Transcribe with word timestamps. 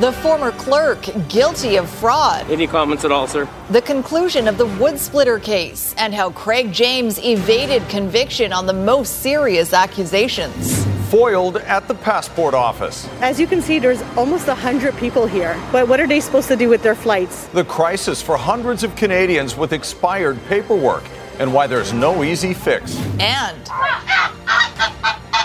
The 0.00 0.12
former 0.12 0.50
clerk 0.52 1.04
guilty 1.28 1.76
of 1.76 1.86
fraud. 1.86 2.50
Any 2.50 2.66
comments 2.66 3.04
at 3.04 3.12
all, 3.12 3.26
sir? 3.26 3.46
The 3.68 3.82
conclusion 3.82 4.48
of 4.48 4.56
the 4.56 4.64
wood 4.64 4.98
splitter 4.98 5.38
case 5.38 5.94
and 5.98 6.14
how 6.14 6.30
Craig 6.30 6.72
James 6.72 7.18
evaded 7.18 7.86
conviction 7.90 8.50
on 8.50 8.64
the 8.64 8.72
most 8.72 9.20
serious 9.20 9.74
accusations. 9.74 10.86
Foiled 11.10 11.58
at 11.58 11.86
the 11.86 11.94
passport 11.94 12.54
office. 12.54 13.06
As 13.20 13.38
you 13.38 13.46
can 13.46 13.60
see, 13.60 13.78
there's 13.78 14.00
almost 14.16 14.46
100 14.46 14.96
people 14.96 15.26
here. 15.26 15.54
But 15.70 15.86
what 15.86 16.00
are 16.00 16.06
they 16.06 16.20
supposed 16.20 16.48
to 16.48 16.56
do 16.56 16.70
with 16.70 16.82
their 16.82 16.94
flights? 16.94 17.48
The 17.48 17.64
crisis 17.64 18.22
for 18.22 18.38
hundreds 18.38 18.82
of 18.82 18.96
Canadians 18.96 19.54
with 19.54 19.74
expired 19.74 20.42
paperwork 20.46 21.04
and 21.38 21.52
why 21.52 21.66
there's 21.66 21.92
no 21.92 22.24
easy 22.24 22.54
fix. 22.54 22.98
And 23.18 23.68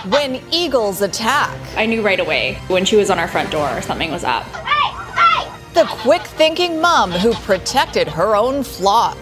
when 0.10 0.42
eagles 0.52 1.02
attack. 1.02 1.58
I 1.76 1.86
knew 1.86 2.02
right 2.02 2.20
away 2.20 2.60
when 2.68 2.86
she 2.86 2.96
was 2.96 3.10
on 3.10 3.20
our 3.20 3.28
front 3.28 3.52
door 3.52 3.82
something 3.82 4.12
was 4.12 4.24
up. 4.24 4.46
The 5.74 5.86
quick 5.88 6.22
thinking 6.22 6.80
mom 6.80 7.12
who 7.12 7.34
protected 7.34 8.08
her 8.08 8.36
own 8.36 8.64
flock. 8.64 9.18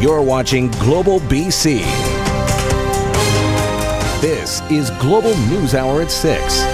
You're 0.00 0.22
watching 0.22 0.70
Global 0.72 1.20
BC. 1.20 1.80
This 4.20 4.62
is 4.70 4.90
Global 5.02 5.36
News 5.48 5.74
Hour 5.74 6.00
at 6.00 6.10
6. 6.10 6.64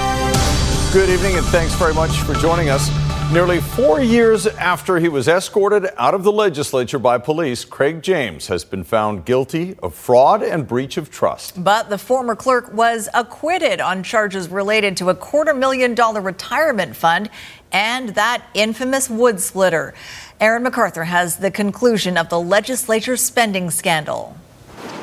Good 0.93 1.09
evening 1.09 1.37
and 1.37 1.47
thanks 1.47 1.75
very 1.75 1.95
much 1.95 2.19
for 2.19 2.35
joining 2.35 2.69
us. 2.69 3.02
Nearly 3.33 3.63
four 3.63 4.03
years 4.03 4.47
after 4.47 4.99
he 4.99 5.09
was 5.09 5.27
escorted 5.27 5.89
out 5.97 6.13
of 6.13 6.23
the 6.23 6.31
legislature 6.31 6.99
by 6.99 7.17
police, 7.17 7.65
Craig 7.65 8.03
James 8.03 8.49
has 8.49 8.63
been 8.63 8.85
found 8.85 9.25
guilty 9.25 9.75
of 9.83 9.95
fraud 9.95 10.43
and 10.43 10.69
breach 10.69 10.99
of 10.99 11.11
trust. 11.11 11.65
But 11.65 11.89
the 11.89 11.97
former 11.97 12.37
clerk 12.37 12.75
was 12.75 13.09
acquitted 13.15 13.81
on 13.81 14.03
charges 14.03 14.51
related 14.51 14.99
to 14.99 15.09
a 15.09 15.15
quarter 15.15 15.55
million 15.55 15.95
dollar 15.95 16.21
retirement 16.21 16.95
fund 16.95 17.31
and 17.73 18.11
that 18.11 18.45
infamous 18.53 19.09
wood 19.09 19.41
splitter. 19.41 19.95
Aaron 20.39 20.63
McArthur 20.63 21.07
has 21.07 21.39
the 21.39 21.51
conclusion 21.51 22.19
of 22.19 22.29
the 22.29 22.39
legislature 22.39 23.17
spending 23.17 23.71
scandal. 23.71 24.37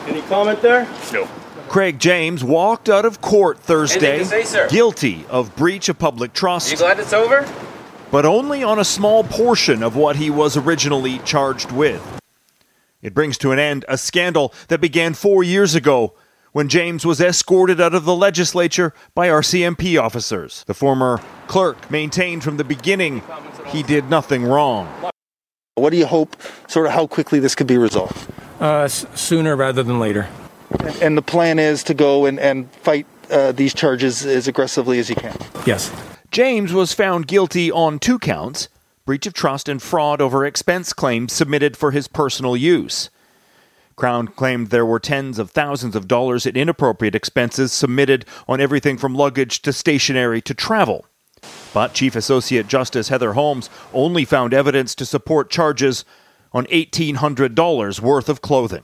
Any 0.05 0.21
comment 0.21 0.61
there? 0.61 0.87
No. 1.11 1.27
Craig 1.67 1.97
James 1.97 2.43
walked 2.43 2.89
out 2.89 3.05
of 3.05 3.21
court 3.21 3.57
Thursday 3.57 4.23
say, 4.23 4.43
sir? 4.43 4.69
guilty 4.69 5.25
of 5.31 5.55
breach 5.55 5.89
of 5.89 5.97
public 5.97 6.33
trust. 6.33 6.69
You 6.69 6.77
glad 6.77 6.99
it's 6.99 7.13
over? 7.13 7.47
But 8.11 8.25
only 8.25 8.63
on 8.63 8.79
a 8.79 8.85
small 8.85 9.23
portion 9.23 9.83
of 9.83 9.95
what 9.95 10.15
he 10.15 10.29
was 10.29 10.57
originally 10.57 11.19
charged 11.19 11.71
with. 11.71 12.01
It 13.01 13.13
brings 13.13 13.37
to 13.39 13.51
an 13.51 13.59
end 13.59 13.85
a 13.87 13.97
scandal 13.97 14.53
that 14.67 14.81
began 14.81 15.13
four 15.13 15.43
years 15.43 15.75
ago 15.75 16.13
when 16.51 16.67
James 16.67 17.05
was 17.05 17.21
escorted 17.21 17.79
out 17.79 17.93
of 17.93 18.05
the 18.05 18.15
legislature 18.15 18.93
by 19.13 19.27
RCMP 19.27 20.01
officers. 20.01 20.63
The 20.65 20.73
former 20.73 21.21
clerk 21.47 21.89
maintained 21.91 22.43
from 22.43 22.57
the 22.57 22.63
beginning 22.63 23.21
he 23.67 23.83
did 23.83 24.09
nothing 24.09 24.43
wrong. 24.43 24.87
What 25.75 25.91
do 25.91 25.97
you 25.97 26.07
hope, 26.07 26.35
sort 26.67 26.87
of 26.87 26.91
how 26.91 27.07
quickly 27.07 27.39
this 27.39 27.55
could 27.55 27.67
be 27.67 27.77
resolved? 27.77 28.29
Uh, 28.59 28.81
s- 28.81 29.05
sooner 29.15 29.55
rather 29.55 29.83
than 29.83 29.99
later. 29.99 30.27
And 31.01 31.17
the 31.17 31.21
plan 31.21 31.57
is 31.57 31.83
to 31.83 31.93
go 31.93 32.25
and, 32.25 32.39
and 32.39 32.69
fight 32.71 33.05
uh, 33.31 33.53
these 33.53 33.73
charges 33.73 34.25
as 34.25 34.47
aggressively 34.47 34.99
as 34.99 35.09
you 35.09 35.15
can. 35.15 35.37
Yes. 35.65 35.91
James 36.31 36.71
was 36.71 36.93
found 36.93 37.27
guilty 37.27 37.71
on 37.71 37.97
two 37.97 38.19
counts 38.19 38.67
breach 39.05 39.25
of 39.25 39.33
trust 39.33 39.67
and 39.67 39.81
fraud 39.81 40.21
over 40.21 40.45
expense 40.45 40.93
claims 40.93 41.33
submitted 41.33 41.75
for 41.75 41.89
his 41.89 42.07
personal 42.07 42.55
use. 42.55 43.09
Crown 43.95 44.27
claimed 44.27 44.67
there 44.67 44.85
were 44.85 44.99
tens 44.99 45.39
of 45.39 45.49
thousands 45.49 45.95
of 45.95 46.07
dollars 46.07 46.45
in 46.45 46.55
inappropriate 46.55 47.15
expenses 47.15 47.73
submitted 47.73 48.23
on 48.47 48.61
everything 48.61 48.99
from 48.99 49.15
luggage 49.15 49.63
to 49.63 49.73
stationery 49.73 50.41
to 50.41 50.53
travel. 50.53 51.07
But 51.73 51.95
Chief 51.95 52.15
Associate 52.15 52.67
Justice 52.67 53.09
Heather 53.09 53.33
Holmes 53.33 53.71
only 53.91 54.25
found 54.25 54.53
evidence 54.53 54.93
to 54.95 55.07
support 55.07 55.49
charges 55.49 56.05
on 56.53 56.67
$1,800 56.67 57.99
worth 57.99 58.29
of 58.29 58.41
clothing. 58.41 58.83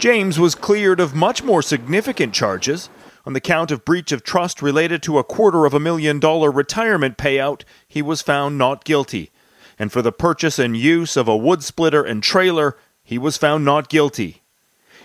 James 0.00 0.40
was 0.40 0.56
cleared 0.56 0.98
of 0.98 1.14
much 1.14 1.44
more 1.44 1.62
significant 1.62 2.34
charges. 2.34 2.90
On 3.28 3.34
the 3.34 3.42
count 3.42 3.70
of 3.70 3.84
breach 3.84 4.10
of 4.10 4.24
trust 4.24 4.62
related 4.62 5.02
to 5.02 5.18
a 5.18 5.22
quarter 5.22 5.66
of 5.66 5.74
a 5.74 5.78
million 5.78 6.18
dollar 6.18 6.50
retirement 6.50 7.18
payout, 7.18 7.60
he 7.86 8.00
was 8.00 8.22
found 8.22 8.56
not 8.56 8.86
guilty. 8.86 9.30
And 9.78 9.92
for 9.92 10.00
the 10.00 10.12
purchase 10.12 10.58
and 10.58 10.74
use 10.74 11.14
of 11.14 11.28
a 11.28 11.36
wood 11.36 11.62
splitter 11.62 12.02
and 12.02 12.22
trailer, 12.22 12.78
he 13.04 13.18
was 13.18 13.36
found 13.36 13.66
not 13.66 13.90
guilty. 13.90 14.40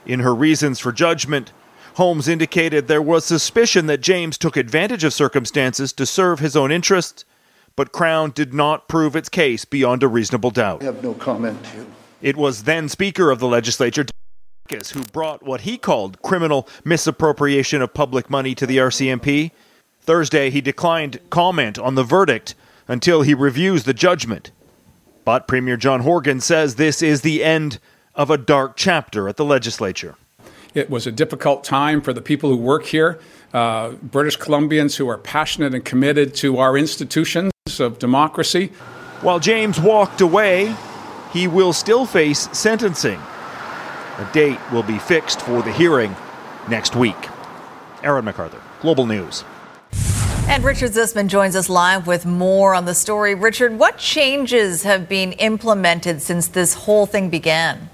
In 0.06 0.22
her 0.22 0.34
reasons 0.34 0.80
for 0.80 0.94
judgment, 0.94 1.52
Holmes 1.96 2.30
indicated 2.30 2.88
there 2.88 3.02
was 3.02 3.26
suspicion 3.26 3.88
that 3.88 4.00
James 4.00 4.38
took 4.38 4.56
advantage 4.56 5.04
of 5.04 5.14
circumstances 5.14 5.92
to 5.92 6.06
serve 6.06 6.40
his 6.40 6.56
own 6.56 6.72
interests, 6.72 7.26
but 7.76 7.92
Crown 7.92 8.32
did 8.32 8.54
not 8.54 8.88
prove 8.88 9.18
its 9.18 9.28
case 9.28 9.66
beyond 9.66 10.02
a 10.02 10.08
reasonable 10.08 10.52
doubt. 10.52 10.82
I 10.82 10.86
have 10.86 11.04
no 11.04 11.14
comment. 11.14 11.60
It 12.22 12.38
was 12.38 12.64
then 12.64 12.88
Speaker 12.88 13.32
of 13.32 13.40
the 13.40 13.48
Legislature, 13.50 14.06
who 14.70 15.04
brought 15.12 15.44
what 15.44 15.62
he 15.62 15.78
called 15.78 16.22
criminal 16.22 16.68
misappropriation 16.84 17.82
of 17.82 17.94
public 17.94 18.30
money 18.30 18.56
to 18.56 18.66
the 18.66 18.78
RCMP. 18.78 19.52
Thursday, 20.02 20.50
he 20.50 20.62
declined 20.62 21.20
comment 21.30 21.78
on 21.78 21.96
the 21.96 22.04
verdict 22.04 22.56
until 22.88 23.22
he 23.22 23.34
reviews 23.34 23.84
the 23.84 23.94
judgment. 23.94 24.52
But 25.26 25.48
Premier 25.48 25.78
John 25.78 26.00
Horgan 26.00 26.40
says 26.40 26.76
this 26.76 27.02
is 27.02 27.22
the 27.22 27.44
end 27.44 27.80
of 28.16 28.30
a 28.30 28.38
dark 28.38 28.76
chapter 28.76 29.28
at 29.28 29.38
the 29.38 29.46
legislature. 29.46 30.16
It 30.74 30.90
was 30.90 31.06
a 31.06 31.12
difficult 31.12 31.64
time 31.64 32.02
for 32.02 32.14
the 32.14 32.22
people 32.22 32.50
who 32.50 32.58
work 32.58 32.86
here, 32.86 33.20
uh, 33.54 33.92
British 34.02 34.38
Columbians 34.40 34.96
who 34.96 35.08
are 35.10 35.18
passionate 35.18 35.76
and 35.76 35.86
committed 35.86 36.34
to 36.36 36.58
our 36.58 36.78
institutions 36.78 37.52
of 37.80 38.00
democracy. 38.00 38.72
While 39.22 39.40
James 39.40 39.80
walked 39.80 40.22
away, 40.22 40.76
he 41.32 41.48
will 41.48 41.74
still 41.74 42.06
face 42.06 42.50
sentencing. 42.58 43.20
A 44.18 44.30
date 44.32 44.60
will 44.72 44.84
be 44.84 45.00
fixed 45.00 45.42
for 45.42 45.64
the 45.64 45.72
hearing 45.72 46.16
next 46.70 46.96
week. 46.96 47.16
Aaron 48.04 48.26
McArthur, 48.26 48.62
Global 48.80 49.08
News. 49.08 49.44
And 50.48 50.64
Richard 50.64 50.92
Zussman 50.92 51.28
joins 51.28 51.56
us 51.56 51.68
live 51.68 52.06
with 52.06 52.26
more 52.26 52.76
on 52.76 52.86
the 52.86 52.94
story. 52.94 53.34
Richard, 53.34 53.80
what 53.80 53.98
changes 53.98 54.84
have 54.84 55.10
been 55.10 55.32
implemented 55.34 56.22
since 56.22 56.48
this 56.48 56.74
whole 56.74 57.08
thing 57.08 57.30
began? 57.30 57.90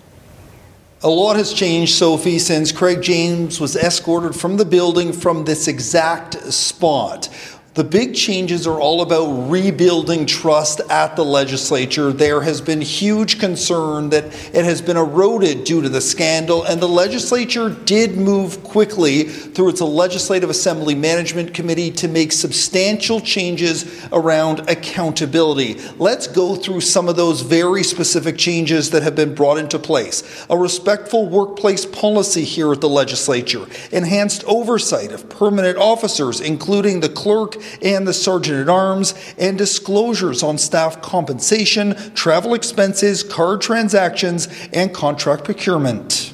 A 1.01 1.09
lot 1.09 1.37
has 1.37 1.53
changed, 1.53 1.93
Sophie, 1.93 2.39
since 2.39 2.73
Craig 2.73 3.01
James 3.01 3.61
was 3.61 3.77
escorted 3.77 4.35
from 4.35 4.57
the 4.57 4.65
building 4.65 5.13
from 5.13 5.45
this 5.45 5.69
exact 5.69 6.33
spot. 6.51 7.29
The 7.75 7.83
big 7.83 8.15
changes 8.15 8.65
are 8.65 8.79
all 8.79 9.03
about 9.03 9.49
rebuilding 9.49 10.25
trust 10.25 10.81
at 10.89 11.15
the 11.15 11.23
legislature. 11.23 12.11
There 12.11 12.41
has 12.41 12.61
been 12.61 12.81
huge 12.81 13.39
concern 13.39 14.09
that 14.09 14.25
it 14.55 14.65
has 14.65 14.81
been 14.81 14.97
eroded 14.97 15.65
due 15.65 15.83
to 15.83 15.89
the 15.89 16.01
scandal, 16.01 16.63
and 16.63 16.81
the 16.81 16.87
legislature 16.87 17.69
did 17.69 18.17
move 18.17 18.63
quickly 18.63 19.25
through 19.25 19.69
its 19.69 19.81
Legislative 19.81 20.49
Assembly 20.49 20.95
Management 20.95 21.53
Committee 21.53 21.91
to 21.91 22.07
make 22.07 22.31
substantial 22.31 23.21
changes 23.21 24.07
around 24.11 24.67
accountability. 24.67 25.79
Let's 25.99 26.25
go 26.25 26.55
through 26.55 26.81
some 26.81 27.07
of 27.07 27.17
those 27.17 27.41
very 27.41 27.83
specific 27.83 28.37
changes 28.37 28.89
that 28.91 29.03
have 29.03 29.15
been 29.15 29.35
brought 29.35 29.59
into 29.59 29.77
place. 29.77 30.45
A 30.49 30.57
respectful 30.57 31.29
workplace 31.29 31.85
policy 31.85 32.43
here 32.43 32.71
at 32.71 32.81
the 32.81 32.89
legislature, 32.89 33.67
enhanced 33.91 34.43
oversight 34.45 35.11
of 35.11 35.29
permanent 35.29 35.77
officers, 35.77 36.41
including 36.41 36.99
the 36.99 37.09
clerk 37.09 37.57
and 37.81 38.07
the 38.07 38.13
Sergeant 38.13 38.59
at 38.59 38.69
Arms, 38.69 39.13
and 39.37 39.57
disclosures 39.57 40.43
on 40.43 40.57
staff 40.57 41.01
compensation, 41.01 41.95
travel 42.13 42.53
expenses, 42.53 43.23
card 43.23 43.61
transactions, 43.61 44.47
and 44.73 44.93
contract 44.93 45.43
procurement. 45.43 46.33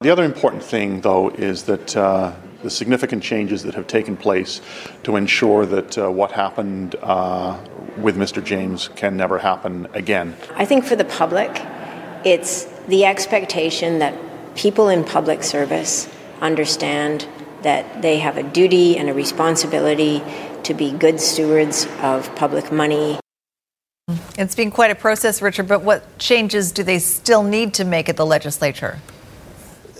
The 0.00 0.10
other 0.10 0.24
important 0.24 0.62
thing, 0.62 1.00
though, 1.00 1.30
is 1.30 1.64
that 1.64 1.96
uh, 1.96 2.32
the 2.62 2.70
significant 2.70 3.22
changes 3.22 3.62
that 3.64 3.74
have 3.74 3.86
taken 3.86 4.16
place 4.16 4.60
to 5.04 5.16
ensure 5.16 5.66
that 5.66 5.98
uh, 5.98 6.10
what 6.10 6.32
happened 6.32 6.96
uh, 7.02 7.58
with 7.96 8.16
Mr. 8.16 8.42
James 8.44 8.88
can 8.96 9.16
never 9.16 9.38
happen 9.38 9.86
again. 9.94 10.36
I 10.54 10.64
think 10.64 10.84
for 10.84 10.96
the 10.96 11.04
public, 11.04 11.50
it's 12.24 12.64
the 12.86 13.04
expectation 13.04 13.98
that 13.98 14.14
people 14.54 14.88
in 14.88 15.04
public 15.04 15.42
service 15.42 16.08
understand 16.40 17.26
that 17.62 18.02
they 18.02 18.18
have 18.18 18.36
a 18.36 18.42
duty 18.42 18.96
and 18.96 19.08
a 19.08 19.14
responsibility 19.14 20.22
to 20.64 20.74
be 20.74 20.90
good 20.92 21.20
stewards 21.20 21.86
of 22.00 22.34
public 22.36 22.70
money. 22.70 23.18
It's 24.38 24.54
been 24.54 24.70
quite 24.70 24.90
a 24.90 24.94
process, 24.94 25.42
Richard, 25.42 25.68
but 25.68 25.82
what 25.82 26.18
changes 26.18 26.72
do 26.72 26.82
they 26.82 26.98
still 26.98 27.42
need 27.42 27.74
to 27.74 27.84
make 27.84 28.08
at 28.08 28.16
the 28.16 28.24
legislature? 28.26 29.00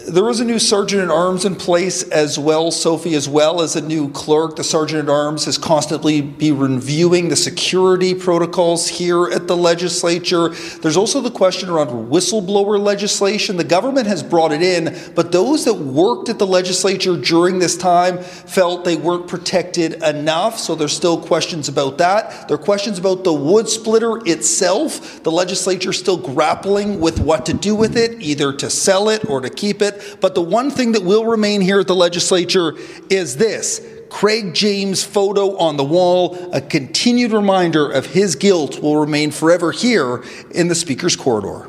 There 0.09 0.25
was 0.25 0.41
a 0.41 0.45
new 0.45 0.59
sergeant 0.59 1.03
at 1.03 1.11
arms 1.11 1.45
in 1.45 1.55
place 1.55 2.03
as 2.03 2.39
well, 2.39 2.71
Sophie, 2.71 3.15
as 3.15 3.29
well 3.29 3.61
as 3.61 3.77
a 3.77 3.83
new 3.83 4.11
clerk. 4.13 4.57
The 4.57 4.65
sergeant 4.65 5.07
at 5.07 5.13
arms 5.13 5.45
has 5.45 5.59
constantly 5.59 6.23
be 6.23 6.51
reviewing 6.51 7.29
the 7.29 7.37
security 7.37 8.15
protocols 8.15 8.89
here 8.89 9.29
at 9.29 9.47
the 9.47 9.57
legislature. 9.57 10.49
There's 10.49 10.97
also 10.97 11.21
the 11.21 11.31
question 11.31 11.69
around 11.69 12.11
whistleblower 12.11 12.81
legislation. 12.81 13.59
The 13.59 13.65
government 13.65 14.07
has 14.07 14.23
brought 14.23 14.51
it 14.51 14.63
in, 14.63 14.97
but 15.15 15.31
those 15.31 15.67
that 15.67 15.75
worked 15.75 16.31
at 16.31 16.39
the 16.39 16.47
legislature 16.47 17.15
during 17.15 17.59
this 17.59 17.77
time 17.77 18.17
felt 18.19 18.87
they 18.87 18.97
weren't 18.97 19.29
protected 19.29 20.03
enough. 20.03 20.59
So 20.59 20.75
there's 20.75 20.97
still 20.97 21.21
questions 21.21 21.69
about 21.69 21.99
that. 21.99 22.49
There 22.49 22.55
are 22.55 22.59
questions 22.59 22.99
about 22.99 23.25
the 23.25 23.35
wood 23.35 23.69
splitter 23.69 24.27
itself. 24.27 25.23
The 25.23 25.31
legislature 25.31 25.91
is 25.91 25.99
still 25.99 26.17
grappling 26.17 26.99
with 26.99 27.21
what 27.21 27.45
to 27.45 27.53
do 27.53 27.75
with 27.75 27.95
it, 27.99 28.23
either 28.23 28.55
to 28.55 28.71
sell 28.71 29.11
it 29.11 29.29
or 29.29 29.43
to 29.43 29.51
keep 29.51 29.83
it. 29.83 29.98
But 30.21 30.35
the 30.35 30.43
one 30.43 30.71
thing 30.71 30.93
that 30.93 31.03
will 31.03 31.25
remain 31.25 31.61
here 31.61 31.81
at 31.81 31.87
the 31.87 31.95
legislature 31.95 32.75
is 33.09 33.37
this. 33.37 33.81
Craig 34.11 34.55
James' 34.55 35.05
photo 35.05 35.57
on 35.59 35.77
the 35.77 35.85
wall, 35.85 36.37
a 36.53 36.61
continued 36.61 37.33
reminder 37.33 37.91
of 37.91 38.07
his 38.07 38.37
guilt, 38.37 38.81
will 38.81 38.97
remain 38.97 39.31
forever 39.31 39.71
here 39.71 40.25
in 40.51 40.69
the 40.69 40.75
Speaker's 40.75 41.17
corridor. 41.17 41.69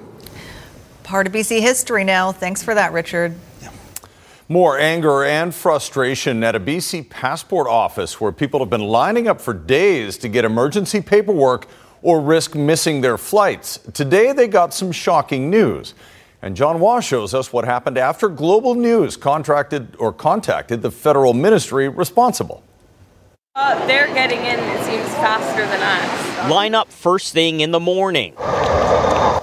Part 1.03 1.27
of 1.27 1.33
BC 1.33 1.61
history 1.61 2.03
now. 2.03 2.31
Thanks 2.31 2.63
for 2.63 2.75
that, 2.75 2.93
Richard. 2.93 3.35
More 4.47 4.79
anger 4.79 5.23
and 5.23 5.53
frustration 5.53 6.43
at 6.43 6.55
a 6.55 6.59
BC 6.59 7.07
passport 7.09 7.67
office 7.67 8.19
where 8.19 8.31
people 8.31 8.59
have 8.61 8.69
been 8.69 8.81
lining 8.81 9.27
up 9.27 9.39
for 9.39 9.53
days 9.53 10.17
to 10.19 10.27
get 10.27 10.43
emergency 10.43 11.01
paperwork 11.01 11.67
or 12.01 12.19
risk 12.19 12.55
missing 12.55 13.01
their 13.01 13.17
flights. 13.17 13.77
Today, 13.93 14.31
they 14.31 14.47
got 14.47 14.73
some 14.73 14.91
shocking 14.91 15.51
news. 15.51 15.93
And 16.41 16.55
John 16.55 16.77
Hua 16.77 17.01
shows 17.01 17.33
us 17.33 17.51
what 17.51 17.65
happened 17.65 17.97
after 17.97 18.29
Global 18.29 18.73
News 18.73 19.17
contracted 19.17 19.95
or 19.97 20.13
contacted 20.13 20.81
the 20.81 20.91
federal 20.91 21.33
ministry 21.33 21.89
responsible. 21.89 22.63
Uh, 23.55 23.85
they're 23.87 24.07
getting 24.13 24.39
in, 24.39 24.59
it 24.59 24.85
seems, 24.85 25.07
faster 25.15 25.65
than 25.67 25.81
us. 25.81 26.49
Line 26.49 26.75
up 26.75 26.89
first 26.89 27.33
thing 27.33 27.59
in 27.59 27.71
the 27.71 27.79
morning. 27.79 28.33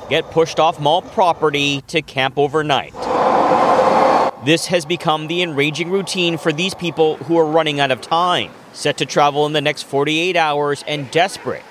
Get 0.08 0.30
pushed 0.30 0.58
off 0.58 0.80
mall 0.80 1.02
property 1.02 1.82
to 1.88 2.00
camp 2.00 2.38
overnight. 2.38 2.94
This 4.46 4.66
has 4.66 4.86
become 4.86 5.26
the 5.26 5.42
enraging 5.42 5.90
routine 5.90 6.38
for 6.38 6.52
these 6.52 6.72
people 6.72 7.16
who 7.16 7.36
are 7.36 7.46
running 7.46 7.78
out 7.78 7.90
of 7.90 8.00
time, 8.00 8.52
set 8.72 8.96
to 8.98 9.06
travel 9.06 9.44
in 9.44 9.52
the 9.52 9.60
next 9.60 9.82
48 9.82 10.36
hours 10.36 10.82
and 10.86 11.10
desperate 11.10 11.64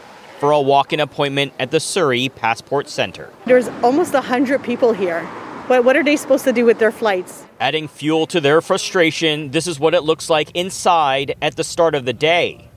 for 0.46 0.52
a 0.52 0.62
walk 0.62 0.94
in 0.94 1.00
appointment 1.00 1.52
at 1.58 1.72
the 1.72 1.80
Surrey 1.80 2.30
Passport 2.30 2.88
Center. 2.88 3.32
There's 3.48 3.68
almost 3.82 4.14
100 4.14 4.62
people 4.62 4.94
here. 4.94 5.28
But 5.68 5.84
what 5.84 5.96
are 5.96 6.04
they 6.04 6.16
supposed 6.18 6.44
to 6.44 6.54
do 6.54 6.66
with 6.66 6.78
their 6.78 6.92
flights? 6.92 7.44
Adding 7.60 7.88
fuel 7.88 8.28
to 8.28 8.40
their 8.40 8.62
frustration, 8.62 9.50
this 9.50 9.66
is 9.66 9.80
what 9.80 9.96
it 9.96 10.02
looks 10.04 10.30
like 10.30 10.52
inside 10.54 11.34
at 11.42 11.56
the 11.56 11.64
start 11.64 11.96
of 11.96 12.06
the 12.06 12.14
day. 12.14 12.70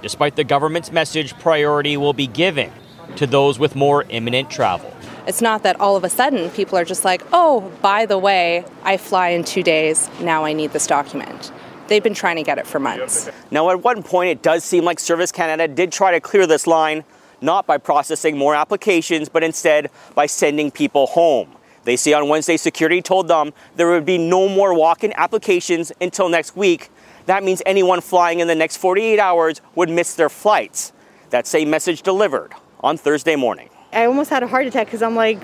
Despite 0.00 0.36
the 0.36 0.44
government's 0.44 0.90
message, 0.90 1.38
priority 1.40 1.98
will 1.98 2.14
be 2.14 2.26
given 2.26 2.72
to 3.16 3.26
those 3.26 3.58
with 3.58 3.76
more 3.76 4.06
imminent 4.08 4.50
travel. 4.50 4.90
It's 5.26 5.42
not 5.42 5.62
that 5.64 5.78
all 5.78 5.96
of 5.96 6.04
a 6.04 6.08
sudden 6.08 6.48
people 6.48 6.78
are 6.78 6.86
just 6.86 7.04
like, 7.04 7.20
oh, 7.34 7.70
by 7.82 8.06
the 8.06 8.16
way, 8.16 8.64
I 8.82 8.96
fly 8.96 9.28
in 9.28 9.44
two 9.44 9.62
days, 9.62 10.08
now 10.22 10.46
I 10.46 10.54
need 10.54 10.70
this 10.72 10.86
document. 10.86 11.52
They've 11.90 12.00
been 12.00 12.14
trying 12.14 12.36
to 12.36 12.44
get 12.44 12.56
it 12.56 12.68
for 12.68 12.78
months. 12.78 13.28
Now, 13.50 13.68
at 13.70 13.82
one 13.82 14.04
point, 14.04 14.30
it 14.30 14.42
does 14.42 14.62
seem 14.62 14.84
like 14.84 15.00
Service 15.00 15.32
Canada 15.32 15.66
did 15.66 15.90
try 15.90 16.12
to 16.12 16.20
clear 16.20 16.46
this 16.46 16.68
line, 16.68 17.02
not 17.40 17.66
by 17.66 17.78
processing 17.78 18.38
more 18.38 18.54
applications, 18.54 19.28
but 19.28 19.42
instead 19.42 19.90
by 20.14 20.26
sending 20.26 20.70
people 20.70 21.08
home. 21.08 21.50
They 21.82 21.96
say 21.96 22.12
on 22.12 22.28
Wednesday, 22.28 22.56
security 22.58 23.02
told 23.02 23.26
them 23.26 23.52
there 23.74 23.90
would 23.90 24.04
be 24.04 24.18
no 24.18 24.48
more 24.48 24.72
walk 24.72 25.02
in 25.02 25.12
applications 25.16 25.90
until 26.00 26.28
next 26.28 26.56
week. 26.56 26.90
That 27.26 27.42
means 27.42 27.60
anyone 27.66 28.00
flying 28.00 28.38
in 28.38 28.46
the 28.46 28.54
next 28.54 28.76
48 28.76 29.18
hours 29.18 29.60
would 29.74 29.90
miss 29.90 30.14
their 30.14 30.28
flights. 30.28 30.92
That 31.30 31.48
same 31.48 31.70
message 31.70 32.02
delivered 32.02 32.52
on 32.84 32.98
Thursday 32.98 33.34
morning. 33.34 33.68
I 33.92 34.04
almost 34.04 34.30
had 34.30 34.44
a 34.44 34.46
heart 34.46 34.66
attack 34.66 34.86
because 34.86 35.02
I'm 35.02 35.16
like, 35.16 35.40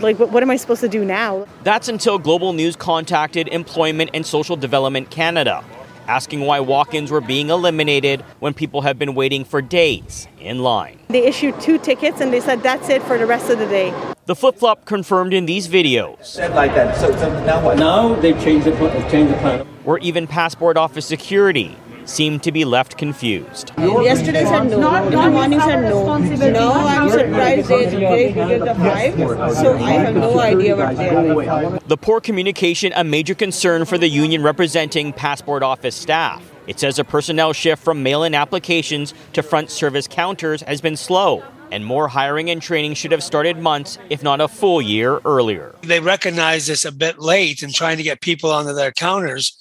like, 0.00 0.18
what 0.18 0.42
am 0.42 0.50
I 0.50 0.56
supposed 0.56 0.80
to 0.80 0.88
do 0.88 1.04
now? 1.04 1.46
That's 1.62 1.88
until 1.88 2.18
Global 2.18 2.52
News 2.52 2.76
contacted 2.76 3.48
Employment 3.48 4.10
and 4.12 4.26
Social 4.26 4.56
Development 4.56 5.10
Canada, 5.10 5.64
asking 6.06 6.40
why 6.40 6.60
walk 6.60 6.94
ins 6.94 7.10
were 7.10 7.20
being 7.20 7.50
eliminated 7.50 8.22
when 8.40 8.54
people 8.54 8.82
have 8.82 8.98
been 8.98 9.14
waiting 9.14 9.44
for 9.44 9.60
days 9.62 10.28
in 10.40 10.60
line. 10.60 10.98
They 11.08 11.26
issued 11.26 11.60
two 11.60 11.78
tickets 11.78 12.20
and 12.20 12.32
they 12.32 12.40
said 12.40 12.62
that's 12.62 12.88
it 12.88 13.02
for 13.02 13.18
the 13.18 13.26
rest 13.26 13.50
of 13.50 13.58
the 13.58 13.66
day. 13.66 13.94
The 14.26 14.34
flip 14.34 14.58
flop 14.58 14.84
confirmed 14.84 15.32
in 15.32 15.46
these 15.46 15.68
videos. 15.68 16.24
Said 16.24 16.54
like 16.54 16.74
that. 16.74 16.96
So, 16.96 17.10
so 17.12 17.44
now 17.44 17.64
what? 17.64 17.78
Now 17.78 18.14
they 18.16 18.32
changed 18.32 18.66
the, 18.66 18.72
changed 19.10 19.32
the 19.32 19.38
plan. 19.38 19.66
Or 19.84 19.98
even 20.00 20.26
passport 20.26 20.76
office 20.76 21.06
security 21.06 21.76
seemed 22.06 22.42
to 22.44 22.52
be 22.52 22.64
left 22.64 22.96
confused. 22.96 23.72
Yesterday 23.78 24.44
said 24.44 24.70
no. 24.70 24.94
In 25.04 25.10
the 25.10 25.30
morning 25.30 25.60
said 25.60 25.82
no. 25.82 26.16
No, 26.16 26.72
I'm 26.72 27.10
surprised 27.10 27.68
they, 27.68 27.86
they 27.86 28.32
did 28.32 28.62
the 28.62 28.74
five. 28.74 29.14
So 29.56 29.76
I 29.76 29.90
have 29.92 30.14
no 30.14 30.38
idea 30.38 30.76
what 30.76 30.96
they 30.96 31.08
are. 31.10 31.78
The 31.86 31.96
poor 31.96 32.20
communication 32.20 32.92
a 32.94 33.04
major 33.04 33.34
concern 33.34 33.84
for 33.84 33.98
the 33.98 34.08
union 34.08 34.42
representing 34.42 35.12
passport 35.12 35.62
office 35.62 35.94
staff. 35.94 36.42
It 36.66 36.80
says 36.80 36.98
a 36.98 37.04
personnel 37.04 37.52
shift 37.52 37.82
from 37.82 38.02
mail 38.02 38.24
in 38.24 38.34
applications 38.34 39.14
to 39.34 39.42
front 39.42 39.70
service 39.70 40.08
counters 40.08 40.62
has 40.62 40.80
been 40.80 40.96
slow, 40.96 41.44
and 41.70 41.84
more 41.84 42.08
hiring 42.08 42.50
and 42.50 42.60
training 42.60 42.94
should 42.94 43.12
have 43.12 43.22
started 43.22 43.58
months, 43.58 43.98
if 44.10 44.22
not 44.22 44.40
a 44.40 44.48
full 44.48 44.82
year, 44.82 45.20
earlier. 45.24 45.74
They 45.82 46.00
recognize 46.00 46.66
this 46.66 46.84
a 46.84 46.92
bit 46.92 47.18
late 47.20 47.62
in 47.62 47.72
trying 47.72 47.98
to 47.98 48.02
get 48.02 48.20
people 48.20 48.50
onto 48.50 48.72
their 48.72 48.90
counters. 48.92 49.56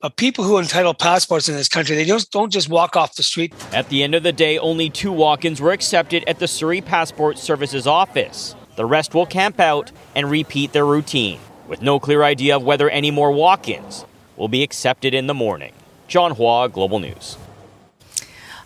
But 0.00 0.16
people 0.16 0.44
who 0.44 0.56
entitle 0.56 0.94
passports 0.94 1.50
in 1.50 1.56
this 1.56 1.68
country, 1.68 1.94
they 1.94 2.06
just 2.06 2.32
don't 2.32 2.50
just 2.50 2.70
walk 2.70 2.96
off 2.96 3.16
the 3.16 3.22
street. 3.22 3.52
At 3.70 3.90
the 3.90 4.02
end 4.02 4.14
of 4.14 4.22
the 4.22 4.32
day, 4.32 4.56
only 4.56 4.88
two 4.88 5.12
walk 5.12 5.44
ins 5.44 5.60
were 5.60 5.72
accepted 5.72 6.24
at 6.26 6.38
the 6.38 6.48
Surrey 6.48 6.80
Passport 6.80 7.36
Services 7.36 7.86
office. 7.86 8.54
The 8.76 8.86
rest 8.86 9.12
will 9.12 9.26
camp 9.26 9.60
out 9.60 9.92
and 10.14 10.30
repeat 10.30 10.72
their 10.72 10.86
routine, 10.86 11.38
with 11.68 11.82
no 11.82 12.00
clear 12.00 12.22
idea 12.22 12.56
of 12.56 12.62
whether 12.62 12.88
any 12.88 13.10
more 13.10 13.30
walk 13.30 13.68
ins 13.68 14.06
will 14.38 14.48
be 14.48 14.62
accepted 14.62 15.12
in 15.12 15.26
the 15.26 15.34
morning. 15.34 15.74
John 16.08 16.30
Hua, 16.30 16.68
Global 16.68 16.98
News. 16.98 17.36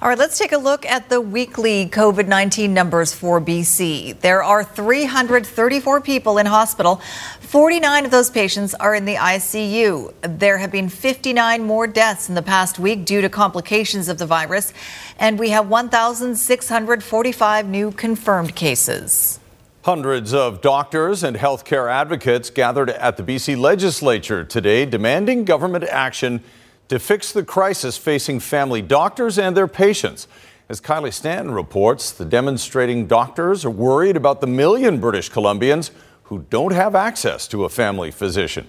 All 0.04 0.10
right, 0.10 0.18
let's 0.18 0.36
take 0.36 0.52
a 0.52 0.58
look 0.58 0.84
at 0.84 1.08
the 1.08 1.18
weekly 1.18 1.88
COVID 1.88 2.28
19 2.28 2.74
numbers 2.74 3.14
for 3.14 3.40
BC. 3.40 4.20
There 4.20 4.42
are 4.42 4.62
334 4.62 6.02
people 6.02 6.36
in 6.36 6.44
hospital. 6.44 7.00
49 7.40 8.04
of 8.04 8.10
those 8.10 8.28
patients 8.28 8.74
are 8.74 8.94
in 8.94 9.06
the 9.06 9.14
ICU. 9.14 10.12
There 10.20 10.58
have 10.58 10.70
been 10.70 10.90
59 10.90 11.64
more 11.64 11.86
deaths 11.86 12.28
in 12.28 12.34
the 12.34 12.42
past 12.42 12.78
week 12.78 13.06
due 13.06 13.22
to 13.22 13.30
complications 13.30 14.10
of 14.10 14.18
the 14.18 14.26
virus, 14.26 14.74
and 15.18 15.38
we 15.38 15.48
have 15.48 15.70
1,645 15.70 17.66
new 17.66 17.90
confirmed 17.90 18.54
cases. 18.54 19.40
Hundreds 19.84 20.34
of 20.34 20.60
doctors 20.60 21.24
and 21.24 21.34
healthcare 21.34 21.90
advocates 21.90 22.50
gathered 22.50 22.90
at 22.90 23.16
the 23.16 23.22
BC 23.22 23.58
legislature 23.58 24.44
today 24.44 24.84
demanding 24.84 25.46
government 25.46 25.84
action 25.84 26.42
to 26.88 26.98
fix 26.98 27.32
the 27.32 27.44
crisis 27.44 27.96
facing 27.96 28.40
family 28.40 28.82
doctors 28.82 29.38
and 29.38 29.56
their 29.56 29.68
patients. 29.68 30.28
As 30.68 30.80
Kylie 30.80 31.12
Stanton 31.12 31.52
reports, 31.52 32.10
the 32.10 32.24
demonstrating 32.24 33.06
doctors 33.06 33.64
are 33.64 33.70
worried 33.70 34.16
about 34.16 34.40
the 34.40 34.46
million 34.46 34.98
British 34.98 35.30
Columbians 35.30 35.90
who 36.24 36.46
don't 36.50 36.72
have 36.72 36.94
access 36.94 37.46
to 37.48 37.64
a 37.64 37.68
family 37.68 38.10
physician. 38.10 38.66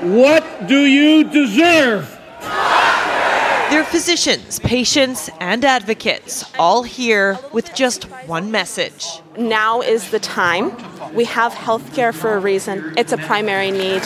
What 0.00 0.68
do 0.68 0.86
you 0.86 1.24
deserve? 1.24 2.16
They're 3.70 3.84
physicians, 3.84 4.58
patients, 4.58 5.30
and 5.38 5.64
advocates, 5.64 6.50
all 6.58 6.82
here 6.82 7.38
with 7.52 7.72
just 7.74 8.04
one 8.26 8.50
message. 8.50 9.06
Now 9.38 9.80
is 9.80 10.10
the 10.10 10.18
time. 10.18 10.72
We 11.14 11.24
have 11.26 11.54
health 11.54 11.94
care 11.94 12.12
for 12.12 12.34
a 12.34 12.40
reason, 12.40 12.94
it's 12.96 13.12
a 13.12 13.18
primary 13.18 13.70
need 13.70 14.02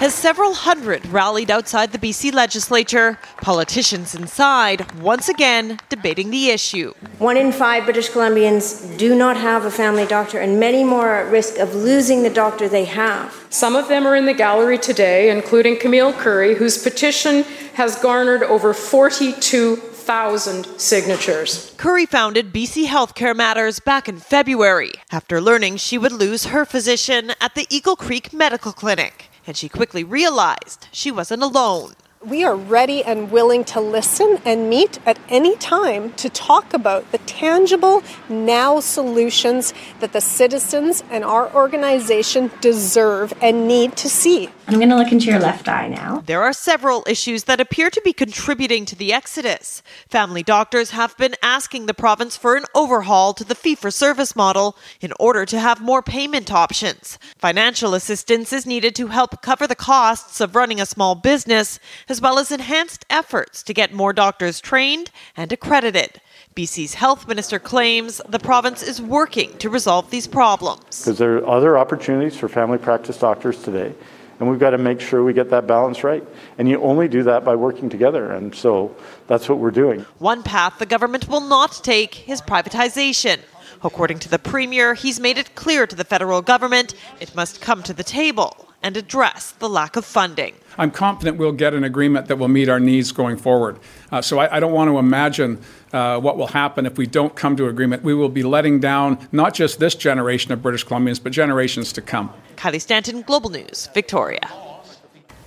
as 0.00 0.14
several 0.14 0.52
hundred 0.52 1.06
rallied 1.06 1.50
outside 1.50 1.90
the 1.90 1.98
BC 1.98 2.32
legislature, 2.32 3.18
politicians 3.38 4.14
inside 4.14 5.00
once 5.00 5.28
again 5.28 5.78
debating 5.88 6.30
the 6.30 6.50
issue. 6.50 6.92
One 7.18 7.38
in 7.38 7.50
five 7.50 7.84
British 7.84 8.10
Columbians 8.10 8.98
do 8.98 9.14
not 9.14 9.38
have 9.38 9.64
a 9.64 9.70
family 9.70 10.06
doctor, 10.06 10.38
and 10.38 10.60
many 10.60 10.84
more 10.84 11.08
are 11.08 11.26
at 11.26 11.32
risk 11.32 11.58
of 11.58 11.74
losing 11.74 12.22
the 12.22 12.30
doctor 12.30 12.68
they 12.68 12.84
have. 12.84 13.46
Some 13.48 13.74
of 13.74 13.88
them 13.88 14.06
are 14.06 14.14
in 14.14 14.26
the 14.26 14.34
gallery 14.34 14.76
today, 14.76 15.30
including 15.30 15.78
Camille 15.78 16.12
Currie, 16.12 16.54
whose 16.54 16.82
petition 16.82 17.44
has 17.74 17.96
garnered 17.96 18.42
over 18.42 18.74
42 18.74 19.76
thousand 19.76 20.66
signatures. 20.78 21.74
Currie 21.78 22.06
founded 22.06 22.52
BC 22.52 22.86
Healthcare 22.86 23.34
Matters 23.34 23.80
back 23.80 24.08
in 24.08 24.18
February 24.18 24.92
after 25.10 25.40
learning 25.40 25.78
she 25.78 25.98
would 25.98 26.12
lose 26.12 26.46
her 26.46 26.64
physician 26.64 27.32
at 27.40 27.56
the 27.56 27.66
Eagle 27.70 27.96
Creek 27.96 28.32
Medical 28.32 28.72
Clinic 28.72 29.28
and 29.46 29.56
she 29.56 29.68
quickly 29.68 30.04
realized 30.04 30.88
she 30.92 31.10
wasn't 31.10 31.42
alone. 31.42 31.94
We 32.26 32.42
are 32.42 32.56
ready 32.56 33.04
and 33.04 33.30
willing 33.30 33.62
to 33.66 33.80
listen 33.80 34.40
and 34.44 34.68
meet 34.68 34.98
at 35.06 35.16
any 35.28 35.54
time 35.58 36.12
to 36.14 36.28
talk 36.28 36.74
about 36.74 37.12
the 37.12 37.18
tangible 37.18 38.02
now 38.28 38.80
solutions 38.80 39.72
that 40.00 40.12
the 40.12 40.20
citizens 40.20 41.04
and 41.08 41.22
our 41.22 41.54
organization 41.54 42.50
deserve 42.60 43.32
and 43.40 43.68
need 43.68 43.96
to 43.98 44.08
see. 44.08 44.50
I'm 44.66 44.80
going 44.80 44.88
to 44.88 44.96
look 44.96 45.12
into 45.12 45.26
your 45.26 45.38
left 45.38 45.68
eye 45.68 45.86
now. 45.86 46.24
There 46.26 46.42
are 46.42 46.52
several 46.52 47.04
issues 47.06 47.44
that 47.44 47.60
appear 47.60 47.88
to 47.90 48.02
be 48.04 48.12
contributing 48.12 48.84
to 48.86 48.96
the 48.96 49.12
exodus. 49.12 49.80
Family 50.08 50.42
doctors 50.42 50.90
have 50.90 51.16
been 51.16 51.36
asking 51.40 51.86
the 51.86 51.94
province 51.94 52.36
for 52.36 52.56
an 52.56 52.64
overhaul 52.74 53.34
to 53.34 53.44
the 53.44 53.54
fee 53.54 53.76
for 53.76 53.92
service 53.92 54.34
model 54.34 54.76
in 55.00 55.12
order 55.20 55.46
to 55.46 55.60
have 55.60 55.80
more 55.80 56.02
payment 56.02 56.50
options. 56.50 57.20
Financial 57.38 57.94
assistance 57.94 58.52
is 58.52 58.66
needed 58.66 58.96
to 58.96 59.06
help 59.06 59.40
cover 59.40 59.68
the 59.68 59.76
costs 59.76 60.40
of 60.40 60.56
running 60.56 60.80
a 60.80 60.86
small 60.86 61.14
business, 61.14 61.78
as 62.08 62.15
well 62.20 62.38
as 62.38 62.50
enhanced 62.50 63.04
efforts 63.10 63.62
to 63.64 63.74
get 63.74 63.92
more 63.92 64.12
doctors 64.12 64.60
trained 64.60 65.10
and 65.36 65.52
accredited. 65.52 66.20
BC's 66.54 66.94
health 66.94 67.28
minister 67.28 67.58
claims 67.58 68.20
the 68.28 68.38
province 68.38 68.82
is 68.82 69.00
working 69.00 69.56
to 69.58 69.68
resolve 69.68 70.10
these 70.10 70.26
problems. 70.26 71.02
Because 71.02 71.18
there 71.18 71.36
are 71.36 71.46
other 71.46 71.76
opportunities 71.76 72.36
for 72.36 72.48
family 72.48 72.78
practice 72.78 73.18
doctors 73.18 73.62
today 73.62 73.94
and 74.38 74.50
we've 74.50 74.58
got 74.58 74.70
to 74.70 74.78
make 74.78 75.00
sure 75.00 75.24
we 75.24 75.32
get 75.32 75.50
that 75.50 75.66
balance 75.66 76.04
right. 76.04 76.24
And 76.58 76.68
you 76.68 76.80
only 76.82 77.08
do 77.08 77.22
that 77.24 77.44
by 77.44 77.56
working 77.56 77.88
together. 77.88 78.32
And 78.32 78.54
so 78.54 78.94
that's 79.26 79.48
what 79.48 79.58
we're 79.58 79.70
doing. 79.70 80.00
One 80.18 80.42
path 80.42 80.78
the 80.78 80.86
government 80.86 81.28
will 81.28 81.40
not 81.40 81.80
take 81.82 82.28
is 82.28 82.42
privatization. 82.42 83.40
According 83.82 84.18
to 84.20 84.28
the 84.28 84.38
Premier, 84.38 84.94
he's 84.94 85.20
made 85.20 85.38
it 85.38 85.54
clear 85.54 85.86
to 85.86 85.96
the 85.96 86.04
federal 86.04 86.42
government 86.42 86.94
it 87.20 87.34
must 87.34 87.60
come 87.60 87.82
to 87.84 87.92
the 87.92 88.04
table 88.04 88.65
and 88.82 88.96
address 88.96 89.52
the 89.52 89.68
lack 89.68 89.96
of 89.96 90.04
funding. 90.04 90.54
I'm 90.78 90.90
confident 90.90 91.38
we'll 91.38 91.52
get 91.52 91.74
an 91.74 91.84
agreement 91.84 92.28
that 92.28 92.36
will 92.36 92.48
meet 92.48 92.68
our 92.68 92.80
needs 92.80 93.12
going 93.12 93.36
forward. 93.36 93.78
Uh, 94.12 94.20
so 94.22 94.38
I, 94.38 94.56
I, 94.56 94.60
don't 94.60 94.72
want 94.72 94.90
to 94.90 94.98
imagine 94.98 95.58
uh, 95.92 96.20
what 96.20 96.36
will 96.36 96.48
happen 96.48 96.86
if 96.86 96.98
we 96.98 97.06
don't 97.06 97.34
come 97.34 97.56
to 97.56 97.66
agreement. 97.68 98.02
We 98.02 98.14
will 98.14 98.28
be 98.28 98.42
letting 98.42 98.80
down 98.80 99.26
not 99.32 99.54
just 99.54 99.78
this 99.78 99.94
generation 99.94 100.52
of 100.52 100.62
British 100.62 100.84
Columbians, 100.86 101.22
but 101.22 101.32
generations 101.32 101.92
to 101.94 102.02
come. 102.02 102.32
Kylie 102.56 102.80
Stanton, 102.80 103.22
Global 103.22 103.50
News, 103.50 103.88
Victoria. 103.94 104.50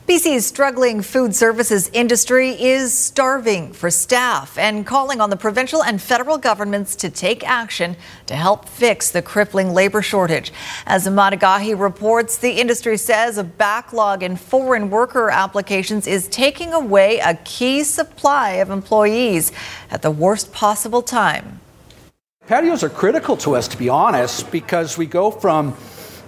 BC's 0.10 0.44
struggling 0.44 1.04
food 1.04 1.36
services 1.36 1.88
industry 1.94 2.60
is 2.60 2.92
starving 2.92 3.72
for 3.72 3.92
staff 3.92 4.58
and 4.58 4.84
calling 4.84 5.22
on 5.22 5.30
the 5.30 5.38
provincial 5.38 5.84
and 5.84 6.02
federal 6.02 6.40
governments 6.40 6.96
to 6.96 7.12
take 7.12 7.48
action 7.48 7.96
to 8.26 8.36
help 8.36 8.68
fix 8.68 9.12
the 9.12 9.22
crippling 9.22 9.72
labor 9.72 10.02
shortage. 10.02 10.52
As 10.88 11.06
Emad 11.06 11.34
Agahi 11.34 11.80
reports, 11.80 12.38
the 12.40 12.54
industry 12.54 12.98
says 12.98 13.38
a 13.38 13.44
backlog 13.44 14.24
in 14.24 14.36
foreign 14.36 14.90
worker 14.90 15.30
applications 15.30 16.08
is 16.08 16.28
taking 16.30 16.74
away 16.74 17.20
a 17.20 17.36
key 17.46 17.84
supply 17.84 18.54
of 18.54 18.72
employees 18.72 19.52
at 19.92 20.02
the 20.02 20.10
worst 20.10 20.52
possible 20.52 21.04
time. 21.04 21.60
Patios 22.48 22.82
are 22.82 22.90
critical 22.90 23.38
to 23.38 23.56
us, 23.56 23.68
to 23.68 23.78
be 23.78 23.90
honest, 23.90 24.52
because 24.52 24.98
we 24.98 25.06
go 25.06 25.30
from 25.30 25.78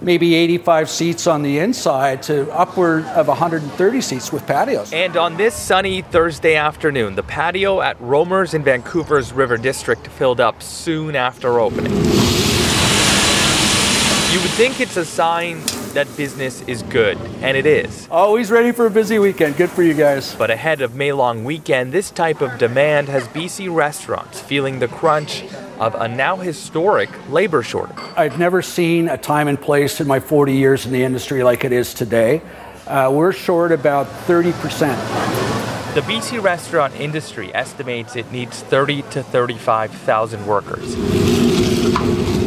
maybe 0.02 0.34
85 0.34 0.90
seats 0.90 1.26
on 1.26 1.42
the 1.42 1.58
inside 1.58 2.22
to 2.24 2.50
upward 2.52 3.04
of 3.06 3.28
130 3.28 4.00
seats 4.00 4.32
with 4.32 4.46
patios. 4.46 4.92
And 4.92 5.16
on 5.16 5.36
this 5.36 5.54
sunny 5.54 6.02
Thursday 6.02 6.56
afternoon, 6.56 7.14
the 7.14 7.22
patio 7.22 7.80
at 7.80 8.00
Romer's 8.00 8.54
in 8.54 8.62
Vancouver's 8.62 9.32
River 9.32 9.56
District 9.56 10.06
filled 10.06 10.40
up 10.40 10.62
soon 10.62 11.16
after 11.16 11.60
opening. 11.60 11.92
You 14.32 14.40
would 14.40 14.50
think 14.52 14.80
it's 14.80 14.96
a 14.96 15.04
sign 15.04 15.60
that 15.92 16.16
business 16.16 16.62
is 16.62 16.82
good, 16.84 17.18
and 17.40 17.56
it 17.56 17.66
is. 17.66 18.08
Always 18.10 18.50
ready 18.50 18.72
for 18.72 18.86
a 18.86 18.90
busy 18.90 19.18
weekend. 19.18 19.56
Good 19.56 19.70
for 19.70 19.82
you 19.82 19.94
guys. 19.94 20.34
But 20.34 20.50
ahead 20.50 20.80
of 20.80 20.94
May 20.94 21.12
long 21.12 21.44
weekend, 21.44 21.92
this 21.92 22.10
type 22.10 22.40
of 22.40 22.58
demand 22.58 23.08
has 23.08 23.28
BC 23.28 23.74
restaurants 23.74 24.40
feeling 24.40 24.78
the 24.78 24.88
crunch 24.88 25.44
of 25.78 25.94
a 25.94 26.08
now 26.08 26.36
historic 26.36 27.10
labor 27.30 27.62
shortage. 27.62 27.96
I've 28.16 28.38
never 28.38 28.62
seen 28.62 29.08
a 29.08 29.18
time 29.18 29.48
and 29.48 29.60
place 29.60 30.00
in 30.00 30.06
my 30.06 30.20
40 30.20 30.54
years 30.54 30.86
in 30.86 30.92
the 30.92 31.02
industry 31.02 31.42
like 31.42 31.64
it 31.64 31.72
is 31.72 31.94
today. 31.94 32.42
Uh, 32.86 33.10
we're 33.12 33.32
short 33.32 33.72
about 33.72 34.06
30%. 34.26 34.52
The 35.94 36.00
BC 36.00 36.42
restaurant 36.42 36.98
industry 36.98 37.54
estimates 37.54 38.16
it 38.16 38.30
needs 38.32 38.60
30 38.62 39.02
to 39.10 39.22
35,000 39.22 40.46
workers. 40.46 41.51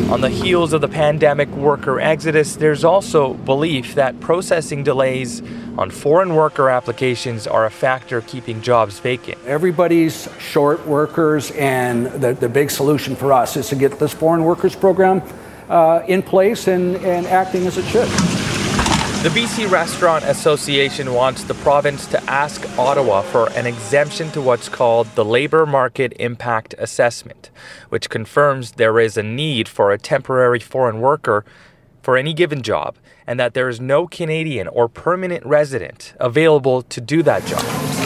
On 0.09 0.21
the 0.21 0.29
heels 0.29 0.71
of 0.71 0.81
the 0.81 0.87
pandemic 0.87 1.49
worker 1.49 1.99
exodus, 1.99 2.55
there's 2.57 2.83
also 2.83 3.33
belief 3.33 3.95
that 3.95 4.19
processing 4.19 4.83
delays 4.83 5.41
on 5.79 5.89
foreign 5.89 6.35
worker 6.35 6.69
applications 6.69 7.47
are 7.47 7.65
a 7.65 7.71
factor 7.71 8.21
keeping 8.21 8.61
jobs 8.61 8.99
vacant. 8.99 9.39
Everybody's 9.47 10.29
short 10.37 10.85
workers, 10.85 11.49
and 11.51 12.05
the, 12.05 12.33
the 12.33 12.47
big 12.47 12.69
solution 12.69 13.15
for 13.15 13.33
us 13.33 13.57
is 13.57 13.67
to 13.69 13.75
get 13.75 13.97
this 13.97 14.13
foreign 14.13 14.43
workers 14.43 14.75
program 14.75 15.23
uh, 15.69 16.03
in 16.07 16.21
place 16.21 16.67
and, 16.67 16.97
and 16.97 17.25
acting 17.25 17.65
as 17.65 17.79
it 17.79 17.85
should. 17.85 18.34
The 19.25 19.31
BC 19.31 19.71
Restaurant 19.71 20.23
Association 20.23 21.11
wants 21.11 21.45
the 21.45 21.55
province 21.55 22.05
to 22.09 22.23
ask 22.29 22.63
Ottawa 22.77 23.23
for 23.23 23.49
an 23.53 23.65
exemption 23.65 24.29
to 24.33 24.39
what's 24.39 24.69
called 24.69 25.07
the 25.15 25.25
Labour 25.25 25.65
Market 25.65 26.13
Impact 26.19 26.75
Assessment, 26.77 27.49
which 27.89 28.11
confirms 28.11 28.73
there 28.73 28.99
is 28.99 29.17
a 29.17 29.23
need 29.23 29.67
for 29.67 29.91
a 29.91 29.97
temporary 29.97 30.59
foreign 30.59 31.01
worker 31.01 31.43
for 32.03 32.17
any 32.17 32.35
given 32.35 32.61
job 32.61 32.97
and 33.25 33.39
that 33.39 33.55
there 33.55 33.67
is 33.67 33.81
no 33.81 34.05
Canadian 34.05 34.67
or 34.67 34.87
permanent 34.87 35.43
resident 35.43 36.13
available 36.19 36.83
to 36.83 37.01
do 37.01 37.23
that 37.23 37.43
job. 37.47 38.04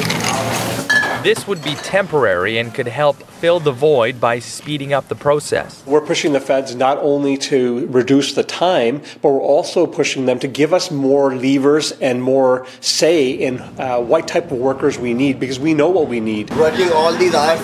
This 1.21 1.45
would 1.47 1.61
be 1.61 1.75
temporary 1.75 2.57
and 2.59 2.73
could 2.73 2.88
help 2.88 3.17
fill 3.17 3.59
the 3.59 3.73
void 3.73 4.21
by 4.21 4.39
speeding 4.39 4.93
up 4.93 5.09
the 5.09 5.15
process. 5.15 5.83
We're 5.85 5.99
pushing 5.99 6.31
the 6.31 6.39
feds 6.39 6.73
not 6.75 6.97
only 6.99 7.35
to 7.38 7.88
reduce 7.88 8.35
the 8.35 8.43
time, 8.43 9.01
but 9.21 9.31
we're 9.31 9.41
also 9.41 9.85
pushing 9.85 10.27
them 10.27 10.39
to 10.39 10.47
give 10.47 10.73
us 10.73 10.91
more 10.91 11.35
levers 11.35 11.91
and 11.91 12.23
more 12.23 12.65
say 12.79 13.31
in 13.31 13.59
uh, 13.59 13.99
what 13.99 14.29
type 14.29 14.49
of 14.49 14.59
workers 14.59 14.97
we 14.97 15.13
need 15.13 15.41
because 15.41 15.59
we 15.59 15.73
know 15.73 15.89
what 15.89 16.07
we 16.07 16.21
need. 16.21 16.51
Working 16.51 16.89
all 16.93 17.13
these 17.13 17.35
hours 17.35 17.59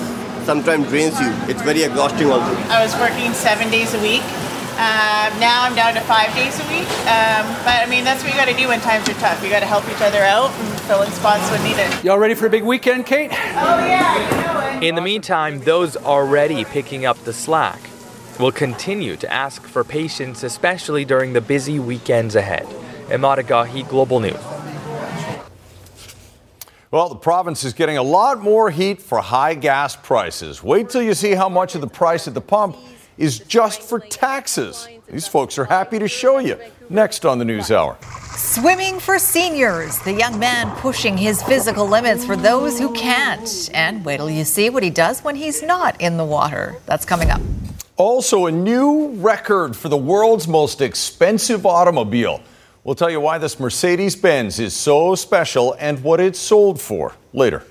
sometimes 0.45 0.89
drains 0.89 1.17
you. 1.21 1.31
It's 1.47 1.61
very 1.61 1.83
exhausting 1.83 2.29
also. 2.29 2.53
I 2.69 2.83
was 2.83 2.93
working 2.95 3.31
seven 3.31 3.71
days 3.71 3.93
a 3.93 4.01
week 4.01 4.21
um, 4.75 5.39
now 5.39 5.63
I'm 5.63 5.73
down 5.73 5.93
to 5.93 6.01
five 6.01 6.35
days 6.35 6.59
a 6.59 6.67
week. 6.67 6.89
Um, 7.07 7.47
but 7.63 7.79
I 7.79 7.87
mean, 7.89 8.03
that's 8.03 8.21
what 8.23 8.33
you 8.33 8.37
got 8.37 8.49
to 8.49 8.57
do 8.57 8.67
when 8.67 8.81
times 8.81 9.07
are 9.07 9.13
tough. 9.13 9.41
You 9.41 9.49
got 9.49 9.61
to 9.61 9.65
help 9.65 9.87
each 9.87 10.01
other 10.01 10.19
out 10.19 10.51
and 10.51 10.81
fill 10.81 11.01
in 11.01 11.11
spots 11.11 11.49
when 11.49 11.63
needed. 11.63 12.03
Y'all 12.03 12.17
ready 12.17 12.35
for 12.35 12.47
a 12.47 12.49
big 12.49 12.63
weekend, 12.63 13.05
Kate? 13.05 13.31
Oh, 13.31 13.79
yeah, 13.79 14.15
you 14.15 14.45
know 14.45 14.77
it. 14.77 14.83
In 14.83 14.95
the 14.95 15.01
meantime, 15.01 15.59
those 15.61 15.95
already 15.95 16.65
picking 16.65 17.05
up 17.05 17.17
the 17.23 17.31
slack 17.31 17.79
will 18.37 18.51
continue 18.51 19.15
to 19.15 19.31
ask 19.31 19.65
for 19.65 19.85
patience, 19.85 20.43
especially 20.43 21.05
during 21.05 21.31
the 21.31 21.41
busy 21.41 21.79
weekends 21.79 22.35
ahead. 22.35 22.65
Emad 23.07 23.37
Agahi, 23.37 23.87
Global 23.87 24.19
News. 24.19 24.35
Well, 26.91 27.09
the 27.09 27.15
province 27.15 27.63
is 27.63 27.73
getting 27.73 27.97
a 27.97 28.03
lot 28.03 28.39
more 28.39 28.69
heat 28.69 29.01
for 29.01 29.19
high 29.19 29.53
gas 29.53 29.95
prices. 29.95 30.61
Wait 30.61 30.89
till 30.89 31.01
you 31.01 31.13
see 31.13 31.31
how 31.31 31.47
much 31.47 31.75
of 31.75 31.81
the 31.81 31.87
price 31.87 32.27
at 32.27 32.33
the 32.33 32.41
pump 32.41 32.75
is 33.17 33.39
just 33.39 33.81
for 33.81 33.99
taxes. 33.99 34.87
These 35.07 35.27
folks 35.27 35.57
are 35.57 35.65
happy 35.65 35.99
to 35.99 36.07
show 36.07 36.39
you. 36.39 36.57
Next 36.89 37.25
on 37.25 37.39
the 37.39 37.45
News 37.45 37.71
Hour. 37.71 37.97
Swimming 38.35 38.99
for 38.99 39.17
seniors. 39.17 39.97
The 39.99 40.13
young 40.13 40.37
man 40.37 40.75
pushing 40.77 41.17
his 41.17 41.41
physical 41.43 41.87
limits 41.87 42.25
for 42.25 42.35
those 42.35 42.77
who 42.79 42.93
can't. 42.93 43.69
And 43.73 44.03
wait 44.03 44.17
till 44.17 44.29
you 44.29 44.43
see 44.43 44.69
what 44.69 44.83
he 44.83 44.89
does 44.89 45.23
when 45.23 45.35
he's 45.35 45.63
not 45.63 45.99
in 46.01 46.17
the 46.17 46.25
water. 46.25 46.75
That's 46.85 47.05
coming 47.05 47.29
up. 47.29 47.41
Also, 47.97 48.47
a 48.47 48.51
new 48.51 49.13
record 49.15 49.75
for 49.75 49.87
the 49.87 49.97
world's 49.97 50.47
most 50.47 50.81
expensive 50.81 51.65
automobile. 51.65 52.41
We'll 52.83 52.95
tell 52.95 53.09
you 53.09 53.21
why 53.21 53.37
this 53.37 53.59
Mercedes 53.59 54.15
Benz 54.15 54.59
is 54.59 54.75
so 54.75 55.15
special 55.15 55.75
and 55.79 56.03
what 56.03 56.19
it's 56.19 56.37
sold 56.37 56.79
for 56.79 57.13
later. 57.33 57.63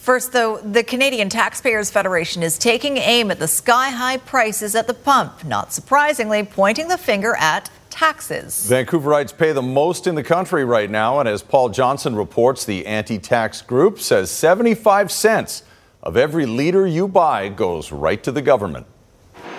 First, 0.00 0.32
though, 0.32 0.56
the 0.56 0.82
Canadian 0.82 1.28
Taxpayers 1.28 1.90
Federation 1.90 2.42
is 2.42 2.56
taking 2.56 2.96
aim 2.96 3.30
at 3.30 3.38
the 3.38 3.46
sky 3.46 3.90
high 3.90 4.16
prices 4.16 4.74
at 4.74 4.86
the 4.86 4.94
pump, 4.94 5.44
not 5.44 5.74
surprisingly, 5.74 6.42
pointing 6.42 6.88
the 6.88 6.96
finger 6.96 7.36
at 7.36 7.70
taxes. 7.90 8.66
Vancouverites 8.70 9.36
pay 9.36 9.52
the 9.52 9.60
most 9.60 10.06
in 10.06 10.14
the 10.14 10.22
country 10.22 10.64
right 10.64 10.88
now, 10.88 11.20
and 11.20 11.28
as 11.28 11.42
Paul 11.42 11.68
Johnson 11.68 12.16
reports, 12.16 12.64
the 12.64 12.86
anti 12.86 13.18
tax 13.18 13.60
group 13.60 14.00
says 14.00 14.30
75 14.30 15.12
cents 15.12 15.64
of 16.02 16.16
every 16.16 16.46
liter 16.46 16.86
you 16.86 17.06
buy 17.06 17.50
goes 17.50 17.92
right 17.92 18.22
to 18.22 18.32
the 18.32 18.40
government. 18.40 18.86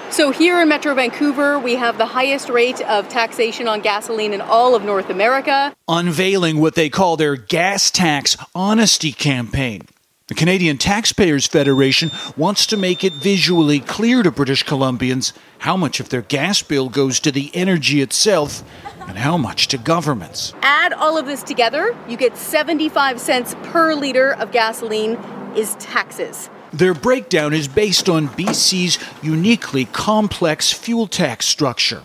So, 0.09 0.31
here 0.31 0.59
in 0.59 0.67
Metro 0.67 0.95
Vancouver, 0.95 1.59
we 1.59 1.75
have 1.75 1.99
the 1.99 2.07
highest 2.07 2.49
rate 2.49 2.81
of 2.81 3.07
taxation 3.09 3.67
on 3.67 3.81
gasoline 3.81 4.33
in 4.33 4.41
all 4.41 4.73
of 4.73 4.83
North 4.83 5.11
America. 5.11 5.71
Unveiling 5.87 6.59
what 6.59 6.73
they 6.73 6.89
call 6.89 7.15
their 7.15 7.35
gas 7.35 7.91
tax 7.91 8.35
honesty 8.55 9.11
campaign. 9.11 9.83
The 10.31 10.35
Canadian 10.35 10.77
Taxpayers 10.77 11.45
Federation 11.45 12.09
wants 12.37 12.65
to 12.67 12.77
make 12.77 13.03
it 13.03 13.11
visually 13.11 13.81
clear 13.81 14.23
to 14.23 14.31
British 14.31 14.63
Columbians 14.63 15.33
how 15.57 15.75
much 15.75 15.99
of 15.99 16.07
their 16.07 16.21
gas 16.21 16.61
bill 16.61 16.87
goes 16.87 17.19
to 17.19 17.33
the 17.33 17.51
energy 17.53 17.99
itself 17.99 18.63
and 19.09 19.17
how 19.17 19.35
much 19.35 19.67
to 19.67 19.77
governments. 19.77 20.53
Add 20.61 20.93
all 20.93 21.17
of 21.17 21.25
this 21.25 21.43
together, 21.43 21.93
you 22.07 22.15
get 22.15 22.37
75 22.37 23.19
cents 23.19 23.57
per 23.63 23.93
liter 23.93 24.31
of 24.35 24.53
gasoline 24.53 25.15
is 25.57 25.75
taxes. 25.81 26.49
Their 26.71 26.93
breakdown 26.93 27.53
is 27.53 27.67
based 27.67 28.07
on 28.07 28.29
BC's 28.29 28.99
uniquely 29.21 29.83
complex 29.83 30.71
fuel 30.71 31.07
tax 31.07 31.45
structure. 31.45 32.03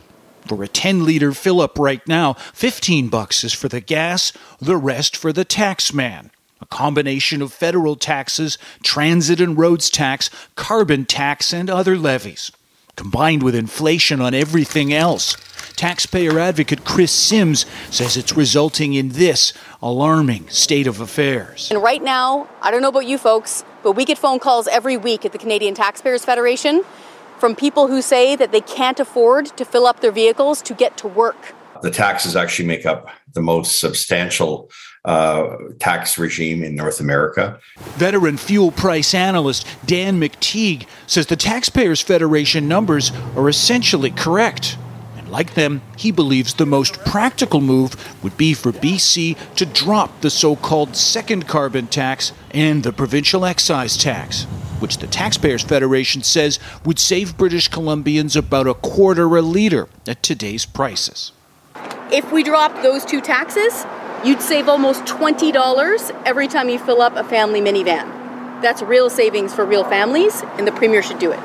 For 0.49 0.65
a 0.65 0.69
10 0.69 1.05
liter 1.05 1.31
fill 1.33 1.61
up 1.61 1.79
right 1.79 2.05
now, 2.09 2.33
15 2.33 3.07
bucks 3.07 3.45
is 3.45 3.53
for 3.53 3.69
the 3.69 3.81
gas, 3.81 4.33
the 4.61 4.77
rest 4.77 5.17
for 5.17 5.33
the 5.33 5.45
tax 5.45 5.93
man 5.93 6.33
a 6.61 6.67
combination 6.67 7.43
of 7.43 7.53
federal 7.53 7.97
taxes, 7.97 8.59
transit 8.83 9.41
and 9.41 9.59
roads 9.59 9.91
tax, 9.91 10.31
carbon 10.55 11.05
tax, 11.05 11.53
and 11.53 11.69
other 11.69 11.97
levies, 11.97 12.51
combined 12.97 13.43
with 13.43 13.55
inflation 13.55 14.21
on 14.21 14.35
everything 14.35 14.93
else. 14.93 15.37
Taxpayer 15.77 16.39
advocate 16.39 16.85
Chris 16.85 17.13
Sims 17.13 17.67
says 17.91 18.17
it's 18.17 18.35
resulting 18.35 18.95
in 18.95 19.11
this 19.11 19.53
alarming 19.83 20.49
state 20.49 20.87
of 20.87 21.01
affairs. 21.01 21.71
And 21.71 21.83
right 21.83 22.03
now, 22.03 22.49
I 22.63 22.71
don't 22.71 22.81
know 22.81 22.89
about 22.89 23.07
you 23.07 23.19
folks, 23.19 23.63
but 23.83 23.93
we 23.93 24.07
get 24.07 24.17
phone 24.17 24.39
calls 24.39 24.67
every 24.69 24.97
week 24.97 25.27
at 25.27 25.33
the 25.33 25.39
Canadian 25.39 25.75
Taxpayers 25.75 26.25
Federation 26.25 26.83
from 27.39 27.55
people 27.55 27.89
who 27.89 28.01
say 28.01 28.35
that 28.37 28.53
they 28.53 28.63
can't 28.63 28.99
afford 28.99 29.47
to 29.59 29.65
fill 29.67 29.87
up 29.87 30.01
their 30.01 30.11
vehicles 30.11 30.63
to 30.63 30.73
get 30.73 30.97
to 30.97 31.07
work. 31.07 31.55
The 31.83 31.91
taxes 31.91 32.35
actually 32.35 32.67
make 32.67 32.87
up 32.87 33.11
the 33.35 33.43
most 33.43 33.79
substantial 33.79 34.71
uh, 35.07 35.57
tax 35.79 36.19
regime 36.19 36.63
in 36.63 36.75
North 36.75 37.01
America. 37.01 37.59
Veteran 37.95 38.37
fuel 38.37 38.73
price 38.73 39.15
analyst 39.15 39.67
Dan 39.87 40.21
McTeague 40.21 40.87
says 41.07 41.27
the 41.27 41.37
Taxpayers 41.37 42.03
Federation 42.03 42.69
numbers 42.69 43.13
are 43.37 43.49
essentially 43.49 44.11
correct. 44.11 44.77
And 45.17 45.31
like 45.31 45.55
them, 45.55 45.81
he 45.97 46.11
believes 46.11 46.55
the 46.55 46.67
most 46.67 46.99
practical 47.05 47.61
move 47.61 47.95
would 48.23 48.37
be 48.37 48.53
for 48.53 48.73
BC 48.73 49.37
to 49.55 49.65
drop 49.65 50.21
the 50.21 50.31
so 50.31 50.57
called 50.57 50.97
second 50.97 51.47
carbon 51.47 51.87
tax 51.87 52.33
and 52.51 52.83
the 52.83 52.93
provincial 52.93 53.45
excise 53.45 53.97
tax, 53.97 54.43
which 54.81 54.99
the 54.99 55.07
Taxpayers 55.07 55.63
Federation 55.63 56.25
says 56.25 56.59
would 56.85 56.99
save 56.99 57.37
British 57.37 57.71
Columbians 57.71 58.37
about 58.37 58.67
a 58.67 58.75
quarter 58.75 59.37
a 59.37 59.43
litre 59.43 59.89
at 60.09 60.25
today's 60.25 60.67
prices. 60.67 61.31
If 62.13 62.33
we 62.33 62.43
drop 62.43 62.83
those 62.83 63.05
two 63.05 63.21
taxes, 63.21 63.85
you'd 64.27 64.43
save 64.43 64.69
almost 64.69 65.05
$20 65.05 66.23
every 66.27 66.49
time 66.49 66.69
you 66.69 66.79
fill 66.79 67.01
up 67.01 67.15
a 67.15 67.23
family 67.23 67.61
minivan. 67.61 68.11
That's 68.61 68.83
real 68.83 69.09
savings 69.09 69.55
for 69.55 69.65
real 69.65 69.85
families, 69.85 70.43
and 70.59 70.67
the 70.67 70.73
Premier 70.73 71.03
should 71.03 71.21
do 71.21 71.31
it. 71.31 71.41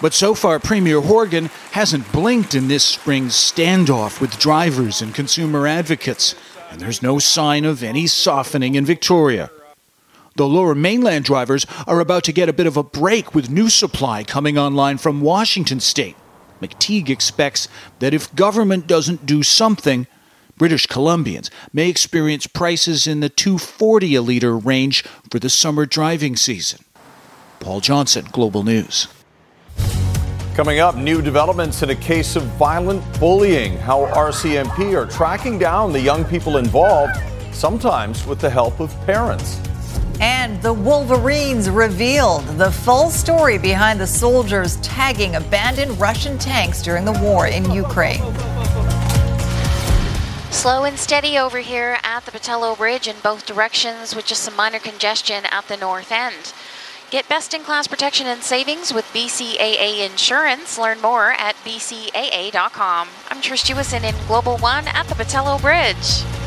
But 0.00 0.12
so 0.12 0.34
far, 0.34 0.58
Premier 0.58 1.00
Horgan 1.00 1.46
hasn't 1.72 2.10
blinked 2.12 2.54
in 2.54 2.68
this 2.68 2.84
spring's 2.84 3.34
standoff 3.34 4.20
with 4.20 4.38
drivers 4.38 5.00
and 5.00 5.14
consumer 5.14 5.66
advocates, 5.66 6.34
and 6.70 6.80
there's 6.80 7.02
no 7.02 7.18
sign 7.18 7.64
of 7.64 7.82
any 7.82 8.06
softening 8.06 8.74
in 8.74 8.84
Victoria. 8.84 9.50
The 10.34 10.46
lower 10.46 10.74
mainland 10.74 11.24
drivers 11.24 11.64
are 11.86 12.00
about 12.00 12.24
to 12.24 12.32
get 12.32 12.48
a 12.48 12.52
bit 12.52 12.66
of 12.66 12.76
a 12.76 12.82
break 12.82 13.34
with 13.34 13.48
new 13.48 13.70
supply 13.70 14.22
coming 14.24 14.58
online 14.58 14.98
from 14.98 15.22
Washington 15.22 15.80
state. 15.80 16.16
McTeague 16.60 17.08
expects 17.08 17.68
that 18.00 18.12
if 18.12 18.34
government 18.34 18.86
doesn't 18.86 19.24
do 19.24 19.42
something, 19.42 20.06
British 20.56 20.86
Columbians 20.86 21.50
may 21.72 21.90
experience 21.90 22.46
prices 22.46 23.06
in 23.06 23.20
the 23.20 23.28
240 23.28 24.14
a 24.14 24.22
litre 24.22 24.56
range 24.56 25.02
for 25.30 25.38
the 25.38 25.50
summer 25.50 25.84
driving 25.84 26.34
season. 26.34 26.80
Paul 27.60 27.80
Johnson, 27.80 28.26
Global 28.32 28.62
News. 28.62 29.08
Coming 30.54 30.78
up, 30.78 30.96
new 30.96 31.20
developments 31.20 31.82
in 31.82 31.90
a 31.90 31.94
case 31.94 32.36
of 32.36 32.44
violent 32.58 33.02
bullying. 33.20 33.76
How 33.76 34.06
RCMP 34.06 34.96
are 34.96 35.04
tracking 35.04 35.58
down 35.58 35.92
the 35.92 36.00
young 36.00 36.24
people 36.24 36.56
involved, 36.56 37.20
sometimes 37.52 38.26
with 38.26 38.40
the 38.40 38.48
help 38.48 38.80
of 38.80 38.94
parents. 39.04 39.60
And 40.18 40.62
the 40.62 40.72
Wolverines 40.72 41.68
revealed 41.68 42.46
the 42.56 42.70
full 42.70 43.10
story 43.10 43.58
behind 43.58 44.00
the 44.00 44.06
soldiers 44.06 44.76
tagging 44.76 45.36
abandoned 45.36 46.00
Russian 46.00 46.38
tanks 46.38 46.80
during 46.80 47.04
the 47.04 47.12
war 47.20 47.46
in 47.46 47.70
Ukraine. 47.70 48.22
Slow 50.56 50.84
and 50.84 50.98
steady 50.98 51.36
over 51.36 51.58
here 51.58 51.98
at 52.02 52.24
the 52.24 52.30
Pattullo 52.30 52.76
Bridge 52.78 53.06
in 53.06 53.16
both 53.22 53.44
directions 53.44 54.16
with 54.16 54.24
just 54.24 54.42
some 54.42 54.56
minor 54.56 54.78
congestion 54.78 55.44
at 55.50 55.68
the 55.68 55.76
north 55.76 56.10
end. 56.10 56.54
Get 57.10 57.28
best 57.28 57.52
in 57.52 57.60
class 57.60 57.86
protection 57.86 58.26
and 58.26 58.42
savings 58.42 58.92
with 58.92 59.04
BCAA 59.12 60.04
Insurance. 60.10 60.78
Learn 60.78 61.02
more 61.02 61.32
at 61.32 61.56
bcaa.com. 61.56 63.08
I'm 63.28 63.42
Trish 63.42 63.66
Jewison 63.66 64.02
in 64.02 64.14
Global 64.26 64.56
One 64.56 64.88
at 64.88 65.06
the 65.08 65.14
Pattullo 65.14 65.60
Bridge. 65.60 66.45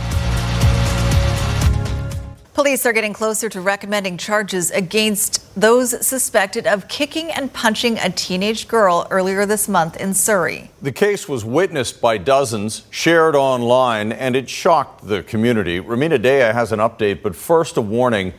Police 2.60 2.86
are 2.86 2.92
getting 2.92 3.14
closer 3.14 3.48
to 3.48 3.62
recommending 3.62 4.18
charges 4.18 4.70
against 4.72 5.42
those 5.56 6.06
suspected 6.06 6.68
of 6.68 6.90
kicking 6.90 7.32
and 7.32 7.54
punching 7.54 7.98
a 8.00 8.10
teenage 8.10 8.68
girl 8.68 9.08
earlier 9.10 9.46
this 9.46 9.70
month 9.70 9.96
in 9.96 10.14
Surrey. 10.14 10.70
The 10.82 10.92
case 10.92 11.30
was 11.30 11.46
witnessed 11.46 12.02
by 12.02 12.18
dozens, 12.18 12.86
shared 12.90 13.34
online, 13.34 14.12
and 14.12 14.36
it 14.36 14.50
shocked 14.50 15.08
the 15.08 15.24
community. 15.24 15.80
Rumina 15.80 16.22
Daya 16.22 16.52
has 16.52 16.74
an 16.74 16.80
update, 16.80 17.22
but 17.22 17.34
first 17.34 17.78
a 17.78 17.82
warning 17.82 18.34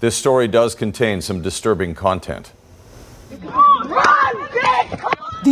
this 0.00 0.16
story 0.16 0.48
does 0.48 0.74
contain 0.74 1.22
some 1.22 1.40
disturbing 1.40 1.94
content. 1.94 2.52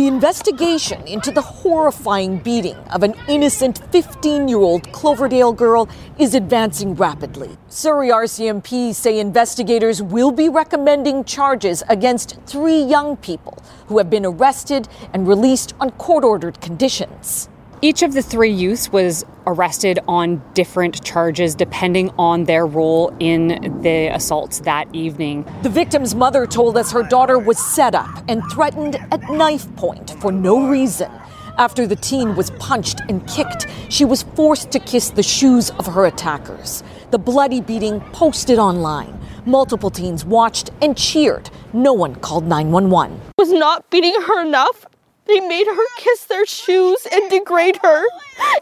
The 0.01 0.07
investigation 0.07 1.07
into 1.07 1.29
the 1.29 1.43
horrifying 1.43 2.39
beating 2.39 2.75
of 2.89 3.03
an 3.03 3.13
innocent 3.27 3.83
15 3.91 4.47
year 4.47 4.57
old 4.57 4.91
Cloverdale 4.91 5.53
girl 5.53 5.87
is 6.17 6.33
advancing 6.33 6.95
rapidly. 6.95 7.55
Surrey 7.67 8.09
RCMP 8.09 8.95
say 8.95 9.19
investigators 9.19 10.01
will 10.01 10.31
be 10.31 10.49
recommending 10.49 11.23
charges 11.23 11.83
against 11.87 12.39
three 12.47 12.81
young 12.81 13.15
people 13.15 13.59
who 13.89 13.99
have 13.99 14.09
been 14.09 14.25
arrested 14.25 14.87
and 15.13 15.27
released 15.27 15.75
on 15.79 15.91
court 15.91 16.23
ordered 16.23 16.59
conditions. 16.61 17.47
Each 17.83 18.03
of 18.03 18.13
the 18.13 18.21
three 18.21 18.51
youths 18.51 18.91
was 18.91 19.25
arrested 19.47 19.97
on 20.07 20.43
different 20.53 21.03
charges 21.03 21.55
depending 21.55 22.11
on 22.19 22.43
their 22.43 22.67
role 22.67 23.11
in 23.19 23.81
the 23.81 24.09
assaults 24.13 24.59
that 24.59 24.87
evening. 24.93 25.51
The 25.63 25.69
victim's 25.69 26.13
mother 26.13 26.45
told 26.45 26.77
us 26.77 26.91
her 26.91 27.01
daughter 27.01 27.39
was 27.39 27.57
set 27.57 27.95
up 27.95 28.23
and 28.27 28.43
threatened 28.51 28.97
at 29.11 29.27
knife 29.31 29.75
point 29.77 30.11
for 30.21 30.31
no 30.31 30.67
reason. 30.67 31.11
After 31.57 31.87
the 31.87 31.95
teen 31.95 32.35
was 32.35 32.51
punched 32.51 33.01
and 33.09 33.27
kicked, 33.27 33.65
she 33.89 34.05
was 34.05 34.21
forced 34.35 34.69
to 34.73 34.79
kiss 34.79 35.09
the 35.09 35.23
shoes 35.23 35.71
of 35.71 35.87
her 35.87 36.05
attackers. 36.05 36.83
The 37.09 37.17
bloody 37.17 37.61
beating 37.61 37.99
posted 38.11 38.59
online. 38.59 39.19
Multiple 39.47 39.89
teens 39.89 40.23
watched 40.23 40.69
and 40.83 40.95
cheered. 40.95 41.49
No 41.73 41.93
one 41.93 42.13
called 42.13 42.43
911. 42.45 43.19
Was 43.39 43.51
not 43.51 43.89
beating 43.89 44.13
her 44.21 44.45
enough 44.45 44.85
they 45.31 45.39
made 45.39 45.67
her 45.67 45.85
kiss 45.97 46.25
their 46.25 46.45
shoes 46.45 47.07
and 47.11 47.29
degrade 47.29 47.77
her 47.81 48.03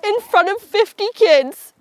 in 0.04 0.20
front 0.22 0.50
of 0.50 0.62
50 0.62 1.08
kids. 1.16 1.74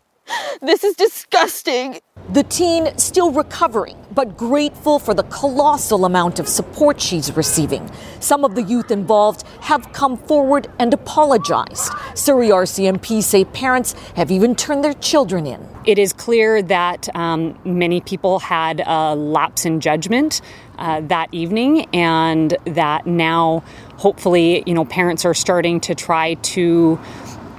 This 0.61 0.85
is 0.85 0.95
disgusting. 0.95 2.01
The 2.33 2.43
teen 2.43 2.97
still 2.99 3.31
recovering, 3.31 3.97
but 4.15 4.37
grateful 4.37 4.99
for 4.99 5.15
the 5.15 5.23
colossal 5.25 6.05
amount 6.05 6.39
of 6.39 6.47
support 6.47 7.01
she's 7.01 7.35
receiving. 7.35 7.91
Some 8.21 8.45
of 8.45 8.55
the 8.55 8.63
youth 8.63 8.91
involved 8.91 9.45
have 9.63 9.91
come 9.95 10.19
forward 10.19 10.69
and 10.79 10.93
apologized. 10.93 11.91
Surrey 12.15 12.49
RCMP 12.49 13.23
say 13.23 13.47
parents 13.47 13.95
have 14.17 14.31
even 14.31 14.55
turned 14.55 14.85
their 14.85 14.93
children 14.95 15.47
in. 15.47 15.67
It 15.87 15.99
is 15.99 16.13
clear 16.13 16.61
that 16.61 17.09
um, 17.17 17.59
many 17.65 18.03
people 18.03 18.41
had 18.41 18.83
a 18.87 19.15
lapse 19.15 19.65
in 19.65 19.81
judgment 19.81 20.43
uh, 20.79 21.01
that 21.03 21.29
evening, 21.33 21.87
and 21.95 22.57
that 22.67 23.07
now, 23.07 23.65
hopefully, 23.99 24.63
you 24.67 24.75
know, 24.75 24.85
parents 24.85 25.25
are 25.25 25.35
starting 25.35 25.81
to 25.81 25.95
try 25.95 26.35
to 26.35 26.99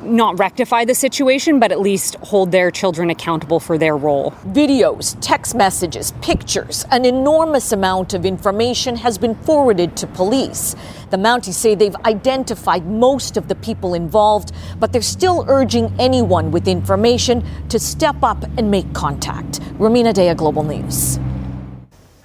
not 0.02 0.40
rectify 0.40 0.86
the 0.86 0.96
situation, 0.96 1.60
but 1.60 1.72
at 1.72 1.80
least 1.80 2.16
hold 2.16 2.52
their 2.52 2.72
children 2.72 3.10
accountable 3.10 3.60
for 3.60 3.78
their 3.78 3.98
role. 3.98 4.32
Videos, 4.48 5.18
text 5.22 5.56
messages, 5.56 6.14
pictures, 6.22 6.86
an 6.92 7.06
enormous 7.06 7.72
amount 7.74 8.14
of 8.14 8.26
information 8.26 8.96
has 8.96 9.18
been 9.18 9.36
forwarded 9.36 9.98
to 9.98 10.08
police. 10.08 10.76
The 11.10 11.18
Mounties 11.18 11.54
say 11.54 11.76
they've 11.76 11.96
identified 12.06 12.86
most 12.86 13.36
of 13.36 13.48
the 13.50 13.56
people 13.56 13.94
involved, 13.94 14.54
but 14.80 14.94
they're 14.94 15.02
still 15.02 15.46
urging 15.48 15.94
anyone 16.00 16.52
with 16.52 16.68
information 16.68 17.44
to 17.68 17.78
step 17.78 18.24
up 18.24 18.44
and 18.58 18.72
make 18.72 18.94
contact. 18.94 19.60
Rumina 19.80 20.14
Daya, 20.14 20.36
Global 20.36 20.64
News. 20.64 21.20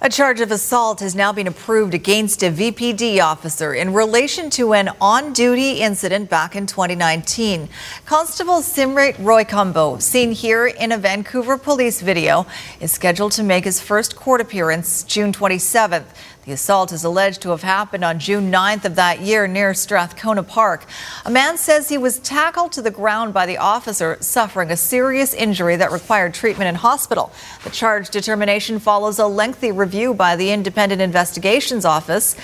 A 0.05 0.09
charge 0.09 0.39
of 0.39 0.51
assault 0.51 0.99
has 0.99 1.15
now 1.15 1.33
been 1.33 1.47
approved 1.47 1.95
against 1.95 2.43
a 2.43 2.51
VPD 2.51 3.19
officer 3.19 3.73
in 3.73 3.91
relation 3.91 4.51
to 4.51 4.73
an 4.73 4.91
on 5.01 5.33
duty 5.33 5.81
incident 5.81 6.29
back 6.29 6.55
in 6.55 6.67
2019. 6.67 7.67
Constable 8.05 8.61
Simrit 8.61 9.15
Roycombo, 9.15 9.99
seen 9.99 10.31
here 10.31 10.67
in 10.67 10.91
a 10.91 10.97
Vancouver 10.99 11.57
police 11.57 12.01
video, 12.01 12.45
is 12.79 12.91
scheduled 12.91 13.31
to 13.31 13.41
make 13.41 13.63
his 13.63 13.81
first 13.81 14.15
court 14.15 14.41
appearance 14.41 15.03
June 15.05 15.33
27th. 15.33 16.05
The 16.45 16.51
assault 16.51 16.91
is 16.91 17.03
alleged 17.03 17.41
to 17.41 17.49
have 17.49 17.63
happened 17.63 18.05
on 18.05 18.19
June 18.19 18.51
9th 18.51 18.85
of 18.85 18.95
that 18.97 19.19
year 19.19 19.47
near 19.47 19.73
Strathcona 19.73 20.43
Park. 20.43 20.85
A 21.25 21.31
man 21.31 21.57
says 21.57 21.89
he 21.89 21.97
was 21.97 22.19
tackled 22.19 22.71
to 22.73 22.83
the 22.83 22.91
ground 22.91 23.33
by 23.33 23.47
the 23.47 23.57
officer, 23.57 24.17
suffering 24.19 24.69
a 24.69 24.77
serious 24.77 25.33
injury 25.33 25.75
that 25.77 25.91
required 25.91 26.35
treatment 26.35 26.69
in 26.69 26.75
hospital. 26.75 27.33
The 27.63 27.71
charge 27.71 28.11
determination 28.11 28.77
follows 28.77 29.17
a 29.17 29.25
lengthy 29.25 29.71
review 29.71 30.13
by 30.13 30.35
the 30.35 30.51
Independent 30.51 31.01
Investigations 31.01 31.83
Office 31.83 32.35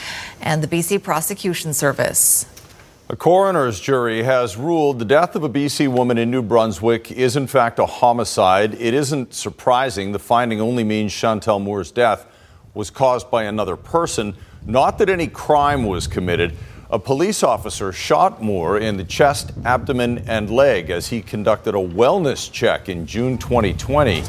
and 0.41 0.63
the 0.63 0.67
BC 0.67 1.03
Prosecution 1.03 1.71
Service. 1.71 2.47
A 3.07 3.15
coroner's 3.15 3.79
jury 3.79 4.23
has 4.23 4.57
ruled 4.57 4.97
the 4.97 5.05
death 5.05 5.35
of 5.35 5.43
a 5.43 5.49
BC 5.49 5.87
woman 5.89 6.17
in 6.17 6.31
New 6.31 6.41
Brunswick 6.41 7.11
is 7.11 7.35
in 7.35 7.45
fact 7.45 7.77
a 7.77 7.85
homicide. 7.85 8.73
It 8.73 8.95
isn't 8.95 9.35
surprising. 9.35 10.11
The 10.11 10.17
finding 10.17 10.59
only 10.59 10.83
means 10.83 11.11
Chantel 11.11 11.61
Moore's 11.61 11.91
death 11.91 12.25
was 12.73 12.89
caused 12.89 13.29
by 13.29 13.43
another 13.43 13.75
person, 13.75 14.35
not 14.65 14.97
that 14.97 15.09
any 15.09 15.27
crime 15.27 15.85
was 15.85 16.07
committed. 16.07 16.55
A 16.89 16.99
police 16.99 17.41
officer 17.41 17.93
shot 17.93 18.41
Moore 18.41 18.77
in 18.77 18.97
the 18.97 19.03
chest, 19.03 19.51
abdomen, 19.63 20.19
and 20.27 20.49
leg 20.49 20.89
as 20.89 21.07
he 21.07 21.21
conducted 21.21 21.73
a 21.73 21.77
wellness 21.77 22.51
check 22.51 22.89
in 22.89 23.05
June 23.05 23.37
2020. 23.37 24.23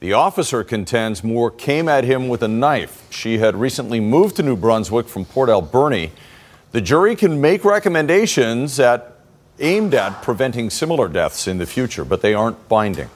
The 0.00 0.12
officer 0.12 0.62
contends 0.62 1.24
Moore 1.24 1.50
came 1.50 1.88
at 1.88 2.04
him 2.04 2.28
with 2.28 2.42
a 2.42 2.48
knife. 2.48 3.06
She 3.10 3.38
had 3.38 3.56
recently 3.56 4.00
moved 4.00 4.36
to 4.36 4.42
New 4.42 4.56
Brunswick 4.56 5.08
from 5.08 5.24
Port 5.24 5.48
Alberni. 5.48 6.12
The 6.72 6.80
jury 6.80 7.16
can 7.16 7.40
make 7.40 7.64
recommendations 7.64 8.78
at, 8.78 9.18
aimed 9.58 9.94
at 9.94 10.22
preventing 10.22 10.70
similar 10.70 11.08
deaths 11.08 11.48
in 11.48 11.58
the 11.58 11.66
future, 11.66 12.04
but 12.04 12.20
they 12.20 12.34
aren't 12.34 12.68
binding. 12.68 13.08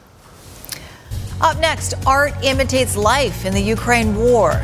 Up 1.41 1.57
next, 1.61 1.95
art 2.05 2.33
imitates 2.43 2.97
life 2.97 3.45
in 3.45 3.55
the 3.55 3.61
Ukraine 3.61 4.17
war. 4.17 4.61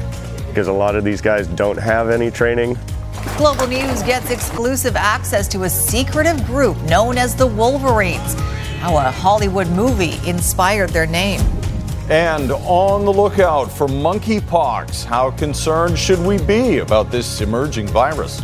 Because 0.48 0.66
a 0.66 0.72
lot 0.72 0.96
of 0.96 1.04
these 1.04 1.20
guys 1.20 1.46
don't 1.46 1.78
have 1.78 2.10
any 2.10 2.32
training. 2.32 2.76
Global 3.36 3.68
News 3.68 4.02
gets 4.02 4.30
exclusive 4.30 4.96
access 4.96 5.46
to 5.48 5.62
a 5.62 5.70
secretive 5.70 6.44
group 6.46 6.76
known 6.82 7.16
as 7.16 7.36
the 7.36 7.46
Wolverines. 7.46 8.34
How 8.80 8.96
a 8.96 9.10
Hollywood 9.10 9.68
movie 9.68 10.18
inspired 10.28 10.90
their 10.90 11.06
name. 11.06 11.40
And 12.10 12.50
on 12.50 13.04
the 13.04 13.12
lookout 13.12 13.70
for 13.70 13.86
monkeypox. 13.86 15.04
How 15.04 15.30
concerned 15.30 15.96
should 15.96 16.18
we 16.18 16.38
be 16.38 16.78
about 16.78 17.10
this 17.10 17.40
emerging 17.40 17.86
virus? 17.86 18.42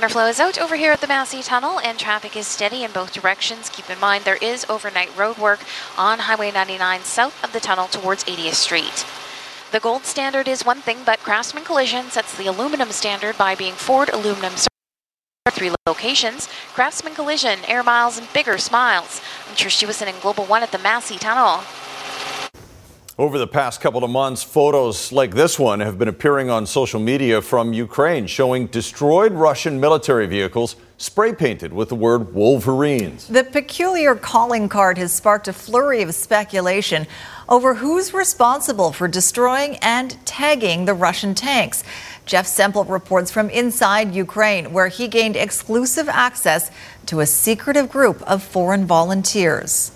Counterflow 0.00 0.30
is 0.30 0.40
out 0.40 0.58
over 0.58 0.76
here 0.76 0.92
at 0.92 1.02
the 1.02 1.06
Massey 1.06 1.42
Tunnel, 1.42 1.78
and 1.78 1.98
traffic 1.98 2.34
is 2.34 2.46
steady 2.46 2.84
in 2.84 2.90
both 2.90 3.12
directions. 3.12 3.68
Keep 3.68 3.90
in 3.90 4.00
mind 4.00 4.24
there 4.24 4.38
is 4.40 4.64
overnight 4.66 5.14
road 5.14 5.36
work 5.36 5.60
on 5.98 6.20
Highway 6.20 6.50
99 6.50 7.02
south 7.02 7.44
of 7.44 7.52
the 7.52 7.60
tunnel 7.60 7.86
towards 7.86 8.24
80th 8.24 8.54
Street. 8.54 9.04
The 9.72 9.80
gold 9.80 10.06
standard 10.06 10.48
is 10.48 10.64
one 10.64 10.80
thing, 10.80 11.00
but 11.04 11.18
Craftsman 11.18 11.64
Collision 11.64 12.06
sets 12.06 12.34
the 12.34 12.46
aluminum 12.46 12.92
standard 12.92 13.36
by 13.36 13.54
being 13.54 13.74
Ford 13.74 14.08
Aluminum 14.08 14.54
three 15.50 15.70
locations 15.86 16.48
Craftsman 16.72 17.14
Collision, 17.14 17.58
Air 17.68 17.82
Miles, 17.82 18.16
and 18.16 18.32
Bigger 18.32 18.56
Smiles. 18.56 19.20
I'm 19.50 19.54
Trish 19.54 19.84
Jewison 19.86 20.08
in 20.08 20.18
Global 20.20 20.46
One 20.46 20.62
at 20.62 20.72
the 20.72 20.78
Massey 20.78 21.18
Tunnel. 21.18 21.62
Over 23.20 23.36
the 23.36 23.46
past 23.46 23.82
couple 23.82 24.02
of 24.02 24.08
months, 24.08 24.42
photos 24.42 25.12
like 25.12 25.34
this 25.34 25.58
one 25.58 25.80
have 25.80 25.98
been 25.98 26.08
appearing 26.08 26.48
on 26.48 26.64
social 26.64 26.98
media 26.98 27.42
from 27.42 27.74
Ukraine 27.74 28.26
showing 28.26 28.66
destroyed 28.68 29.32
Russian 29.34 29.78
military 29.78 30.26
vehicles 30.26 30.76
spray 30.96 31.34
painted 31.34 31.70
with 31.70 31.90
the 31.90 31.94
word 31.94 32.32
Wolverines. 32.32 33.28
The 33.28 33.44
peculiar 33.44 34.14
calling 34.14 34.70
card 34.70 34.96
has 34.96 35.12
sparked 35.12 35.48
a 35.48 35.52
flurry 35.52 36.00
of 36.00 36.14
speculation 36.14 37.06
over 37.46 37.74
who's 37.74 38.14
responsible 38.14 38.90
for 38.90 39.06
destroying 39.06 39.76
and 39.82 40.16
tagging 40.24 40.86
the 40.86 40.94
Russian 40.94 41.34
tanks. 41.34 41.84
Jeff 42.24 42.46
Semple 42.46 42.84
reports 42.84 43.30
from 43.30 43.50
inside 43.50 44.14
Ukraine, 44.14 44.72
where 44.72 44.88
he 44.88 45.08
gained 45.08 45.36
exclusive 45.36 46.08
access 46.08 46.70
to 47.04 47.20
a 47.20 47.26
secretive 47.26 47.90
group 47.90 48.22
of 48.22 48.42
foreign 48.42 48.86
volunteers. 48.86 49.92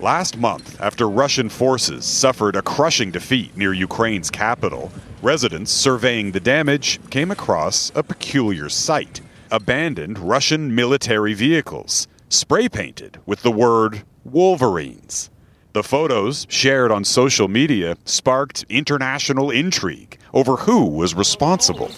Last 0.00 0.38
month, 0.38 0.80
after 0.80 1.10
Russian 1.10 1.50
forces 1.50 2.06
suffered 2.06 2.56
a 2.56 2.62
crushing 2.62 3.10
defeat 3.10 3.54
near 3.54 3.74
Ukraine's 3.74 4.30
capital, 4.30 4.90
residents 5.20 5.70
surveying 5.70 6.32
the 6.32 6.40
damage 6.40 6.98
came 7.10 7.30
across 7.30 7.92
a 7.94 8.02
peculiar 8.02 8.70
sight 8.70 9.20
abandoned 9.50 10.18
Russian 10.18 10.74
military 10.74 11.34
vehicles, 11.34 12.08
spray 12.30 12.66
painted 12.66 13.18
with 13.26 13.42
the 13.42 13.50
word 13.50 14.02
Wolverines. 14.24 15.28
The 15.74 15.82
photos, 15.82 16.46
shared 16.48 16.90
on 16.90 17.04
social 17.04 17.48
media, 17.48 17.98
sparked 18.06 18.64
international 18.70 19.50
intrigue 19.50 20.18
over 20.32 20.56
who 20.56 20.86
was 20.86 21.14
responsible. 21.14 21.90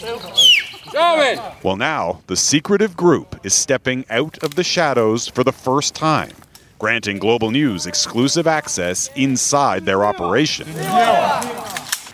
Well, 1.63 1.77
now, 1.77 2.21
the 2.27 2.37
secretive 2.37 2.97
group 2.97 3.39
is 3.47 3.55
stepping 3.55 4.05
out 4.11 4.43
of 4.43 4.57
the 4.57 4.65
shadows 4.65 5.29
for 5.29 5.45
the 5.45 5.53
first 5.53 5.95
time 5.95 6.33
granting 6.83 7.17
Global 7.17 7.53
News 7.53 7.87
exclusive 7.87 8.49
access 8.49 9.09
inside 9.15 9.85
their 9.85 10.05
operation. 10.05 10.67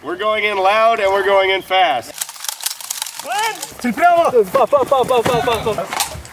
We're 0.04 0.18
going 0.18 0.44
in 0.44 0.58
loud 0.58 1.00
and 1.00 1.10
we're 1.10 1.24
going 1.24 1.48
in 1.48 1.62
fast. 1.62 2.12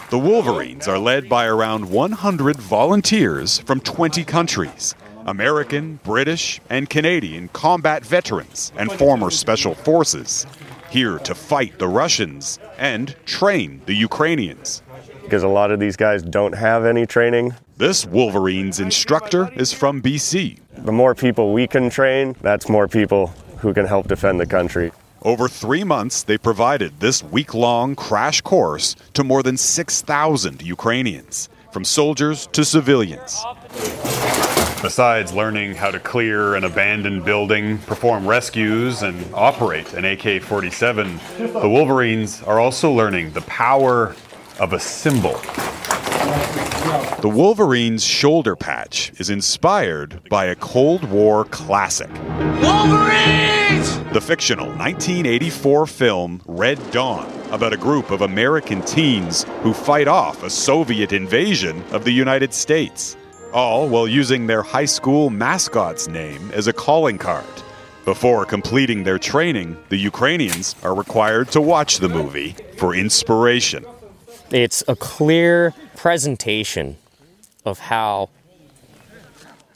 The 0.09 0.19
Wolverines 0.19 0.85
are 0.89 0.99
led 0.99 1.29
by 1.29 1.45
around 1.45 1.89
100 1.89 2.57
volunteers 2.57 3.59
from 3.59 3.79
20 3.79 4.25
countries. 4.25 4.95
American, 5.25 6.01
British, 6.03 6.59
and 6.69 6.89
Canadian 6.89 7.47
combat 7.53 8.05
veterans 8.05 8.73
and 8.75 8.91
former 8.91 9.31
special 9.31 9.75
forces, 9.75 10.45
here 10.89 11.19
to 11.19 11.33
fight 11.33 11.79
the 11.79 11.87
Russians 11.87 12.59
and 12.77 13.15
train 13.25 13.81
the 13.85 13.93
Ukrainians. 13.93 14.83
Because 15.23 15.43
a 15.43 15.47
lot 15.47 15.71
of 15.71 15.79
these 15.79 15.95
guys 15.95 16.21
don't 16.21 16.53
have 16.53 16.83
any 16.83 17.05
training. 17.05 17.55
This 17.77 18.05
Wolverines 18.05 18.79
instructor 18.79 19.51
is 19.53 19.73
from 19.73 20.01
BC. 20.01 20.59
The 20.77 20.93
more 20.93 21.13
people 21.13 21.51
we 21.51 21.67
can 21.67 21.89
train, 21.89 22.33
that's 22.41 22.69
more 22.69 22.87
people 22.87 23.33
who 23.57 23.73
can 23.73 23.85
help 23.85 24.07
defend 24.07 24.39
the 24.39 24.45
country. 24.45 24.93
Over 25.23 25.49
three 25.49 25.83
months, 25.83 26.23
they 26.23 26.37
provided 26.37 27.01
this 27.01 27.21
week 27.21 27.53
long 27.53 27.93
crash 27.93 28.39
course 28.39 28.95
to 29.13 29.25
more 29.25 29.43
than 29.43 29.57
6,000 29.57 30.61
Ukrainians, 30.61 31.49
from 31.73 31.83
soldiers 31.83 32.47
to 32.53 32.63
civilians. 32.63 33.43
Besides 34.81 35.33
learning 35.33 35.75
how 35.75 35.91
to 35.91 35.99
clear 35.99 36.55
an 36.55 36.63
abandoned 36.63 37.25
building, 37.25 37.79
perform 37.79 38.25
rescues, 38.25 39.01
and 39.01 39.17
operate 39.33 39.93
an 39.95 40.05
AK 40.05 40.41
47, 40.43 41.19
the 41.37 41.67
Wolverines 41.67 42.41
are 42.43 42.61
also 42.61 42.89
learning 42.89 43.33
the 43.33 43.41
power 43.41 44.15
of 44.61 44.71
a 44.71 44.79
symbol. 44.79 45.41
The 47.25 47.31
Wolverine's 47.31 48.03
shoulder 48.03 48.55
patch 48.55 49.11
is 49.19 49.31
inspired 49.31 50.29
by 50.29 50.45
a 50.45 50.55
Cold 50.55 51.03
War 51.09 51.45
classic. 51.45 52.11
Wolverines! 52.61 53.97
The 54.13 54.21
fictional 54.21 54.67
1984 54.67 55.87
film 55.87 56.43
Red 56.45 56.91
Dawn, 56.91 57.27
about 57.49 57.73
a 57.73 57.77
group 57.77 58.11
of 58.11 58.21
American 58.21 58.83
teens 58.83 59.43
who 59.63 59.73
fight 59.73 60.07
off 60.07 60.43
a 60.43 60.51
Soviet 60.51 61.13
invasion 61.13 61.83
of 61.93 62.03
the 62.03 62.11
United 62.11 62.53
States, 62.53 63.17
all 63.51 63.89
while 63.89 64.07
using 64.07 64.45
their 64.45 64.61
high 64.61 64.85
school 64.85 65.31
mascot's 65.31 66.07
name 66.07 66.51
as 66.51 66.67
a 66.67 66.73
calling 66.73 67.17
card. 67.17 67.63
Before 68.05 68.45
completing 68.45 69.03
their 69.03 69.17
training, 69.17 69.75
the 69.89 69.97
Ukrainians 69.97 70.75
are 70.83 70.93
required 70.93 71.49
to 71.53 71.59
watch 71.59 71.97
the 71.97 72.09
movie 72.09 72.55
for 72.77 72.93
inspiration. 72.93 73.83
It's 74.51 74.83
a 74.87 74.95
clear 74.95 75.73
presentation 75.95 76.97
of 77.65 77.79
how 77.79 78.29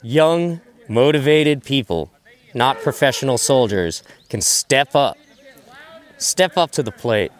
young, 0.02 0.60
motivated 0.88 1.64
people, 1.64 2.10
not 2.54 2.78
professional 2.80 3.38
soldiers, 3.38 4.02
can 4.28 4.40
step 4.40 4.94
up, 4.94 5.16
step 6.18 6.56
up 6.56 6.70
to 6.72 6.82
the 6.82 6.92
plate, 6.92 7.32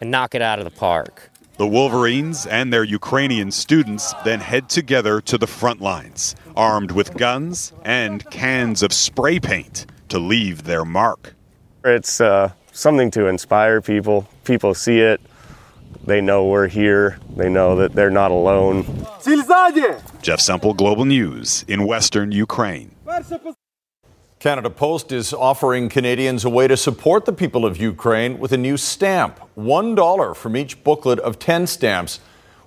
and 0.00 0.10
knock 0.10 0.34
it 0.34 0.42
out 0.42 0.58
of 0.58 0.64
the 0.64 0.70
park. 0.70 1.30
The 1.56 1.66
Wolverines 1.68 2.46
and 2.46 2.72
their 2.72 2.82
Ukrainian 2.82 3.52
students 3.52 4.12
then 4.24 4.40
head 4.40 4.68
together 4.68 5.20
to 5.20 5.38
the 5.38 5.46
front 5.46 5.80
lines, 5.80 6.34
armed 6.56 6.90
with 6.90 7.16
guns 7.16 7.72
and 7.84 8.28
cans 8.28 8.82
of 8.82 8.92
spray 8.92 9.38
paint 9.38 9.86
to 10.08 10.18
leave 10.18 10.64
their 10.64 10.84
mark. 10.84 11.34
It's 11.84 12.20
uh, 12.20 12.50
something 12.72 13.10
to 13.12 13.26
inspire 13.26 13.80
people. 13.80 14.26
People 14.42 14.74
see 14.74 14.98
it, 14.98 15.20
they 16.06 16.20
know 16.20 16.46
we're 16.46 16.68
here. 16.68 17.18
They 17.36 17.48
know 17.48 17.76
that 17.76 17.94
they're 17.94 18.10
not 18.10 18.30
alone. 18.30 18.84
Jeff 20.22 20.40
Semple, 20.40 20.74
Global 20.74 21.04
News 21.04 21.64
in 21.68 21.86
Western 21.86 22.32
Ukraine. 22.32 22.94
Canada 24.38 24.68
Post 24.68 25.10
is 25.10 25.32
offering 25.32 25.88
Canadians 25.88 26.44
a 26.44 26.50
way 26.50 26.68
to 26.68 26.76
support 26.76 27.24
the 27.24 27.32
people 27.32 27.64
of 27.64 27.78
Ukraine 27.78 28.38
with 28.38 28.52
a 28.52 28.58
new 28.58 28.76
stamp. 28.76 29.40
$1 29.56 30.36
from 30.36 30.56
each 30.56 30.84
booklet 30.84 31.18
of 31.20 31.38
10 31.38 31.66
stamps 31.66 32.20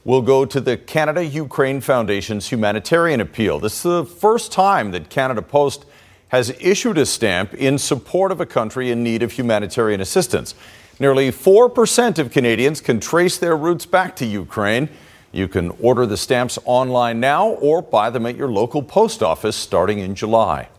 will 0.04 0.23
go 0.23 0.43
to 0.43 0.60
the 0.60 0.76
Canada 0.76 1.23
Ukraine 1.23 1.82
Foundation's 1.82 2.50
humanitarian 2.50 3.21
appeal. 3.21 3.60
This 3.60 3.76
is 3.76 3.84
the 3.84 4.06
first 4.06 4.52
time 4.52 4.89
that 4.91 5.10
Canada 5.10 5.43
Post 5.43 5.86
has 6.30 6.50
issued 6.60 6.97
a 6.97 7.06
stamp 7.06 7.54
in 7.54 7.78
support 7.78 8.32
of 8.32 8.41
a 8.41 8.45
country 8.45 8.89
in 8.89 9.04
need 9.04 9.21
of 9.21 9.34
humanitarian 9.34 10.02
assistance. 10.02 10.56
Nearly 10.99 11.31
4% 11.31 12.17
of 12.17 12.31
Canadians 12.31 12.81
can 12.81 12.99
trace 12.99 13.38
their 13.38 13.55
roots 13.55 13.86
back 13.86 14.15
to 14.15 14.25
Ukraine. 14.25 14.89
You 15.31 15.47
can 15.47 15.69
order 15.79 16.07
the 16.07 16.17
stamps 16.17 16.57
online 16.65 17.19
now 17.19 17.49
or 17.49 17.83
buy 17.83 18.10
them 18.10 18.25
at 18.25 18.36
your 18.36 18.47
local 18.47 18.81
post 18.81 19.21
office 19.21 19.55
starting 19.55 19.99
in 19.99 20.15
July. 20.15 20.69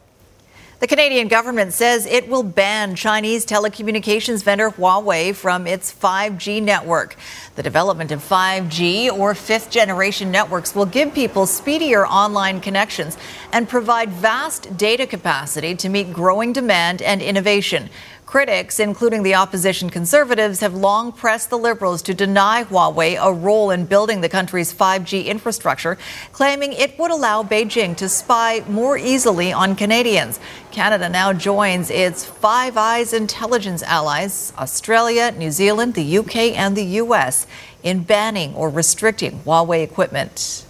The 0.80 0.86
Canadian 0.86 1.26
government 1.26 1.72
says 1.72 2.06
it 2.06 2.28
will 2.28 2.44
ban 2.44 2.94
Chinese 2.94 3.44
telecommunications 3.44 4.44
vendor 4.44 4.70
Huawei 4.70 5.34
from 5.34 5.66
its 5.66 5.92
5G 5.92 6.62
network. 6.62 7.16
The 7.56 7.64
development 7.64 8.12
of 8.12 8.20
5G 8.20 9.10
or 9.10 9.34
fifth 9.34 9.70
generation 9.70 10.30
networks 10.30 10.76
will 10.76 10.86
give 10.86 11.12
people 11.12 11.46
speedier 11.46 12.06
online 12.06 12.60
connections 12.60 13.18
and 13.52 13.68
provide 13.68 14.10
vast 14.10 14.76
data 14.76 15.04
capacity 15.04 15.74
to 15.74 15.88
meet 15.88 16.12
growing 16.12 16.52
demand 16.52 17.02
and 17.02 17.20
innovation. 17.22 17.90
Critics, 18.28 18.78
including 18.78 19.22
the 19.22 19.36
opposition 19.36 19.88
conservatives, 19.88 20.60
have 20.60 20.74
long 20.74 21.12
pressed 21.12 21.48
the 21.48 21.56
Liberals 21.56 22.02
to 22.02 22.12
deny 22.12 22.62
Huawei 22.62 23.16
a 23.18 23.32
role 23.32 23.70
in 23.70 23.86
building 23.86 24.20
the 24.20 24.28
country's 24.28 24.70
5G 24.70 25.24
infrastructure, 25.24 25.96
claiming 26.30 26.74
it 26.74 26.98
would 26.98 27.10
allow 27.10 27.42
Beijing 27.42 27.96
to 27.96 28.06
spy 28.06 28.62
more 28.68 28.98
easily 28.98 29.50
on 29.50 29.74
Canadians. 29.74 30.40
Canada 30.70 31.08
now 31.08 31.32
joins 31.32 31.88
its 31.88 32.22
Five 32.22 32.76
Eyes 32.76 33.14
intelligence 33.14 33.82
allies, 33.82 34.52
Australia, 34.58 35.32
New 35.32 35.50
Zealand, 35.50 35.94
the 35.94 36.18
UK, 36.18 36.36
and 36.52 36.76
the 36.76 36.84
US, 37.00 37.46
in 37.82 38.02
banning 38.02 38.54
or 38.54 38.68
restricting 38.68 39.40
Huawei 39.46 39.82
equipment. 39.82 40.66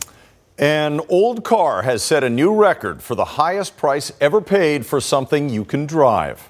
An 0.59 1.01
old 1.09 1.43
car 1.43 1.83
has 1.83 2.05
set 2.05 2.23
a 2.23 2.31
new 2.31 2.55
record 2.55 3.03
for 3.03 3.17
the 3.17 3.25
highest 3.25 3.77
price 3.77 4.13
ever 4.21 4.41
paid 4.41 4.87
for 4.87 5.01
something 5.01 5.49
you 5.49 5.65
can 5.65 5.87
drive. 5.87 6.49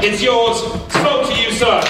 It's 0.00 0.22
yours. 0.22 0.58
Spoke 0.92 1.28
to 1.28 1.34
you, 1.34 1.50
sir. 1.50 1.82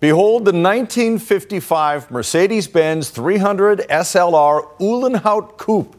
Behold 0.00 0.44
the 0.44 0.50
1955 0.52 2.10
Mercedes 2.10 2.66
Benz 2.66 3.08
300 3.08 3.86
SLR 3.88 4.68
Uhlenhaut 4.78 5.56
Coupe, 5.56 5.94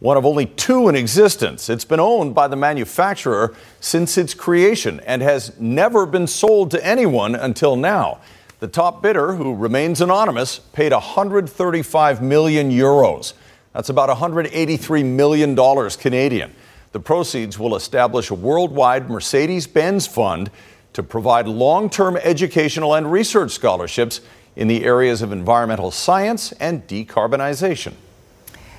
one 0.00 0.16
of 0.16 0.26
only 0.26 0.46
two 0.46 0.88
in 0.88 0.96
existence. 0.96 1.70
It's 1.70 1.84
been 1.84 2.00
owned 2.00 2.34
by 2.34 2.48
the 2.48 2.56
manufacturer 2.56 3.54
since 3.78 4.18
its 4.18 4.34
creation 4.34 5.00
and 5.06 5.22
has 5.22 5.56
never 5.60 6.04
been 6.04 6.26
sold 6.26 6.72
to 6.72 6.84
anyone 6.84 7.36
until 7.36 7.76
now. 7.76 8.20
The 8.58 8.66
top 8.66 9.02
bidder, 9.02 9.34
who 9.34 9.54
remains 9.54 10.00
anonymous, 10.00 10.58
paid 10.58 10.90
135 10.90 12.22
million 12.22 12.72
euros. 12.72 13.34
That's 13.72 13.88
about 13.88 14.08
183 14.08 15.04
million 15.04 15.54
dollars 15.54 15.96
Canadian. 15.96 16.52
The 16.92 17.00
proceeds 17.00 17.58
will 17.58 17.76
establish 17.76 18.30
a 18.30 18.34
worldwide 18.34 19.10
Mercedes 19.10 19.66
Benz 19.66 20.06
fund 20.06 20.50
to 20.92 21.02
provide 21.02 21.46
long 21.46 21.90
term 21.90 22.16
educational 22.16 22.94
and 22.94 23.10
research 23.10 23.50
scholarships 23.52 24.20
in 24.56 24.68
the 24.68 24.84
areas 24.84 25.20
of 25.20 25.32
environmental 25.32 25.90
science 25.90 26.52
and 26.52 26.86
decarbonization. 26.86 27.92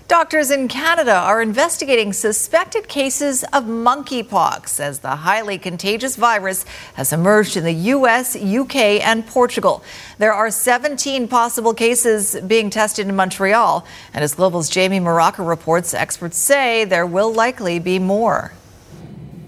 Doctors 0.08 0.52
in 0.52 0.70
Canada 0.70 1.13
are 1.13 1.41
investigating 1.41 2.13
suspected 2.13 2.88
cases 2.88 3.43
of 3.52 3.65
monkeypox 3.65 4.80
as 4.80 5.00
the 5.00 5.17
highly 5.17 5.58
contagious 5.58 6.15
virus 6.15 6.63
has 6.93 7.12
emerged 7.12 7.58
in 7.58 7.65
the 7.65 7.74
US, 7.74 8.34
UK, 8.34 9.04
and 9.06 9.28
Portugal. 9.28 9.84
There 10.17 10.32
are 10.32 10.50
17 10.50 11.28
possible 11.28 11.74
cases 11.74 12.39
being 12.48 12.70
tested 12.70 13.10
in 13.10 13.17
Montreal, 13.17 13.86
and 14.13 14.24
as 14.24 14.34
Global's 14.34 14.70
Jamie 14.70 15.02
Mauracher 15.02 15.46
reports, 15.46 15.93
experts 15.93 16.38
say 16.38 16.86
there 16.86 17.06
will 17.06 17.34
likely 17.34 17.78
be 17.78 18.00
more. 18.00 18.54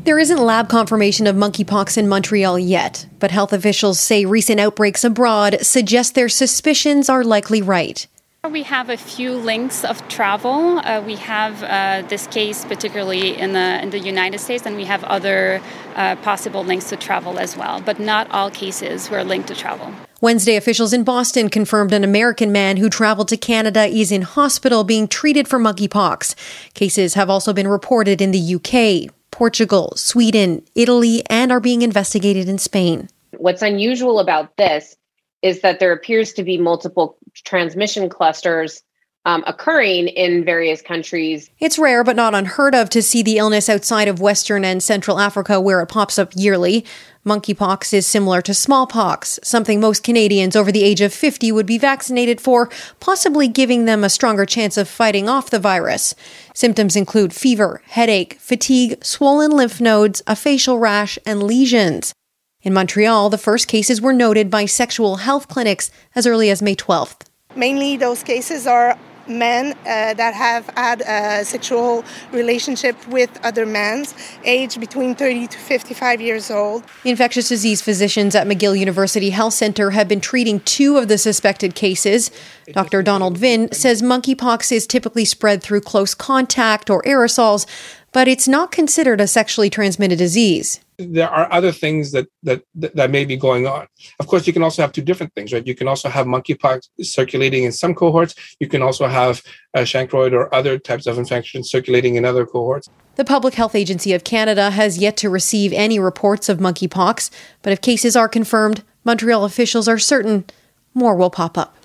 There 0.03 0.19
isn't 0.19 0.39
lab 0.43 0.67
confirmation 0.67 1.25
of 1.25 1.37
monkeypox 1.37 1.97
in 1.97 2.09
Montreal 2.09 2.59
yet, 2.59 3.05
but 3.19 3.31
health 3.31 3.53
officials 3.53 3.97
say 3.97 4.25
recent 4.25 4.59
outbreaks 4.59 5.05
abroad 5.05 5.59
suggest 5.61 6.15
their 6.15 6.27
suspicions 6.27 7.07
are 7.07 7.23
likely 7.23 7.61
right. 7.61 8.07
We 8.51 8.63
have 8.63 8.89
a 8.89 8.97
few 8.97 9.35
links 9.35 9.85
of 9.85 10.07
travel. 10.07 10.79
Uh, 10.79 11.03
we 11.05 11.17
have 11.17 11.61
uh, 11.61 12.07
this 12.07 12.25
case, 12.25 12.65
particularly 12.65 13.37
in 13.37 13.53
the 13.53 13.79
in 13.83 13.91
the 13.91 13.99
United 13.99 14.39
States, 14.39 14.65
and 14.65 14.75
we 14.75 14.85
have 14.85 15.03
other 15.03 15.61
uh, 15.95 16.15
possible 16.17 16.63
links 16.63 16.89
to 16.89 16.95
travel 16.95 17.37
as 17.37 17.55
well. 17.55 17.79
But 17.79 17.99
not 17.99 18.29
all 18.31 18.49
cases 18.49 19.07
were 19.11 19.23
linked 19.23 19.49
to 19.49 19.55
travel. 19.55 19.93
Wednesday, 20.19 20.55
officials 20.55 20.93
in 20.93 21.03
Boston 21.03 21.49
confirmed 21.49 21.93
an 21.93 22.03
American 22.03 22.51
man 22.51 22.77
who 22.77 22.89
traveled 22.89 23.27
to 23.27 23.37
Canada 23.37 23.85
is 23.85 24.11
in 24.11 24.23
hospital 24.23 24.83
being 24.83 25.07
treated 25.07 25.47
for 25.47 25.59
monkeypox. 25.59 26.35
Cases 26.73 27.13
have 27.13 27.29
also 27.29 27.53
been 27.53 27.67
reported 27.67 28.19
in 28.19 28.31
the 28.31 28.55
UK, 28.55 29.13
Portugal, 29.29 29.93
Sweden, 29.95 30.63
Italy, 30.73 31.23
and 31.29 31.51
are 31.51 31.59
being 31.59 31.83
investigated 31.83 32.49
in 32.49 32.57
Spain. 32.57 33.09
What's 33.37 33.61
unusual 33.61 34.19
about 34.19 34.57
this 34.57 34.97
is 35.41 35.61
that 35.61 35.79
there 35.79 35.91
appears 35.91 36.33
to 36.33 36.43
be 36.43 36.57
multiple 36.57 37.17
transmission 37.33 38.09
clusters 38.09 38.83
um, 39.25 39.43
occurring 39.45 40.07
in 40.07 40.45
various 40.45 40.81
countries. 40.81 41.49
It's 41.59 41.77
rare 41.77 42.03
but 42.03 42.15
not 42.15 42.33
unheard 42.33 42.73
of 42.73 42.89
to 42.91 43.01
see 43.01 43.21
the 43.21 43.37
illness 43.37 43.69
outside 43.69 44.07
of 44.07 44.21
Western 44.21 44.63
and 44.63 44.81
Central 44.81 45.19
Africa 45.19 45.59
where 45.59 45.81
it 45.81 45.87
pops 45.87 46.17
up 46.17 46.31
yearly. 46.35 46.85
Monkeypox 47.25 47.93
is 47.93 48.07
similar 48.07 48.41
to 48.41 48.53
smallpox, 48.53 49.39
something 49.43 49.81
most 49.81 50.03
Canadians 50.03 50.55
over 50.55 50.71
the 50.71 50.83
age 50.83 51.01
of 51.01 51.13
50 51.13 51.51
would 51.51 51.65
be 51.65 51.77
vaccinated 51.77 52.39
for, 52.39 52.69
possibly 53.01 53.49
giving 53.49 53.85
them 53.85 54.03
a 54.03 54.09
stronger 54.09 54.45
chance 54.45 54.77
of 54.77 54.87
fighting 54.87 55.27
off 55.27 55.49
the 55.49 55.59
virus. 55.59 56.15
Symptoms 56.55 56.95
include 56.95 57.33
fever, 57.33 57.81
headache, 57.87 58.35
fatigue, 58.39 59.03
swollen 59.03 59.51
lymph 59.51 59.81
nodes, 59.81 60.23
a 60.27 60.35
facial 60.35 60.79
rash, 60.79 61.19
and 61.25 61.43
lesions. 61.43 62.13
In 62.61 62.73
Montreal, 62.73 63.29
the 63.29 63.37
first 63.37 63.69
cases 63.69 64.01
were 64.01 64.11
noted 64.11 64.49
by 64.49 64.65
sexual 64.65 65.17
health 65.17 65.47
clinics 65.47 65.89
as 66.13 66.27
early 66.27 66.49
as 66.49 66.61
May 66.61 66.75
12th. 66.75 67.21
Mainly, 67.55 67.95
those 67.95 68.21
cases 68.21 68.67
are 68.67 68.99
men 69.29 69.77
uh, 69.85 70.13
that 70.15 70.33
have 70.33 70.67
had 70.75 71.01
a 71.01 71.45
sexual 71.45 72.03
relationship 72.33 72.95
with 73.07 73.29
other 73.45 73.65
men, 73.65 74.05
aged 74.43 74.81
between 74.81 75.15
30 75.15 75.47
to 75.47 75.57
55 75.57 76.19
years 76.19 76.51
old. 76.51 76.83
Infectious 77.05 77.47
disease 77.47 77.81
physicians 77.81 78.35
at 78.35 78.45
McGill 78.45 78.77
University 78.77 79.29
Health 79.29 79.53
Center 79.53 79.91
have 79.91 80.09
been 80.09 80.19
treating 80.19 80.59
two 80.61 80.97
of 80.97 81.07
the 81.07 81.17
suspected 81.17 81.75
cases. 81.75 82.29
Dr. 82.73 83.01
Donald 83.01 83.37
Vinh 83.37 83.73
says 83.73 84.01
monkeypox 84.01 84.71
is 84.71 84.85
typically 84.85 85.23
spread 85.23 85.63
through 85.63 85.81
close 85.81 86.13
contact 86.13 86.89
or 86.89 87.01
aerosols, 87.03 87.65
but 88.11 88.27
it's 88.27 88.49
not 88.49 88.71
considered 88.71 89.21
a 89.21 89.27
sexually 89.27 89.69
transmitted 89.69 90.17
disease 90.17 90.81
there 90.99 91.29
are 91.29 91.51
other 91.51 91.71
things 91.71 92.11
that, 92.11 92.27
that 92.43 92.61
that 92.75 93.09
may 93.09 93.23
be 93.23 93.37
going 93.37 93.65
on. 93.65 93.87
Of 94.19 94.27
course, 94.27 94.45
you 94.45 94.53
can 94.53 94.63
also 94.63 94.81
have 94.81 94.91
two 94.91 95.01
different 95.01 95.33
things, 95.33 95.53
right? 95.53 95.65
You 95.65 95.73
can 95.73 95.87
also 95.87 96.09
have 96.09 96.25
monkeypox 96.27 96.89
circulating 97.01 97.63
in 97.63 97.71
some 97.71 97.95
cohorts. 97.95 98.35
You 98.59 98.67
can 98.67 98.81
also 98.81 99.07
have 99.07 99.41
a 99.73 99.85
chancroid 99.85 100.33
or 100.33 100.53
other 100.53 100.77
types 100.77 101.07
of 101.07 101.17
infections 101.17 101.69
circulating 101.69 102.15
in 102.15 102.25
other 102.25 102.45
cohorts. 102.45 102.89
The 103.15 103.23
Public 103.25 103.53
Health 103.53 103.75
Agency 103.75 104.13
of 104.13 104.23
Canada 104.23 104.71
has 104.71 104.97
yet 104.97 105.15
to 105.17 105.29
receive 105.29 105.71
any 105.73 105.99
reports 105.99 106.49
of 106.49 106.59
monkeypox, 106.59 107.29
but 107.61 107.71
if 107.71 107.81
cases 107.81 108.15
are 108.15 108.27
confirmed, 108.27 108.83
Montreal 109.05 109.45
officials 109.45 109.87
are 109.87 109.97
certain 109.97 110.45
more 110.93 111.15
will 111.15 111.29
pop 111.29 111.57
up. 111.57 111.75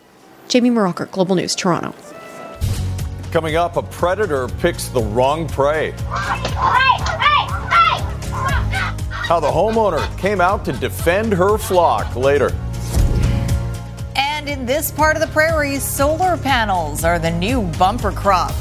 Jamie 0.49 0.71
Mauracher, 0.71 1.11
Global 1.11 1.37
News, 1.37 1.55
Toronto. 1.55 1.95
Coming 3.31 3.57
up, 3.57 3.77
a 3.77 3.83
predator 3.83 4.49
picks 4.49 4.89
the 4.89 5.03
wrong 5.03 5.49
prey. 5.49 5.93
How 9.25 9.41
the 9.41 9.49
homeowner 9.49 10.07
came 10.19 10.43
out 10.43 10.67
to 10.67 10.73
defend 10.75 11.33
her 11.33 11.57
flock 11.57 12.15
later. 12.15 12.53
And 14.17 14.51
in 14.51 14.67
this 14.67 14.91
part 14.91 15.17
of 15.17 15.23
the 15.23 15.29
prairie, 15.29 15.79
solar 15.79 16.37
panels 16.37 17.05
are 17.05 17.19
the 17.19 17.31
new 17.31 17.63
bumper 17.79 18.13
crop. 18.13 18.53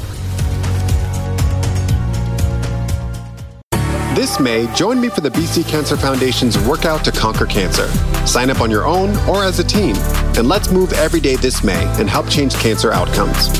This 4.14 4.40
May, 4.40 4.66
join 4.74 4.98
me 4.98 5.10
for 5.10 5.20
the 5.20 5.28
BC 5.28 5.68
Cancer 5.68 5.98
Foundation's 5.98 6.58
Workout 6.66 7.04
to 7.04 7.12
Conquer 7.12 7.44
Cancer. 7.44 7.86
Sign 8.26 8.48
up 8.48 8.62
on 8.62 8.70
your 8.70 8.86
own 8.86 9.14
or 9.28 9.44
as 9.44 9.58
a 9.58 9.64
team, 9.64 9.96
and 10.38 10.48
let's 10.48 10.70
move 10.70 10.94
every 10.94 11.20
day 11.20 11.36
this 11.36 11.62
May 11.62 11.84
and 12.00 12.08
help 12.08 12.30
change 12.30 12.54
cancer 12.54 12.90
outcomes. 12.90 13.50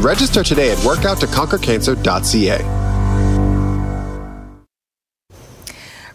Register 0.00 0.42
today 0.42 0.72
at 0.72 0.78
workouttoconquercancer.ca. 0.78 2.83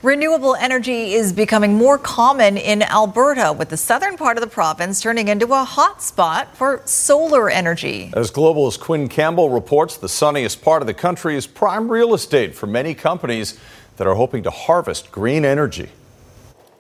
Renewable 0.02 0.56
energy 0.56 1.12
is 1.12 1.34
becoming 1.34 1.74
more 1.74 1.98
common 1.98 2.56
in 2.56 2.84
Alberta, 2.84 3.52
with 3.52 3.68
the 3.68 3.76
southern 3.76 4.16
part 4.16 4.38
of 4.38 4.42
the 4.42 4.50
province 4.50 5.02
turning 5.02 5.28
into 5.28 5.48
a 5.48 5.66
hotspot 5.66 6.48
for 6.54 6.82
solar 6.86 7.50
energy. 7.50 8.10
As 8.16 8.32
Global's 8.32 8.78
Quinn 8.78 9.10
Campbell 9.10 9.50
reports, 9.50 9.98
the 9.98 10.08
sunniest 10.08 10.62
part 10.62 10.82
of 10.82 10.88
the 10.88 10.94
country 10.94 11.36
is 11.36 11.46
prime 11.46 11.92
real 11.92 12.14
estate 12.14 12.56
for 12.56 12.66
many 12.66 12.94
companies 12.94 13.60
that 13.98 14.08
are 14.08 14.16
hoping 14.16 14.42
to 14.44 14.50
harvest 14.50 15.12
green 15.12 15.44
energy. 15.44 15.90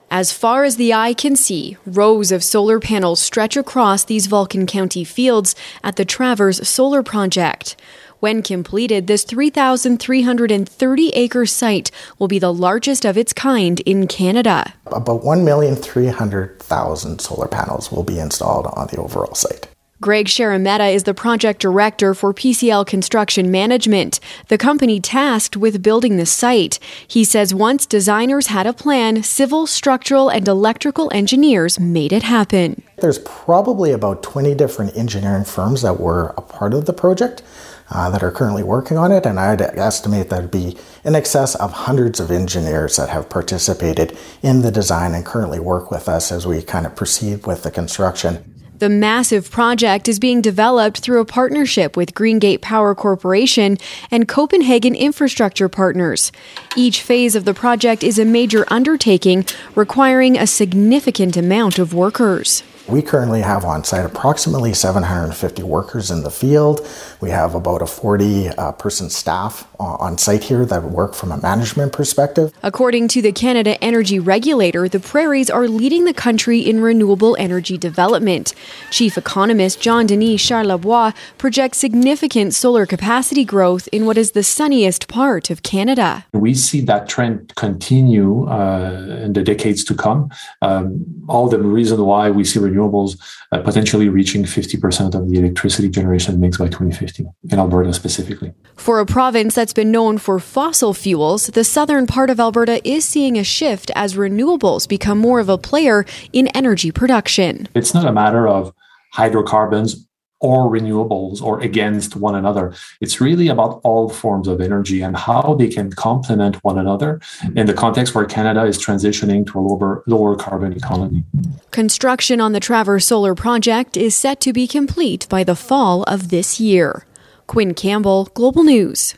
As 0.09 0.31
far 0.31 0.63
as 0.63 0.77
the 0.77 0.93
eye 0.93 1.13
can 1.13 1.35
see, 1.35 1.75
rows 1.85 2.31
of 2.31 2.41
solar 2.41 2.79
panels 2.79 3.19
stretch 3.19 3.57
across 3.57 4.05
these 4.05 4.27
Vulcan 4.27 4.65
County 4.65 5.03
fields 5.03 5.55
at 5.83 5.97
the 5.97 6.05
Travers 6.05 6.65
Solar 6.65 7.03
Project. 7.03 7.75
When 8.19 8.43
completed, 8.43 9.07
this 9.07 9.23
3,330 9.23 11.09
acre 11.09 11.45
site 11.45 11.89
will 12.17 12.27
be 12.27 12.37
the 12.37 12.53
largest 12.53 13.05
of 13.05 13.17
its 13.17 13.31
kind 13.31 13.79
in 13.81 14.07
Canada. 14.07 14.73
About 14.87 15.23
1,300,000 15.23 17.21
solar 17.21 17.47
panels 17.47 17.93
will 17.93 18.03
be 18.03 18.19
installed 18.19 18.67
on 18.73 18.87
the 18.87 18.97
overall 18.97 19.35
site. 19.35 19.69
Greg 20.01 20.27
Sharametta 20.27 20.93
is 20.93 21.03
the 21.03 21.13
project 21.13 21.61
director 21.61 22.13
for 22.13 22.33
PCL 22.33 22.87
Construction 22.87 23.51
Management, 23.51 24.21
the 24.47 24.57
company 24.57 25.01
tasked 25.01 25.57
with 25.57 25.83
building 25.83 26.15
the 26.15 26.25
site. 26.25 26.79
He 27.05 27.25
says 27.25 27.53
once 27.53 27.85
designers 27.85 28.47
had 28.47 28.65
a 28.65 28.71
plan, 28.71 29.23
civil, 29.23 29.67
structural, 29.67 30.29
and 30.29 30.47
electrical 30.47 31.11
engineers 31.13 31.81
made 31.81 32.13
it 32.13 32.23
happen. 32.23 32.81
There's 32.99 33.19
probably 33.19 33.91
about 33.91 34.23
20 34.23 34.55
different 34.55 34.95
engineering 34.95 35.43
firms 35.43 35.81
that 35.81 35.99
were 35.99 36.33
a 36.37 36.41
part 36.41 36.73
of 36.73 36.85
the 36.85 36.93
project. 36.93 37.43
Uh, 37.91 38.07
that 38.11 38.21
are 38.21 38.29
currently 38.29 38.61
working 38.61 38.99
on 38.99 39.11
it, 39.11 39.25
and 39.25 39.39
I'd 39.39 39.61
estimate 39.61 40.29
that 40.29 40.41
would 40.41 40.51
be 40.51 40.77
in 41.03 41.15
excess 41.15 41.55
of 41.55 41.71
hundreds 41.71 42.19
of 42.19 42.29
engineers 42.29 42.97
that 42.97 43.09
have 43.09 43.31
participated 43.31 44.15
in 44.43 44.61
the 44.61 44.69
design 44.69 45.15
and 45.15 45.25
currently 45.25 45.59
work 45.59 45.89
with 45.89 46.07
us 46.07 46.31
as 46.31 46.45
we 46.45 46.61
kind 46.61 46.85
of 46.85 46.95
proceed 46.95 47.47
with 47.47 47.63
the 47.63 47.71
construction. 47.71 48.59
The 48.79 48.87
massive 48.87 49.51
project 49.51 50.07
is 50.07 50.19
being 50.19 50.39
developed 50.39 50.99
through 50.99 51.19
a 51.19 51.25
partnership 51.25 51.97
with 51.97 52.13
Greengate 52.13 52.61
Power 52.61 52.95
Corporation 52.95 53.77
and 54.09 54.25
Copenhagen 54.25 54.95
Infrastructure 54.95 55.67
Partners. 55.67 56.31
Each 56.77 57.01
phase 57.01 57.35
of 57.35 57.43
the 57.43 57.53
project 57.53 58.05
is 58.05 58.17
a 58.17 58.23
major 58.23 58.63
undertaking 58.69 59.45
requiring 59.75 60.37
a 60.37 60.47
significant 60.47 61.35
amount 61.35 61.77
of 61.77 61.93
workers. 61.93 62.63
We 62.87 63.01
currently 63.01 63.41
have 63.41 63.65
on 63.65 63.83
site 63.83 64.05
approximately 64.05 64.73
750 64.73 65.61
workers 65.61 66.09
in 66.09 66.23
the 66.23 66.31
field. 66.31 66.87
We 67.21 67.31
have 67.31 67.53
about 67.53 67.81
a 67.81 67.85
40 67.85 68.47
uh, 68.47 68.71
person 68.73 69.09
staff 69.09 69.67
on 69.77 70.17
site 70.17 70.43
here 70.43 70.65
that 70.65 70.83
work 70.83 71.13
from 71.13 71.33
a 71.33 71.37
management 71.37 71.91
perspective. 71.91 72.53
According 72.63 73.09
to 73.09 73.21
the 73.21 73.33
Canada 73.33 73.81
Energy 73.83 74.19
Regulator, 74.19 74.87
the 74.87 75.01
prairies 75.01 75.49
are 75.49 75.67
leading 75.67 76.05
the 76.05 76.13
country 76.13 76.59
in 76.59 76.79
renewable 76.81 77.35
energy 77.37 77.77
development. 77.77 78.53
Chief 78.89 79.17
economist 79.17 79.81
Jean-Denis 79.81 80.41
Charlebois 80.41 81.13
projects 81.37 81.77
significant 81.77 82.53
solar 82.53 82.85
capacity 82.85 83.43
growth 83.43 83.89
in 83.91 84.05
what 84.05 84.17
is 84.17 84.31
the 84.31 84.43
sunniest 84.43 85.09
part 85.09 85.49
of 85.49 85.61
Canada. 85.61 86.25
We 86.31 86.53
see 86.53 86.79
that 86.81 87.09
trend 87.09 87.53
continue 87.55 88.47
uh, 88.47 89.23
in 89.25 89.33
the 89.33 89.43
decades 89.43 89.83
to 89.85 89.93
come. 89.93 90.29
Um, 90.61 91.05
all 91.27 91.49
the 91.49 91.59
reason 91.59 92.05
why 92.05 92.29
we 92.31 92.45
see 92.45 92.59
renewables 92.59 93.19
uh, 93.51 93.61
potentially 93.61 94.07
reaching 94.07 94.43
50% 94.43 95.15
of 95.15 95.29
the 95.29 95.39
electricity 95.39 95.89
generation 95.89 96.39
mix 96.39 96.57
by 96.57 96.67
2050 96.67 97.08
in 97.17 97.59
Alberta 97.59 97.93
specifically. 97.93 98.53
For 98.75 98.99
a 98.99 99.05
province 99.05 99.55
that's 99.55 99.73
been 99.73 99.91
known 99.91 100.17
for 100.17 100.39
fossil 100.39 100.93
fuels, 100.93 101.47
the 101.47 101.63
southern 101.63 102.07
part 102.07 102.29
of 102.29 102.39
Alberta 102.39 102.85
is 102.87 103.05
seeing 103.05 103.37
a 103.37 103.43
shift 103.43 103.91
as 103.95 104.15
renewables 104.15 104.87
become 104.87 105.17
more 105.17 105.39
of 105.39 105.49
a 105.49 105.57
player 105.57 106.05
in 106.33 106.47
energy 106.49 106.91
production. 106.91 107.67
It's 107.73 107.93
not 107.93 108.05
a 108.05 108.11
matter 108.11 108.47
of 108.47 108.73
hydrocarbons 109.13 110.07
or 110.41 110.69
renewables 110.69 111.41
or 111.41 111.59
against 111.61 112.15
one 112.15 112.35
another. 112.35 112.73
It's 113.01 113.19
really 113.19 113.47
about 113.47 113.81
all 113.83 114.09
forms 114.09 114.47
of 114.47 114.61
energy 114.61 115.01
and 115.01 115.17
how 115.17 115.55
they 115.55 115.67
can 115.67 115.91
complement 115.91 116.63
one 116.63 116.77
another 116.77 117.19
in 117.55 117.65
the 117.65 117.73
context 117.73 118.15
where 118.15 118.25
Canada 118.25 118.63
is 118.63 118.77
transitioning 118.77 119.45
to 119.51 119.59
a 119.59 119.61
lower, 119.61 120.03
lower 120.07 120.35
carbon 120.35 120.73
economy. 120.73 121.23
Construction 121.71 122.39
on 122.39 122.53
the 122.53 122.59
Travers 122.59 123.05
Solar 123.05 123.35
Project 123.35 123.97
is 123.97 124.15
set 124.15 124.39
to 124.41 124.53
be 124.53 124.67
complete 124.67 125.27
by 125.29 125.43
the 125.43 125.55
fall 125.55 126.03
of 126.03 126.29
this 126.29 126.59
year. 126.59 127.05
Quinn 127.47 127.73
Campbell, 127.73 128.25
Global 128.33 128.63
News. 128.63 129.15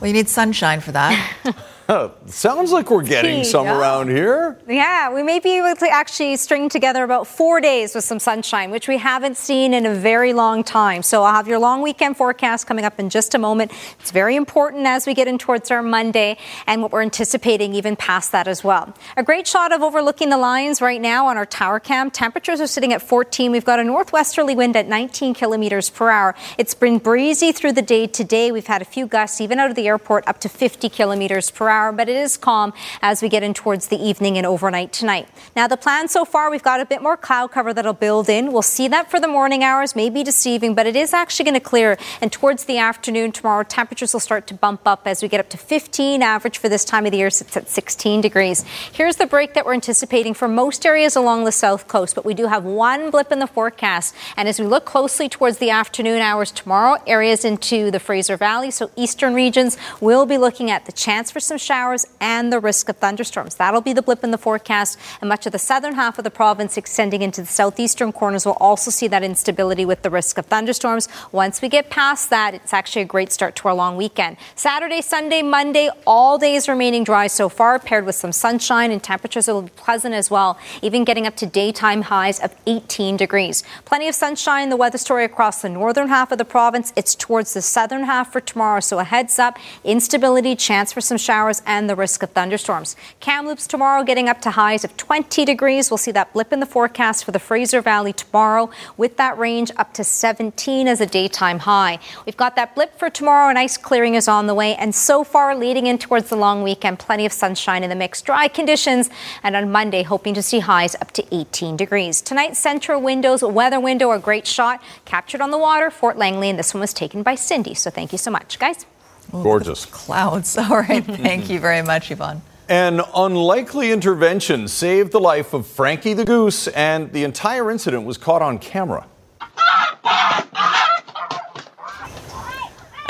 Well, 0.00 0.06
you 0.06 0.12
need 0.12 0.28
sunshine 0.28 0.80
for 0.80 0.92
that. 0.92 1.34
Sounds 2.26 2.70
like 2.70 2.90
we're 2.90 3.02
getting 3.02 3.44
some 3.44 3.64
yeah. 3.64 3.78
around 3.78 4.10
here. 4.10 4.58
Yeah, 4.68 5.10
we 5.10 5.22
may 5.22 5.40
be 5.40 5.56
able 5.56 5.74
to 5.76 5.88
actually 5.88 6.36
string 6.36 6.68
together 6.68 7.02
about 7.02 7.26
four 7.26 7.62
days 7.62 7.94
with 7.94 8.04
some 8.04 8.18
sunshine, 8.18 8.70
which 8.70 8.88
we 8.88 8.98
haven't 8.98 9.38
seen 9.38 9.72
in 9.72 9.86
a 9.86 9.94
very 9.94 10.34
long 10.34 10.62
time. 10.64 11.02
So 11.02 11.22
I'll 11.22 11.34
have 11.34 11.48
your 11.48 11.58
long 11.58 11.80
weekend 11.80 12.18
forecast 12.18 12.66
coming 12.66 12.84
up 12.84 13.00
in 13.00 13.08
just 13.08 13.34
a 13.34 13.38
moment. 13.38 13.72
It's 14.00 14.10
very 14.10 14.36
important 14.36 14.86
as 14.86 15.06
we 15.06 15.14
get 15.14 15.28
in 15.28 15.38
towards 15.38 15.70
our 15.70 15.82
Monday 15.82 16.36
and 16.66 16.82
what 16.82 16.92
we're 16.92 17.00
anticipating 17.00 17.74
even 17.74 17.96
past 17.96 18.32
that 18.32 18.48
as 18.48 18.62
well. 18.62 18.94
A 19.16 19.22
great 19.22 19.46
shot 19.46 19.72
of 19.72 19.80
overlooking 19.80 20.28
the 20.28 20.36
lines 20.36 20.82
right 20.82 21.00
now 21.00 21.26
on 21.26 21.38
our 21.38 21.46
tower 21.46 21.80
cam. 21.80 22.10
Temperatures 22.10 22.60
are 22.60 22.66
sitting 22.66 22.92
at 22.92 23.00
14. 23.00 23.50
We've 23.50 23.64
got 23.64 23.80
a 23.80 23.84
northwesterly 23.84 24.54
wind 24.54 24.76
at 24.76 24.88
19 24.88 25.32
kilometers 25.32 25.88
per 25.88 26.10
hour. 26.10 26.34
It's 26.58 26.74
been 26.74 26.98
breezy 26.98 27.50
through 27.50 27.72
the 27.72 27.82
day 27.82 28.06
today. 28.06 28.52
We've 28.52 28.66
had 28.66 28.82
a 28.82 28.86
few 28.86 29.06
gusts 29.06 29.40
even 29.40 29.58
out 29.58 29.70
of 29.70 29.76
the 29.76 29.88
airport 29.88 30.28
up 30.28 30.38
to 30.40 30.50
50 30.50 30.90
kilometers 30.90 31.50
per 31.50 31.70
hour 31.70 31.77
hour, 31.78 31.92
but 31.92 32.08
it 32.08 32.16
is 32.16 32.36
calm 32.36 32.72
as 33.00 33.22
we 33.22 33.28
get 33.28 33.42
in 33.42 33.54
towards 33.54 33.88
the 33.88 33.96
evening 33.96 34.36
and 34.36 34.46
overnight 34.46 34.92
tonight. 34.92 35.28
Now, 35.54 35.66
the 35.68 35.76
plan 35.76 36.08
so 36.08 36.24
far, 36.24 36.50
we've 36.50 36.62
got 36.62 36.80
a 36.80 36.86
bit 36.86 37.02
more 37.02 37.16
cloud 37.16 37.52
cover 37.52 37.72
that'll 37.72 37.92
build 37.92 38.28
in. 38.28 38.52
We'll 38.52 38.62
see 38.62 38.88
that 38.88 39.10
for 39.10 39.20
the 39.20 39.28
morning 39.28 39.62
hours, 39.62 39.94
may 39.94 40.10
be 40.10 40.24
deceiving, 40.24 40.74
but 40.74 40.86
it 40.86 40.96
is 40.96 41.12
actually 41.12 41.44
going 41.44 41.54
to 41.54 41.60
clear. 41.60 41.96
And 42.20 42.32
towards 42.32 42.64
the 42.64 42.78
afternoon 42.78 43.32
tomorrow, 43.32 43.62
temperatures 43.62 44.12
will 44.12 44.20
start 44.20 44.46
to 44.48 44.54
bump 44.54 44.82
up 44.86 45.02
as 45.06 45.22
we 45.22 45.28
get 45.28 45.40
up 45.40 45.48
to 45.50 45.56
15. 45.56 46.22
Average 46.22 46.58
for 46.58 46.68
this 46.68 46.84
time 46.84 47.06
of 47.06 47.12
the 47.12 47.18
year 47.18 47.30
sits 47.30 47.56
at 47.56 47.68
16 47.68 48.20
degrees. 48.20 48.62
Here's 48.92 49.16
the 49.16 49.26
break 49.26 49.54
that 49.54 49.64
we're 49.64 49.74
anticipating 49.74 50.34
for 50.34 50.48
most 50.48 50.84
areas 50.84 51.14
along 51.16 51.44
the 51.44 51.52
south 51.52 51.86
coast, 51.88 52.14
but 52.14 52.24
we 52.24 52.34
do 52.34 52.46
have 52.46 52.64
one 52.64 53.10
blip 53.10 53.30
in 53.30 53.38
the 53.38 53.46
forecast. 53.46 54.14
And 54.36 54.48
as 54.48 54.58
we 54.58 54.66
look 54.66 54.84
closely 54.84 55.28
towards 55.28 55.58
the 55.58 55.70
afternoon 55.70 56.20
hours 56.20 56.50
tomorrow, 56.50 57.00
areas 57.06 57.44
into 57.44 57.90
the 57.90 58.00
Fraser 58.00 58.36
Valley, 58.36 58.70
so 58.70 58.90
eastern 58.96 59.34
regions, 59.34 59.76
will 60.00 60.26
be 60.26 60.38
looking 60.38 60.70
at 60.70 60.86
the 60.86 60.92
chance 60.92 61.30
for 61.30 61.40
some 61.40 61.58
showers 61.68 62.06
and 62.18 62.50
the 62.50 62.58
risk 62.58 62.88
of 62.88 62.96
thunderstorms. 62.96 63.56
That'll 63.56 63.82
be 63.82 63.92
the 63.92 64.00
blip 64.00 64.24
in 64.24 64.30
the 64.30 64.38
forecast, 64.38 64.98
and 65.20 65.28
much 65.28 65.44
of 65.44 65.52
the 65.52 65.58
southern 65.58 65.94
half 65.94 66.18
of 66.18 66.24
the 66.24 66.30
province 66.30 66.78
extending 66.78 67.20
into 67.20 67.42
the 67.42 67.46
southeastern 67.46 68.10
corners 68.10 68.46
will 68.46 68.56
also 68.68 68.90
see 68.90 69.06
that 69.08 69.22
instability 69.22 69.84
with 69.84 70.00
the 70.00 70.08
risk 70.08 70.38
of 70.38 70.46
thunderstorms. 70.46 71.08
Once 71.30 71.60
we 71.60 71.68
get 71.68 71.90
past 71.90 72.30
that, 72.30 72.54
it's 72.54 72.72
actually 72.72 73.02
a 73.02 73.04
great 73.04 73.30
start 73.30 73.54
to 73.56 73.68
our 73.68 73.74
long 73.74 73.98
weekend. 73.98 74.38
Saturday, 74.54 75.02
Sunday, 75.02 75.42
Monday, 75.42 75.90
all 76.06 76.38
days 76.38 76.68
remaining 76.68 77.04
dry 77.04 77.26
so 77.26 77.50
far, 77.50 77.78
paired 77.78 78.06
with 78.06 78.14
some 78.14 78.32
sunshine 78.32 78.90
and 78.90 79.02
temperatures 79.02 79.46
will 79.46 79.62
be 79.62 79.70
pleasant 79.76 80.14
as 80.14 80.30
well, 80.30 80.58
even 80.80 81.04
getting 81.04 81.26
up 81.26 81.36
to 81.36 81.44
daytime 81.44 82.02
highs 82.02 82.40
of 82.40 82.54
18 82.66 83.18
degrees. 83.18 83.62
Plenty 83.84 84.08
of 84.08 84.14
sunshine, 84.14 84.70
the 84.70 84.76
weather 84.76 84.98
story 84.98 85.24
across 85.24 85.60
the 85.60 85.68
northern 85.68 86.08
half 86.08 86.32
of 86.32 86.38
the 86.38 86.44
province. 86.46 86.94
It's 86.96 87.14
towards 87.14 87.52
the 87.52 87.60
southern 87.60 88.04
half 88.04 88.32
for 88.32 88.40
tomorrow, 88.40 88.80
so 88.80 88.98
a 88.98 89.04
heads 89.04 89.38
up, 89.38 89.58
instability, 89.84 90.56
chance 90.56 90.92
for 90.92 91.02
some 91.02 91.18
showers, 91.18 91.57
and 91.66 91.88
the 91.88 91.96
risk 91.96 92.22
of 92.22 92.30
thunderstorms. 92.30 92.96
Kamloops 93.20 93.66
tomorrow 93.66 94.02
getting 94.04 94.28
up 94.28 94.40
to 94.42 94.50
highs 94.50 94.84
of 94.84 94.96
20 94.96 95.44
degrees. 95.44 95.90
We'll 95.90 95.98
see 95.98 96.12
that 96.12 96.32
blip 96.32 96.52
in 96.52 96.60
the 96.60 96.66
forecast 96.66 97.24
for 97.24 97.32
the 97.32 97.38
Fraser 97.38 97.80
Valley 97.80 98.12
tomorrow 98.12 98.70
with 98.96 99.16
that 99.16 99.38
range 99.38 99.70
up 99.76 99.92
to 99.94 100.04
17 100.04 100.88
as 100.88 101.00
a 101.00 101.06
daytime 101.06 101.60
high. 101.60 101.98
We've 102.26 102.36
got 102.36 102.56
that 102.56 102.74
blip 102.74 102.98
for 102.98 103.10
tomorrow 103.10 103.48
and 103.48 103.58
ice 103.58 103.76
clearing 103.76 104.14
is 104.14 104.28
on 104.28 104.46
the 104.46 104.54
way. 104.54 104.74
And 104.76 104.94
so 104.94 105.24
far, 105.24 105.54
leading 105.54 105.86
in 105.86 105.98
towards 105.98 106.28
the 106.28 106.36
long 106.36 106.62
weekend, 106.62 106.98
plenty 106.98 107.26
of 107.26 107.32
sunshine 107.32 107.82
in 107.82 107.90
the 107.90 107.96
mix, 107.96 108.22
dry 108.22 108.48
conditions. 108.48 109.10
And 109.42 109.56
on 109.56 109.70
Monday, 109.70 110.02
hoping 110.02 110.34
to 110.34 110.42
see 110.42 110.60
highs 110.60 110.94
up 110.96 111.12
to 111.12 111.34
18 111.34 111.76
degrees. 111.76 112.20
Tonight, 112.20 112.52
Centra 112.52 113.00
Windows 113.00 113.42
weather 113.42 113.80
window, 113.80 114.10
a 114.12 114.18
great 114.18 114.46
shot 114.46 114.82
captured 115.04 115.40
on 115.40 115.50
the 115.50 115.58
water, 115.58 115.90
Fort 115.90 116.16
Langley. 116.16 116.50
And 116.50 116.58
this 116.58 116.74
one 116.74 116.80
was 116.80 116.92
taken 116.92 117.22
by 117.22 117.34
Cindy. 117.34 117.74
So 117.74 117.90
thank 117.90 118.12
you 118.12 118.18
so 118.18 118.30
much, 118.30 118.58
guys. 118.58 118.86
Gorgeous. 119.32 119.86
Clouds. 119.86 120.56
All 120.58 120.78
right. 120.78 121.04
Thank 121.04 121.50
you 121.50 121.60
very 121.60 121.82
much, 121.82 122.10
Yvonne. 122.10 122.42
An 122.68 123.00
unlikely 123.14 123.92
intervention 123.92 124.68
saved 124.68 125.12
the 125.12 125.20
life 125.20 125.54
of 125.54 125.66
Frankie 125.66 126.12
the 126.12 126.24
goose, 126.24 126.68
and 126.68 127.10
the 127.12 127.24
entire 127.24 127.70
incident 127.70 128.04
was 128.04 128.18
caught 128.18 128.42
on 128.42 128.58
camera. 128.58 129.06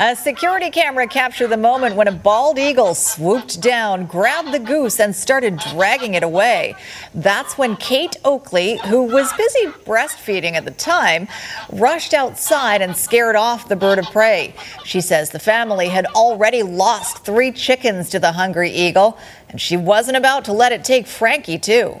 A 0.01 0.15
security 0.15 0.69
camera 0.69 1.07
captured 1.07 1.47
the 1.47 1.57
moment 1.57 1.97
when 1.97 2.07
a 2.07 2.13
bald 2.13 2.57
eagle 2.57 2.95
swooped 2.95 3.61
down, 3.61 4.05
grabbed 4.05 4.53
the 4.53 4.59
goose, 4.59 4.97
and 4.97 5.13
started 5.13 5.57
dragging 5.57 6.13
it 6.13 6.23
away. 6.23 6.75
That's 7.13 7.57
when 7.57 7.75
Kate 7.75 8.15
Oakley, 8.23 8.77
who 8.85 9.03
was 9.03 9.33
busy 9.33 9.65
breastfeeding 9.83 10.53
at 10.53 10.63
the 10.63 10.71
time, 10.71 11.27
rushed 11.73 12.13
outside 12.13 12.81
and 12.81 12.95
scared 12.95 13.35
off 13.35 13.67
the 13.67 13.75
bird 13.75 13.99
of 13.99 14.05
prey. 14.05 14.55
She 14.85 15.01
says 15.01 15.31
the 15.31 15.37
family 15.39 15.89
had 15.89 16.05
already 16.05 16.63
lost 16.63 17.25
three 17.25 17.51
chickens 17.51 18.09
to 18.11 18.19
the 18.19 18.31
hungry 18.31 18.71
eagle, 18.71 19.17
and 19.49 19.59
she 19.59 19.75
wasn't 19.75 20.15
about 20.15 20.45
to 20.45 20.53
let 20.53 20.71
it 20.71 20.85
take 20.85 21.07
Frankie, 21.07 21.59
too. 21.59 21.97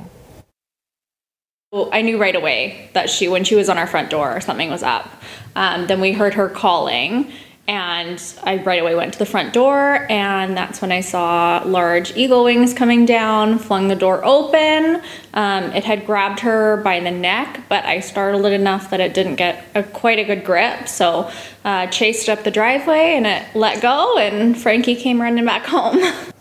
Well, 1.73 1.89
I 1.91 2.01
knew 2.01 2.17
right 2.17 2.35
away 2.35 2.91
that 2.93 3.09
she, 3.09 3.27
when 3.27 3.43
she 3.43 3.55
was 3.55 3.67
on 3.67 3.77
our 3.77 3.87
front 3.87 4.09
door, 4.09 4.39
something 4.39 4.69
was 4.69 4.83
up. 4.83 5.09
Um, 5.57 5.87
then 5.87 5.99
we 5.99 6.13
heard 6.13 6.35
her 6.35 6.47
calling 6.47 7.33
and 7.69 8.19
I 8.41 8.63
right 8.63 8.81
away 8.81 8.95
went 8.95 9.13
to 9.13 9.19
the 9.19 9.27
front 9.27 9.53
door, 9.53 10.07
and 10.09 10.57
that's 10.57 10.81
when 10.81 10.91
I 10.91 11.01
saw 11.01 11.61
large 11.63 12.17
eagle 12.17 12.43
wings 12.43 12.73
coming 12.73 13.05
down, 13.05 13.59
flung 13.59 13.89
the 13.89 13.95
door 13.95 14.25
open. 14.25 15.03
Um, 15.35 15.65
it 15.65 15.83
had 15.83 16.07
grabbed 16.07 16.39
her 16.39 16.77
by 16.77 16.99
the 16.99 17.11
neck, 17.11 17.61
but 17.69 17.85
I 17.85 17.99
startled 17.99 18.47
it 18.47 18.53
enough 18.53 18.89
that 18.89 18.99
it 18.99 19.13
didn't 19.13 19.35
get 19.35 19.65
a, 19.75 19.83
quite 19.83 20.17
a 20.17 20.23
good 20.23 20.43
grip. 20.43 20.87
So 20.87 21.29
uh, 21.63 21.85
chased 21.87 22.27
up 22.27 22.43
the 22.43 22.49
driveway 22.49 23.13
and 23.13 23.27
it 23.27 23.45
let 23.53 23.83
go, 23.83 24.17
and 24.17 24.59
Frankie 24.59 24.95
came 24.95 25.21
running 25.21 25.45
back 25.45 25.67
home. 25.67 25.99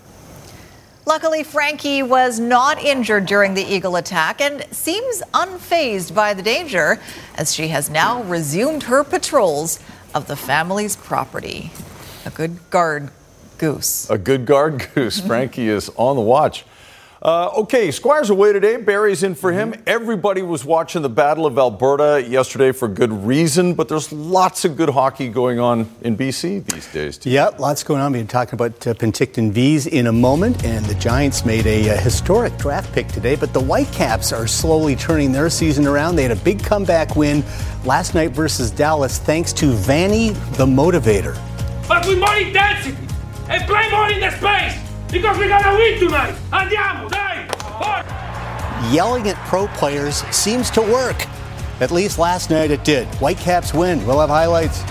Luckily, 1.04 1.42
Frankie 1.42 2.02
was 2.02 2.40
not 2.40 2.82
injured 2.82 3.26
during 3.26 3.52
the 3.52 3.62
eagle 3.62 3.96
attack 3.96 4.40
and 4.40 4.64
seems 4.70 5.22
unfazed 5.34 6.14
by 6.14 6.32
the 6.32 6.42
danger 6.42 6.98
as 7.36 7.54
she 7.54 7.68
has 7.68 7.90
now 7.90 8.22
resumed 8.22 8.84
her 8.84 9.04
patrols 9.04 9.78
of 10.14 10.26
the 10.26 10.36
family's 10.36 10.96
property. 10.96 11.70
A 12.24 12.30
good 12.30 12.70
guard 12.70 13.10
goose. 13.58 14.08
A 14.10 14.18
good 14.18 14.46
guard 14.46 14.88
goose. 14.94 15.20
Frankie 15.26 15.68
is 15.68 15.90
on 15.96 16.16
the 16.16 16.22
watch. 16.22 16.64
Uh, 17.20 17.50
okay, 17.56 17.90
Squire's 17.90 18.30
away 18.30 18.52
today. 18.52 18.76
Barry's 18.76 19.24
in 19.24 19.34
for 19.34 19.50
him. 19.50 19.74
Everybody 19.88 20.40
was 20.42 20.64
watching 20.64 21.02
the 21.02 21.08
Battle 21.08 21.46
of 21.46 21.58
Alberta 21.58 22.24
yesterday 22.24 22.70
for 22.70 22.86
good 22.86 23.10
reason, 23.10 23.74
but 23.74 23.88
there's 23.88 24.12
lots 24.12 24.64
of 24.64 24.76
good 24.76 24.90
hockey 24.90 25.28
going 25.28 25.58
on 25.58 25.90
in 26.02 26.16
BC 26.16 26.64
these 26.64 26.92
days. 26.92 27.18
Too. 27.18 27.30
Yeah, 27.30 27.48
lots 27.58 27.82
going 27.82 28.00
on. 28.00 28.12
We'll 28.12 28.22
be 28.22 28.28
talking 28.28 28.54
about 28.54 28.86
uh, 28.86 28.94
Penticton 28.94 29.50
Vees 29.50 29.88
in 29.88 30.06
a 30.06 30.12
moment, 30.12 30.64
and 30.64 30.84
the 30.84 30.94
Giants 30.94 31.44
made 31.44 31.66
a, 31.66 31.88
a 31.88 31.94
uh, 31.94 32.00
historic 32.00 32.56
draft 32.56 32.92
pick 32.92 33.08
today, 33.08 33.34
but 33.34 33.52
the 33.52 33.60
Whitecaps 33.60 34.32
are 34.32 34.46
slowly 34.46 34.94
turning 34.94 35.32
their 35.32 35.50
season 35.50 35.86
around. 35.86 36.14
They 36.14 36.22
had 36.22 36.32
a 36.32 36.36
big 36.36 36.62
comeback 36.62 37.16
win 37.16 37.42
last 37.84 38.14
night 38.14 38.30
versus 38.30 38.70
Dallas 38.70 39.18
thanks 39.18 39.52
to 39.54 39.66
Vanni 39.72 40.30
the 40.56 40.66
Motivator. 40.66 41.36
But 41.88 42.06
with 42.06 42.18
more 42.20 42.36
intensity 42.36 42.96
and 43.48 43.64
play 43.66 43.90
more 43.90 44.08
in 44.08 44.20
the 44.20 44.30
space 44.30 44.87
because 45.10 45.38
we're 45.38 45.48
gonna 45.48 45.74
win 45.76 45.98
tonight. 45.98 46.34
Andiamo, 46.52 47.08
dai! 47.10 47.46
Yelling 48.92 49.28
at 49.28 49.36
pro 49.48 49.66
players 49.68 50.16
seems 50.34 50.70
to 50.70 50.80
work. 50.80 51.26
At 51.80 51.90
least 51.90 52.18
last 52.18 52.50
night 52.50 52.70
it 52.70 52.84
did. 52.84 53.06
Whitecaps 53.16 53.74
win. 53.74 54.04
We'll 54.06 54.20
have 54.20 54.30
highlights. 54.30 54.82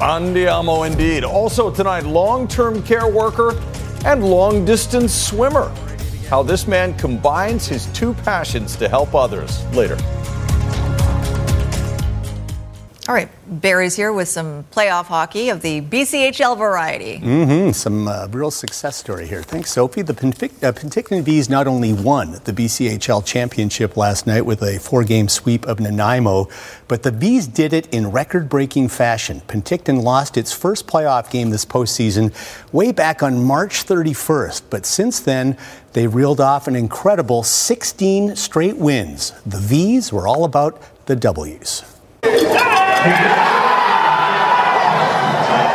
Andiamo 0.00 0.86
indeed. 0.86 1.24
Also 1.24 1.70
tonight, 1.70 2.04
long-term 2.04 2.82
care 2.82 3.08
worker 3.08 3.60
and 4.04 4.24
long-distance 4.24 5.14
swimmer. 5.14 5.72
How 6.28 6.42
this 6.42 6.66
man 6.66 6.92
combines 6.98 7.66
his 7.66 7.86
two 7.86 8.14
passions 8.14 8.76
to 8.76 8.88
help 8.88 9.14
others. 9.14 9.64
Later. 9.74 9.96
All 13.08 13.14
right, 13.14 13.28
Barry's 13.46 13.94
here 13.94 14.12
with 14.12 14.28
some 14.28 14.64
playoff 14.72 15.04
hockey 15.04 15.50
of 15.50 15.62
the 15.62 15.80
BCHL 15.80 16.58
variety. 16.58 17.20
Mm-hmm. 17.20 17.70
Some 17.70 18.08
uh, 18.08 18.26
real 18.32 18.50
success 18.50 18.96
story 18.96 19.28
here. 19.28 19.44
Thanks, 19.44 19.70
Sophie. 19.70 20.02
The 20.02 20.12
Pentic- 20.12 20.60
uh, 20.60 20.72
Penticton 20.72 21.22
Vees 21.22 21.48
not 21.48 21.68
only 21.68 21.92
won 21.92 22.32
the 22.32 22.52
BCHL 22.52 23.24
championship 23.24 23.96
last 23.96 24.26
night 24.26 24.40
with 24.40 24.60
a 24.60 24.80
four-game 24.80 25.28
sweep 25.28 25.64
of 25.66 25.78
Nanaimo, 25.78 26.48
but 26.88 27.04
the 27.04 27.12
Vees 27.12 27.46
did 27.46 27.72
it 27.72 27.86
in 27.94 28.10
record-breaking 28.10 28.88
fashion. 28.88 29.40
Penticton 29.46 30.02
lost 30.02 30.36
its 30.36 30.52
first 30.52 30.88
playoff 30.88 31.30
game 31.30 31.50
this 31.50 31.64
postseason 31.64 32.34
way 32.72 32.90
back 32.90 33.22
on 33.22 33.40
March 33.40 33.86
31st, 33.86 34.62
but 34.68 34.84
since 34.84 35.20
then 35.20 35.56
they 35.92 36.08
reeled 36.08 36.40
off 36.40 36.66
an 36.66 36.74
incredible 36.74 37.44
16 37.44 38.34
straight 38.34 38.78
wins. 38.78 39.30
The 39.46 39.58
Vees 39.58 40.12
were 40.12 40.26
all 40.26 40.42
about 40.42 40.82
the 41.06 41.14
W's. 41.14 41.84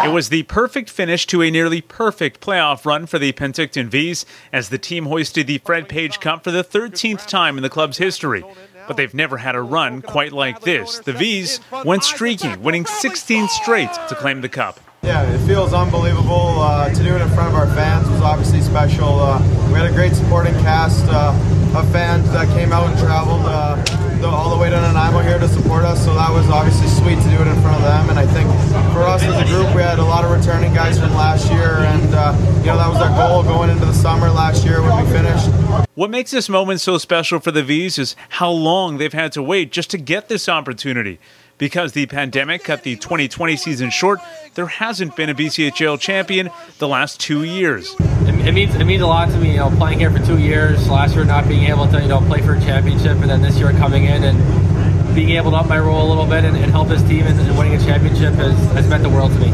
It 0.04 0.14
was 0.14 0.30
the 0.30 0.44
perfect 0.44 0.90
finish 0.90 1.26
to 1.28 1.42
a 1.42 1.52
nearly 1.52 1.80
perfect 1.80 2.42
playoff 2.42 2.86
run 2.86 3.06
for 3.06 3.20
the 3.20 3.32
Penticton 3.34 3.88
Vees 3.88 4.26
as 4.52 4.70
the 4.70 4.78
team 4.78 5.06
hoisted 5.06 5.48
the 5.48 5.60
Fred 5.60 5.88
Page 5.88 6.20
Cup 6.20 6.44
for 6.44 6.52
the 6.52 6.64
13th 6.64 7.28
time 7.28 7.56
in 7.56 7.64
the 7.64 7.70
club's 7.70 7.98
history. 7.98 8.44
But 8.88 8.98
they've 8.98 9.14
never 9.14 9.38
had 9.38 9.56
a 9.56 9.62
run 9.62 10.02
quite 10.02 10.34
like 10.34 10.62
this. 10.62 11.00
The 11.00 11.14
Vees 11.14 11.60
went 11.86 12.04
streaking, 12.04 12.62
winning 12.64 12.86
16 12.86 13.48
straight 13.48 13.94
to 14.10 14.16
claim 14.16 14.42
the 14.42 14.50
cup. 14.50 14.80
Yeah, 15.04 15.24
it 15.24 15.40
feels 15.48 15.72
unbelievable. 15.74 16.60
Uh, 16.60 16.90
to 16.90 17.04
do 17.04 17.16
it 17.16 17.22
in 17.22 17.30
front 17.30 17.50
of 17.50 17.56
our 17.56 17.68
fans 17.68 18.08
was 18.10 18.22
obviously 18.22 18.62
special. 18.62 19.20
Uh, 19.20 19.40
we 19.68 19.80
had 19.80 19.90
a 19.90 19.94
great 19.94 20.14
supporting 20.14 20.54
cast 20.56 21.06
uh, 21.10 21.78
of 21.78 21.92
fans 21.92 22.30
that 22.32 22.48
came 22.50 22.72
out 22.74 22.90
and 22.90 23.00
traveled 23.00 23.42
uh, 23.46 23.84
the, 24.22 24.28
all 24.28 24.50
the 24.50 24.58
way 24.58 24.70
to 24.70 24.80
Nanaimo 24.80 25.20
here 25.20 25.40
to 25.40 25.48
support 25.48 25.84
us. 25.84 26.04
So 26.06 26.14
that 26.14 26.32
was 26.32 26.48
obviously 26.50 26.88
sweet 26.88 27.22
to 27.22 27.30
do 27.30 27.42
it 27.42 27.48
in 27.48 27.60
front 27.62 27.78
of 27.78 27.82
them. 27.82 28.10
And 28.10 28.20
I 28.20 28.26
think 28.26 28.50
for 28.94 29.02
us 29.04 29.24
as 29.24 29.36
a 29.42 29.46
group, 29.54 29.76
we 29.76 29.82
had 29.82 30.00
a 30.00 30.04
lot 30.04 30.24
of 30.24 30.32
returning 30.32 30.74
guys 30.74 31.00
from 31.00 31.14
last 31.14 31.52
year, 31.52 31.78
and 31.78 32.14
uh, 32.14 32.36
you 32.60 32.68
know 32.68 32.78
that 32.78 32.88
was 32.88 32.98
our 32.98 33.10
goal 33.18 33.44
going 33.44 33.70
into 33.70 33.86
the 33.86 33.94
summer 33.94 34.30
last 34.30 34.64
year 34.66 34.82
when 34.82 35.04
we 35.04 35.12
finished. 35.12 35.48
What 35.96 36.10
makes 36.10 36.32
this 36.32 36.50
moment 36.50 36.82
so 36.82 36.98
special 36.98 37.40
for 37.40 37.52
the 37.52 37.64
Vees 37.64 38.00
is 38.00 38.16
how 38.30 38.50
long 38.50 38.98
they've 38.98 39.12
had 39.12 39.32
to 39.34 39.44
wait 39.44 39.72
just 39.72 39.90
to 39.92 39.98
get 39.98 40.30
this 40.30 40.48
opportunity. 40.48 41.20
Because 41.62 41.92
the 41.92 42.08
pandemic 42.08 42.64
cut 42.64 42.82
the 42.82 42.96
2020 42.96 43.56
season 43.56 43.92
short, 43.92 44.20
there 44.56 44.66
hasn't 44.66 45.16
been 45.16 45.30
a 45.30 45.36
BCHL 45.36 46.00
champion 46.00 46.50
the 46.80 46.88
last 46.88 47.20
two 47.20 47.44
years. 47.44 47.94
It, 48.00 48.48
it, 48.48 48.52
means 48.54 48.74
it 48.74 48.84
means 48.86 49.04
a 49.04 49.06
lot 49.06 49.30
to 49.30 49.38
me. 49.38 49.52
You 49.52 49.58
know, 49.58 49.70
playing 49.78 50.00
here 50.00 50.10
for 50.10 50.18
two 50.26 50.40
years, 50.40 50.90
last 50.90 51.14
year 51.14 51.24
not 51.24 51.48
being 51.48 51.66
able 51.66 51.88
to 51.90 52.02
you 52.02 52.08
know 52.08 52.20
play 52.22 52.42
for 52.42 52.56
a 52.56 52.60
championship, 52.62 53.16
and 53.18 53.30
then 53.30 53.44
this 53.44 53.60
year 53.60 53.74
coming 53.74 54.06
in 54.06 54.24
and 54.24 55.14
being 55.14 55.30
able 55.38 55.52
to 55.52 55.58
up 55.58 55.70
my 55.70 55.78
role 55.78 56.08
a 56.08 56.10
little 56.10 56.26
bit 56.26 56.46
and, 56.46 56.58
and 56.58 56.72
help 56.72 56.88
this 56.88 57.04
team 57.04 57.28
and, 57.28 57.40
and 57.40 57.56
winning 57.56 57.76
a 57.76 57.86
championship 57.86 58.34
has, 58.34 58.58
has 58.74 58.88
meant 58.88 59.04
the 59.04 59.10
world 59.10 59.32
to 59.32 59.38
me. 59.38 59.54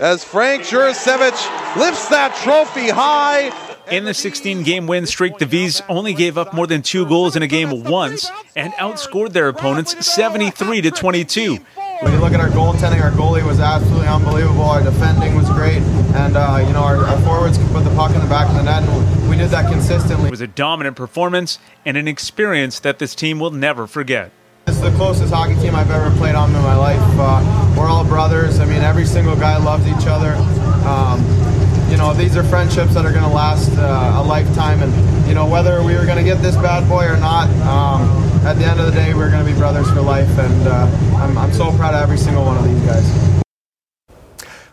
As 0.00 0.24
Frank 0.24 0.62
Jurasevich 0.62 1.76
lifts 1.76 2.08
that 2.08 2.34
trophy 2.42 2.88
high 2.88 3.50
in 3.90 4.04
the 4.04 4.14
16 4.14 4.62
game 4.62 4.86
win 4.86 5.06
streak, 5.06 5.38
the 5.38 5.46
Vees 5.46 5.82
only 5.88 6.14
gave 6.14 6.38
up 6.38 6.52
more 6.52 6.66
than 6.66 6.82
two 6.82 7.06
goals 7.06 7.36
in 7.36 7.42
a 7.42 7.46
game 7.46 7.84
once 7.84 8.30
and 8.56 8.72
outscored 8.74 9.32
their 9.32 9.48
opponents 9.48 10.06
73 10.06 10.82
to 10.82 10.90
22. 10.90 11.56
When 12.00 12.12
you 12.12 12.20
look 12.20 12.32
at 12.32 12.40
our 12.40 12.48
goaltending, 12.48 13.02
our 13.02 13.10
goalie 13.10 13.44
was 13.44 13.58
absolutely 13.58 14.06
unbelievable. 14.06 14.62
Our 14.62 14.82
defending 14.82 15.34
was 15.34 15.48
great, 15.50 15.78
and 16.14 16.36
uh, 16.36 16.62
you 16.64 16.72
know 16.72 16.82
our, 16.82 16.96
our, 16.96 17.20
forwards 17.22 17.58
could 17.58 17.66
put 17.68 17.82
the 17.82 17.90
puck 17.90 18.14
in 18.14 18.20
the 18.20 18.28
back 18.28 18.48
of 18.48 18.54
the 18.54 18.62
net, 18.62 18.84
and 18.84 19.28
we 19.28 19.36
did 19.36 19.50
that 19.50 19.70
consistently. 19.70 20.28
It 20.28 20.30
was 20.30 20.40
a 20.40 20.46
dominant 20.46 20.96
performance 20.96 21.58
and 21.84 21.96
an 21.96 22.06
experience 22.06 22.78
that 22.80 23.00
this 23.00 23.16
team 23.16 23.40
will 23.40 23.50
never 23.50 23.88
forget. 23.88 24.30
This 24.66 24.76
is 24.76 24.82
the 24.82 24.92
closest 24.92 25.32
hockey 25.32 25.56
team 25.56 25.74
I've 25.74 25.90
ever 25.90 26.14
played 26.18 26.36
on 26.36 26.54
in 26.54 26.62
my 26.62 26.76
life. 26.76 27.00
Uh, 27.18 27.74
we're 27.76 27.88
all 27.88 28.04
brothers. 28.04 28.60
I 28.60 28.66
mean, 28.66 28.82
every 28.82 29.06
single 29.06 29.34
guy 29.34 29.56
loves 29.56 29.86
each 29.86 30.06
other. 30.06 30.34
Um, 30.86 31.47
know, 31.98 32.14
these 32.14 32.36
are 32.36 32.44
friendships 32.44 32.94
that 32.94 33.04
are 33.04 33.12
going 33.12 33.24
to 33.24 33.30
last 33.30 33.76
uh, 33.76 34.22
a 34.22 34.22
lifetime. 34.22 34.82
And, 34.82 35.28
you 35.28 35.34
know, 35.34 35.46
whether 35.46 35.82
we 35.82 35.94
were 35.94 36.06
going 36.06 36.16
to 36.16 36.24
get 36.24 36.40
this 36.40 36.56
bad 36.56 36.88
boy 36.88 37.06
or 37.06 37.16
not, 37.18 37.48
um, 37.66 38.08
at 38.46 38.54
the 38.54 38.64
end 38.64 38.80
of 38.80 38.86
the 38.86 38.92
day, 38.92 39.14
we're 39.14 39.30
going 39.30 39.44
to 39.44 39.52
be 39.52 39.58
brothers 39.58 39.90
for 39.90 40.00
life. 40.00 40.30
And 40.38 40.68
uh, 40.68 40.86
I'm, 41.16 41.36
I'm 41.36 41.52
so 41.52 41.72
proud 41.72 41.94
of 41.94 42.02
every 42.02 42.18
single 42.18 42.44
one 42.44 42.56
of 42.56 42.64
these 42.64 42.80
guys. 42.86 43.37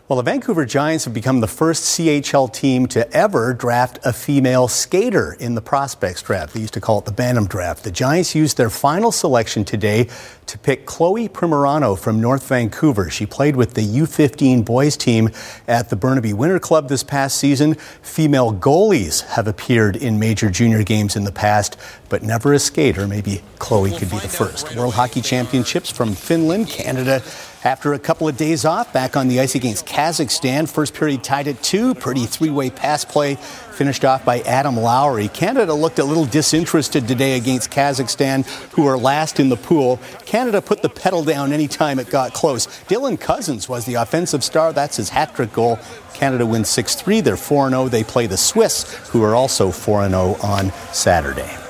Well, 0.08 0.18
the 0.18 0.22
Vancouver 0.22 0.64
Giants 0.64 1.04
have 1.06 1.14
become 1.14 1.40
the 1.40 1.48
first 1.48 1.98
CHL 1.98 2.52
team 2.52 2.86
to 2.88 3.12
ever 3.12 3.52
draft 3.52 3.98
a 4.04 4.12
female 4.12 4.68
skater 4.68 5.36
in 5.40 5.56
the 5.56 5.60
prospects 5.60 6.22
draft. 6.22 6.54
They 6.54 6.60
used 6.60 6.74
to 6.74 6.80
call 6.80 7.00
it 7.00 7.06
the 7.06 7.10
Bantam 7.10 7.48
draft. 7.48 7.82
The 7.82 7.90
Giants 7.90 8.32
used 8.32 8.56
their 8.56 8.70
final 8.70 9.10
selection 9.10 9.64
today 9.64 10.08
to 10.46 10.58
pick 10.58 10.86
Chloe 10.86 11.28
Primerano 11.28 11.98
from 11.98 12.20
North 12.20 12.46
Vancouver. 12.46 13.10
She 13.10 13.26
played 13.26 13.56
with 13.56 13.74
the 13.74 13.80
U15 13.80 14.64
boys 14.64 14.96
team 14.96 15.28
at 15.66 15.90
the 15.90 15.96
Burnaby 15.96 16.32
Winter 16.32 16.60
Club 16.60 16.88
this 16.88 17.02
past 17.02 17.36
season. 17.38 17.74
Female 17.74 18.52
goalies 18.52 19.24
have 19.30 19.48
appeared 19.48 19.96
in 19.96 20.20
major 20.20 20.48
junior 20.50 20.84
games 20.84 21.16
in 21.16 21.24
the 21.24 21.32
past, 21.32 21.76
but 22.08 22.22
never 22.22 22.52
a 22.52 22.60
skater. 22.60 23.08
Maybe 23.08 23.42
Chloe 23.58 23.90
could 23.90 24.10
be 24.10 24.20
the 24.20 24.28
first. 24.28 24.76
World 24.76 24.94
Hockey 24.94 25.20
Championships 25.20 25.90
from 25.90 26.14
Finland, 26.14 26.68
Canada, 26.68 27.24
After 27.66 27.94
a 27.94 27.98
couple 27.98 28.28
of 28.28 28.36
days 28.36 28.64
off, 28.64 28.92
back 28.92 29.16
on 29.16 29.26
the 29.26 29.40
ice 29.40 29.56
against 29.56 29.86
Kazakhstan. 29.86 30.68
First 30.68 30.94
period 30.94 31.24
tied 31.24 31.48
at 31.48 31.60
two. 31.64 31.96
Pretty 31.96 32.24
three 32.24 32.48
way 32.48 32.70
pass 32.70 33.04
play 33.04 33.34
finished 33.34 34.04
off 34.04 34.24
by 34.24 34.38
Adam 34.42 34.76
Lowry. 34.76 35.26
Canada 35.26 35.74
looked 35.74 35.98
a 35.98 36.04
little 36.04 36.26
disinterested 36.26 37.08
today 37.08 37.36
against 37.36 37.72
Kazakhstan, 37.72 38.46
who 38.74 38.86
are 38.86 38.96
last 38.96 39.40
in 39.40 39.48
the 39.48 39.56
pool. 39.56 39.98
Canada 40.26 40.62
put 40.62 40.80
the 40.80 40.88
pedal 40.88 41.24
down 41.24 41.52
anytime 41.52 41.98
it 41.98 42.08
got 42.08 42.32
close. 42.32 42.68
Dylan 42.86 43.18
Cozens 43.20 43.68
was 43.68 43.84
the 43.84 43.94
offensive 43.94 44.44
star. 44.44 44.72
That's 44.72 44.98
his 44.98 45.08
hat 45.08 45.34
trick 45.34 45.52
goal. 45.52 45.80
Canada 46.14 46.46
wins 46.46 46.68
6 46.68 46.94
3. 46.94 47.20
They're 47.20 47.36
4 47.36 47.70
0. 47.70 47.88
They 47.88 48.04
play 48.04 48.28
the 48.28 48.36
Swiss, 48.36 48.94
who 49.08 49.24
are 49.24 49.34
also 49.34 49.72
4 49.72 50.08
0 50.08 50.36
on 50.40 50.70
Saturday. 50.92 51.65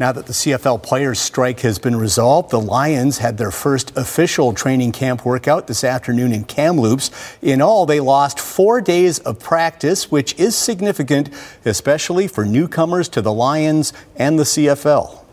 Now 0.00 0.12
that 0.12 0.26
the 0.26 0.32
CFL 0.32 0.80
players' 0.80 1.18
strike 1.18 1.60
has 1.60 1.80
been 1.80 1.96
resolved, 1.96 2.50
the 2.50 2.60
Lions 2.60 3.18
had 3.18 3.36
their 3.36 3.50
first 3.50 3.96
official 3.96 4.52
training 4.52 4.92
camp 4.92 5.24
workout 5.26 5.66
this 5.66 5.82
afternoon 5.82 6.32
in 6.32 6.44
Kamloops. 6.44 7.10
In 7.42 7.60
all, 7.60 7.84
they 7.84 7.98
lost 7.98 8.38
four 8.38 8.80
days 8.80 9.18
of 9.20 9.40
practice, 9.40 10.08
which 10.08 10.38
is 10.38 10.56
significant, 10.56 11.30
especially 11.64 12.28
for 12.28 12.44
newcomers 12.44 13.08
to 13.08 13.20
the 13.20 13.32
Lions 13.32 13.92
and 14.14 14.38
the 14.38 14.44
CFL. 14.44 15.24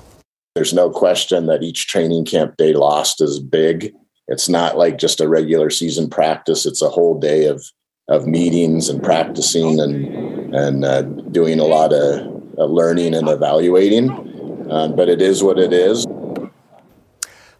There's 0.56 0.74
no 0.74 0.90
question 0.90 1.46
that 1.46 1.62
each 1.62 1.86
training 1.86 2.26
camp 2.26 2.58
day 2.58 2.74
lost 2.74 3.22
is 3.22 3.40
big. 3.40 3.94
It's 4.28 4.50
not 4.50 4.80
like 4.80 4.98
just 4.98 5.22
a 5.22 5.28
regular 5.28 5.70
season 5.70 6.10
practice, 6.10 6.66
it's 6.66 6.82
a 6.82 6.90
whole 6.90 7.20
day 7.20 7.46
of, 7.46 7.64
of 8.08 8.26
meetings 8.26 8.90
and 8.90 9.04
practicing 9.04 9.80
and, 9.80 10.56
and 10.56 10.86
uh, 10.86 11.04
doing 11.04 11.60
a 11.60 11.66
lot 11.66 11.94
of 11.94 12.34
uh, 12.58 12.66
learning 12.66 13.14
and 13.14 13.30
evaluating 13.30 14.32
um, 14.70 14.96
but 14.96 15.10
it 15.10 15.22
is 15.22 15.44
what 15.44 15.60
it 15.60 15.74
is. 15.74 16.06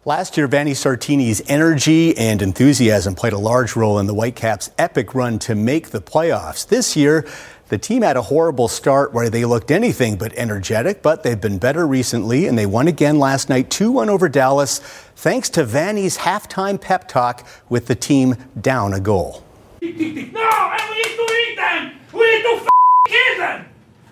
Last 0.06 0.36
year, 0.36 0.46
Vanni 0.46 0.72
Sartini's 0.72 1.42
energy 1.48 2.16
and 2.16 2.40
enthusiasm 2.40 3.16
played 3.16 3.32
a 3.32 3.38
large 3.38 3.74
role 3.74 3.98
in 3.98 4.06
the 4.06 4.14
Whitecaps' 4.14 4.70
epic 4.78 5.16
run 5.16 5.40
to 5.40 5.56
make 5.56 5.90
the 5.90 6.00
playoffs. 6.00 6.64
This 6.64 6.94
year, 6.94 7.26
the 7.70 7.78
team 7.78 8.02
had 8.02 8.16
a 8.16 8.22
horrible 8.22 8.68
start 8.68 9.12
where 9.12 9.28
they 9.28 9.44
looked 9.44 9.72
anything 9.72 10.14
but 10.14 10.32
energetic, 10.34 11.02
but 11.02 11.24
they've 11.24 11.40
been 11.40 11.58
better 11.58 11.84
recently, 11.84 12.46
and 12.46 12.56
they 12.56 12.66
won 12.66 12.86
again 12.86 13.18
last 13.18 13.48
night 13.48 13.68
2 13.68 13.90
1 13.90 14.08
over 14.08 14.28
Dallas, 14.28 14.78
thanks 15.16 15.48
to 15.50 15.64
Vanni's 15.64 16.18
halftime 16.18 16.80
pep 16.80 17.08
talk 17.08 17.44
with 17.68 17.86
the 17.86 17.96
team 17.96 18.36
down 18.60 18.94
a 18.94 19.00
goal. 19.00 19.42
No, 19.82 19.88
and 19.88 19.92
we 19.92 20.96
need 20.96 21.16
to 21.16 21.34
eat 21.34 21.56
them! 21.56 21.92
We 22.12 22.36
need 22.36 22.42
to 22.42 22.60
f- 22.62 22.68
kill 23.08 23.38
them! 23.38 23.66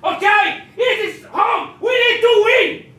Okay? 0.05 0.63
It 0.77 0.99
is 1.07 1.25
home! 1.25 1.79
We 1.81 1.91
need 1.91 2.21
to 2.21 2.43
win! 2.45 2.93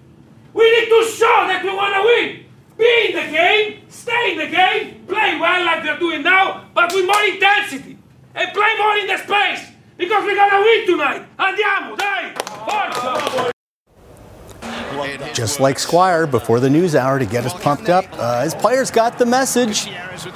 We 0.53 0.63
need 0.71 0.89
to 0.89 1.05
show 1.11 1.45
that 1.47 1.61
we 1.63 1.69
want 1.69 1.93
to 1.93 2.01
win! 2.01 2.45
Be 2.77 3.07
in 3.07 3.15
the 3.15 3.31
game, 3.31 3.81
stay 3.89 4.31
in 4.31 4.37
the 4.39 4.47
game, 4.47 5.05
play 5.05 5.37
well 5.39 5.65
like 5.65 5.83
they're 5.83 5.99
doing 5.99 6.23
now, 6.23 6.65
but 6.73 6.91
with 6.93 7.05
more 7.05 7.23
intensity! 7.23 7.97
And 8.33 8.51
play 8.53 8.71
more 8.77 8.97
in 8.97 9.07
the 9.07 9.17
space! 9.17 9.71
Because 9.97 10.23
we're 10.25 10.35
gonna 10.35 10.61
win 10.61 10.85
tonight! 10.87 11.27
Andiamo, 11.37 11.95
dai! 11.95 12.33
Forza! 12.65 13.54
Just 15.33 15.59
like 15.59 15.79
Squire 15.79 16.25
before 16.25 16.59
the 16.59 16.69
news 16.69 16.95
hour 16.95 17.19
to 17.19 17.25
get 17.25 17.45
us 17.45 17.53
pumped 17.61 17.89
up. 17.89 18.05
Uh, 18.13 18.43
his 18.43 18.55
players 18.55 18.91
got 18.91 19.17
the 19.17 19.25
message. 19.25 19.89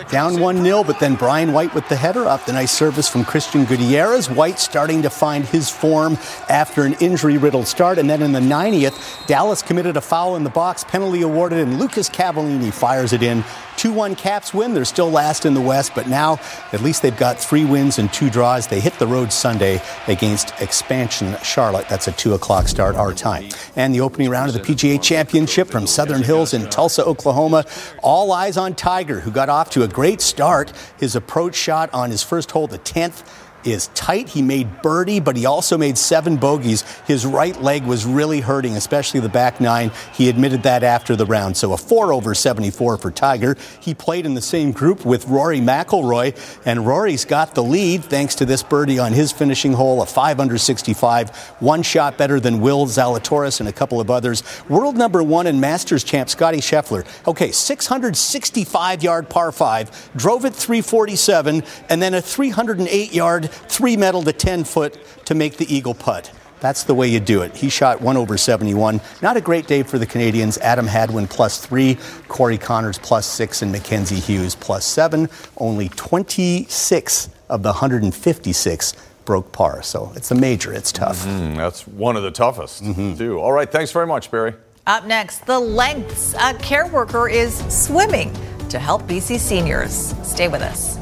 Down 0.09 0.39
1 0.39 0.63
0, 0.63 0.83
but 0.83 0.99
then 0.99 1.15
Brian 1.15 1.53
White 1.53 1.73
with 1.73 1.87
the 1.89 1.95
header 1.95 2.25
up. 2.25 2.45
The 2.45 2.53
nice 2.53 2.71
service 2.71 3.07
from 3.07 3.23
Christian 3.25 3.65
Gutierrez. 3.65 4.29
White 4.29 4.59
starting 4.59 5.01
to 5.03 5.09
find 5.09 5.45
his 5.45 5.69
form 5.69 6.17
after 6.49 6.83
an 6.83 6.93
injury 6.99 7.37
riddled 7.37 7.67
start. 7.67 7.97
And 7.97 8.09
then 8.09 8.21
in 8.21 8.31
the 8.31 8.39
90th, 8.39 9.25
Dallas 9.27 9.61
committed 9.61 9.97
a 9.97 10.01
foul 10.01 10.35
in 10.35 10.43
the 10.43 10.49
box, 10.49 10.83
penalty 10.83 11.21
awarded, 11.21 11.59
and 11.59 11.79
Lucas 11.79 12.09
Cavallini 12.09 12.73
fires 12.73 13.13
it 13.13 13.23
in 13.23 13.43
2 13.79 13.93
1 13.93 14.15
Caps 14.15 14.53
win. 14.53 14.73
They're 14.73 14.83
still 14.83 15.09
last 15.09 15.45
in 15.45 15.53
the 15.53 15.61
West, 15.61 15.93
but 15.95 16.05
now 16.05 16.37
at 16.73 16.81
least 16.81 17.01
they've 17.01 17.15
got 17.15 17.39
three 17.39 17.63
wins 17.63 17.97
and 17.97 18.11
two 18.11 18.29
draws. 18.29 18.67
They 18.67 18.81
hit 18.81 18.99
the 18.99 19.07
road 19.07 19.31
Sunday 19.31 19.81
against 20.07 20.51
expansion 20.59 21.37
Charlotte. 21.43 21.87
That's 21.87 22.09
a 22.09 22.11
2 22.11 22.33
o'clock 22.33 22.67
start 22.67 22.97
our 22.97 23.13
time. 23.13 23.47
And 23.77 23.95
the 23.95 24.01
opening 24.01 24.29
round 24.29 24.53
of 24.53 24.53
the 24.53 24.59
PGA 24.59 25.01
Championship 25.01 25.69
from 25.69 25.87
Southern 25.87 26.23
Hills 26.23 26.53
in 26.53 26.69
Tulsa, 26.69 27.05
Oklahoma. 27.05 27.63
All 28.03 28.33
eyes 28.33 28.57
on 28.57 28.75
Tiger, 28.75 29.21
who 29.21 29.31
got 29.31 29.47
off 29.47 29.69
to 29.69 29.83
a 29.83 29.87
great 29.87 30.19
start. 30.19 30.73
His 30.97 31.15
approach 31.15 31.55
shot 31.55 31.89
on 31.93 32.11
his 32.11 32.21
first 32.21 32.51
hole, 32.51 32.67
the 32.67 32.79
10th 32.79 33.23
is 33.63 33.87
tight. 33.87 34.29
He 34.29 34.41
made 34.41 34.81
birdie, 34.81 35.19
but 35.19 35.35
he 35.35 35.45
also 35.45 35.77
made 35.77 35.97
seven 35.97 36.37
bogeys. 36.37 36.81
His 37.05 37.25
right 37.25 37.59
leg 37.61 37.83
was 37.83 38.05
really 38.05 38.39
hurting, 38.39 38.75
especially 38.75 39.19
the 39.19 39.29
back 39.29 39.59
nine. 39.59 39.91
He 40.13 40.29
admitted 40.29 40.63
that 40.63 40.83
after 40.83 41.15
the 41.15 41.25
round. 41.25 41.57
So 41.57 41.73
a 41.73 41.77
four 41.77 42.13
over 42.13 42.33
74 42.33 42.97
for 42.97 43.11
Tiger. 43.11 43.55
He 43.79 43.93
played 43.93 44.25
in 44.25 44.33
the 44.33 44.41
same 44.41 44.71
group 44.71 45.05
with 45.05 45.27
Rory 45.27 45.59
McIlroy, 45.59 46.35
and 46.65 46.85
Rory's 46.85 47.25
got 47.25 47.55
the 47.55 47.63
lead 47.63 48.03
thanks 48.03 48.35
to 48.35 48.45
this 48.45 48.63
birdie 48.63 48.99
on 48.99 49.13
his 49.13 49.31
finishing 49.31 49.73
hole, 49.73 50.01
a 50.01 50.05
five 50.05 50.39
under 50.39 50.57
65, 50.57 51.29
one 51.59 51.83
shot 51.83 52.17
better 52.17 52.39
than 52.39 52.61
Will 52.61 52.85
Zalatoris 52.85 53.59
and 53.59 53.69
a 53.69 53.73
couple 53.73 53.99
of 53.99 54.09
others. 54.09 54.43
World 54.69 54.95
number 54.95 55.21
one 55.23 55.47
and 55.47 55.59
Masters 55.59 56.03
champ 56.03 56.29
Scottie 56.29 56.59
Scheffler. 56.61 57.05
Okay, 57.27 57.51
665 57.51 59.03
yard 59.03 59.29
par 59.29 59.51
five, 59.51 60.09
drove 60.15 60.45
it 60.45 60.53
347, 60.53 61.63
and 61.89 62.01
then 62.01 62.13
a 62.13 62.21
308 62.21 63.13
yard 63.13 63.48
three 63.49 63.97
metal 63.97 64.23
to 64.23 64.33
10 64.33 64.63
foot 64.63 64.97
to 65.25 65.35
make 65.35 65.57
the 65.57 65.73
eagle 65.73 65.93
putt. 65.93 66.31
That's 66.59 66.83
the 66.83 66.93
way 66.93 67.07
you 67.07 67.19
do 67.19 67.41
it. 67.41 67.55
He 67.55 67.69
shot 67.69 68.01
one 68.01 68.17
over 68.17 68.37
71. 68.37 68.99
Not 69.21 69.37
a 69.37 69.41
great 69.41 69.67
day 69.67 69.83
for 69.83 69.97
the 69.97 70.05
Canadians. 70.05 70.57
Adam 70.57 70.87
Hadwin 70.87 71.27
plus 71.27 71.65
three, 71.65 71.97
Corey 72.27 72.57
Conners 72.57 72.99
plus 72.99 73.25
six, 73.25 73.61
and 73.61 73.71
Mackenzie 73.71 74.19
Hughes 74.19 74.55
plus 74.55 74.85
seven. 74.85 75.29
Only 75.57 75.89
26 75.89 77.29
of 77.49 77.63
the 77.63 77.69
156 77.69 78.93
broke 79.25 79.51
par. 79.51 79.81
So 79.83 80.11
it's 80.15 80.31
a 80.31 80.35
major. 80.35 80.73
It's 80.73 80.91
tough. 80.91 81.23
Mm, 81.25 81.55
that's 81.55 81.87
one 81.87 82.17
of 82.17 82.23
the 82.23 82.31
toughest, 82.31 82.83
too. 82.83 83.39
All 83.39 83.53
right. 83.53 83.71
Thanks 83.71 83.91
very 83.91 84.07
much, 84.07 84.31
Barry. 84.31 84.53
Up 84.87 85.05
next, 85.05 85.45
the 85.45 85.59
lengths 85.59 86.33
a 86.33 86.55
care 86.55 86.87
worker 86.87 87.29
is 87.29 87.55
swimming 87.71 88.33
to 88.69 88.79
help 88.79 89.03
BC 89.03 89.37
seniors. 89.37 90.15
Stay 90.23 90.47
with 90.47 90.61
us. 90.61 90.97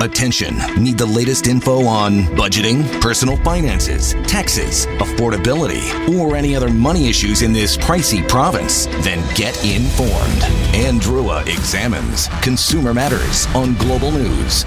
Attention. 0.00 0.58
Need 0.80 0.96
the 0.96 1.06
latest 1.06 1.48
info 1.48 1.84
on 1.84 2.22
budgeting, 2.36 2.84
personal 3.00 3.36
finances, 3.38 4.14
taxes, 4.28 4.86
affordability, 5.00 6.16
or 6.16 6.36
any 6.36 6.54
other 6.54 6.68
money 6.70 7.08
issues 7.08 7.42
in 7.42 7.52
this 7.52 7.76
pricey 7.76 8.26
province? 8.28 8.86
Then 9.02 9.18
get 9.34 9.56
informed. 9.64 10.44
Anne 10.72 11.00
Drewa 11.00 11.44
examines 11.48 12.28
Consumer 12.42 12.94
Matters 12.94 13.46
on 13.56 13.74
Global 13.74 14.12
News. 14.12 14.64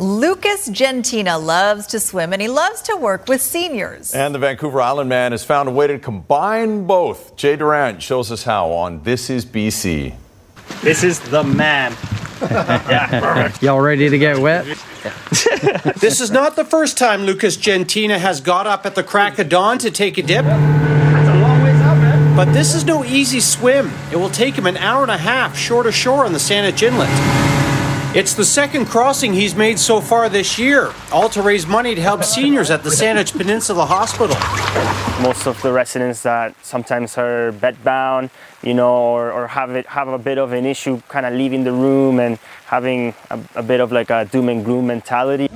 Lucas 0.00 0.68
Gentina 0.68 1.38
loves 1.40 1.86
to 1.86 2.00
swim 2.00 2.32
and 2.32 2.42
he 2.42 2.48
loves 2.48 2.82
to 2.82 2.96
work 2.96 3.28
with 3.28 3.40
seniors. 3.40 4.12
And 4.12 4.34
the 4.34 4.40
Vancouver 4.40 4.80
Island 4.80 5.08
man 5.08 5.30
has 5.30 5.44
found 5.44 5.68
a 5.68 5.72
way 5.72 5.86
to 5.86 6.00
combine 6.00 6.84
both. 6.84 7.36
Jay 7.36 7.54
Durant 7.54 8.02
shows 8.02 8.32
us 8.32 8.42
how 8.42 8.72
on 8.72 9.04
This 9.04 9.30
Is 9.30 9.46
BC. 9.46 10.16
This 10.82 11.04
is 11.04 11.20
the 11.20 11.44
man. 11.44 11.96
Y'all 13.62 13.80
ready 13.80 14.10
to 14.10 14.18
get 14.18 14.38
wet? 14.38 14.64
this 16.00 16.20
is 16.20 16.30
not 16.30 16.54
the 16.54 16.64
first 16.64 16.98
time 16.98 17.22
Lucas 17.22 17.56
Gentina 17.56 18.18
has 18.18 18.42
got 18.42 18.66
up 18.66 18.84
at 18.84 18.94
the 18.94 19.02
crack 19.02 19.38
of 19.38 19.48
dawn 19.48 19.78
to 19.78 19.90
take 19.90 20.18
a 20.18 20.22
dip. 20.22 20.44
But 22.36 22.52
this 22.52 22.74
is 22.74 22.84
no 22.84 23.04
easy 23.04 23.40
swim. 23.40 23.90
It 24.12 24.16
will 24.16 24.28
take 24.28 24.54
him 24.54 24.66
an 24.66 24.76
hour 24.76 25.02
and 25.02 25.10
a 25.10 25.16
half 25.16 25.56
shore 25.56 25.82
to 25.82 25.92
shore 25.92 26.26
on 26.26 26.34
the 26.34 26.38
Saanich 26.38 26.82
Inlet. 26.82 27.55
It's 28.16 28.32
the 28.32 28.46
second 28.46 28.86
crossing 28.86 29.34
he's 29.34 29.54
made 29.54 29.78
so 29.78 30.00
far 30.00 30.30
this 30.30 30.58
year, 30.58 30.94
all 31.12 31.28
to 31.28 31.42
raise 31.42 31.66
money 31.66 31.94
to 31.94 32.00
help 32.00 32.24
seniors 32.24 32.70
at 32.70 32.82
the 32.82 32.88
Saanich 32.88 33.36
Peninsula 33.36 33.84
Hospital. 33.84 34.34
Most 35.22 35.46
of 35.46 35.60
the 35.60 35.70
residents 35.70 36.22
that 36.22 36.54
sometimes 36.64 37.18
are 37.18 37.52
bedbound, 37.52 38.30
you 38.62 38.72
know, 38.72 38.94
or, 38.94 39.30
or 39.32 39.46
have 39.48 39.70
it 39.72 39.84
have 39.84 40.08
a 40.08 40.16
bit 40.16 40.38
of 40.38 40.52
an 40.52 40.64
issue 40.64 40.98
kind 41.08 41.26
of 41.26 41.34
leaving 41.34 41.64
the 41.64 41.72
room 41.72 42.18
and 42.18 42.38
having 42.64 43.12
a, 43.28 43.38
a 43.54 43.62
bit 43.62 43.80
of 43.80 43.92
like 43.92 44.08
a 44.08 44.24
doom 44.24 44.48
and 44.48 44.64
gloom 44.64 44.86
mentality. 44.86 45.48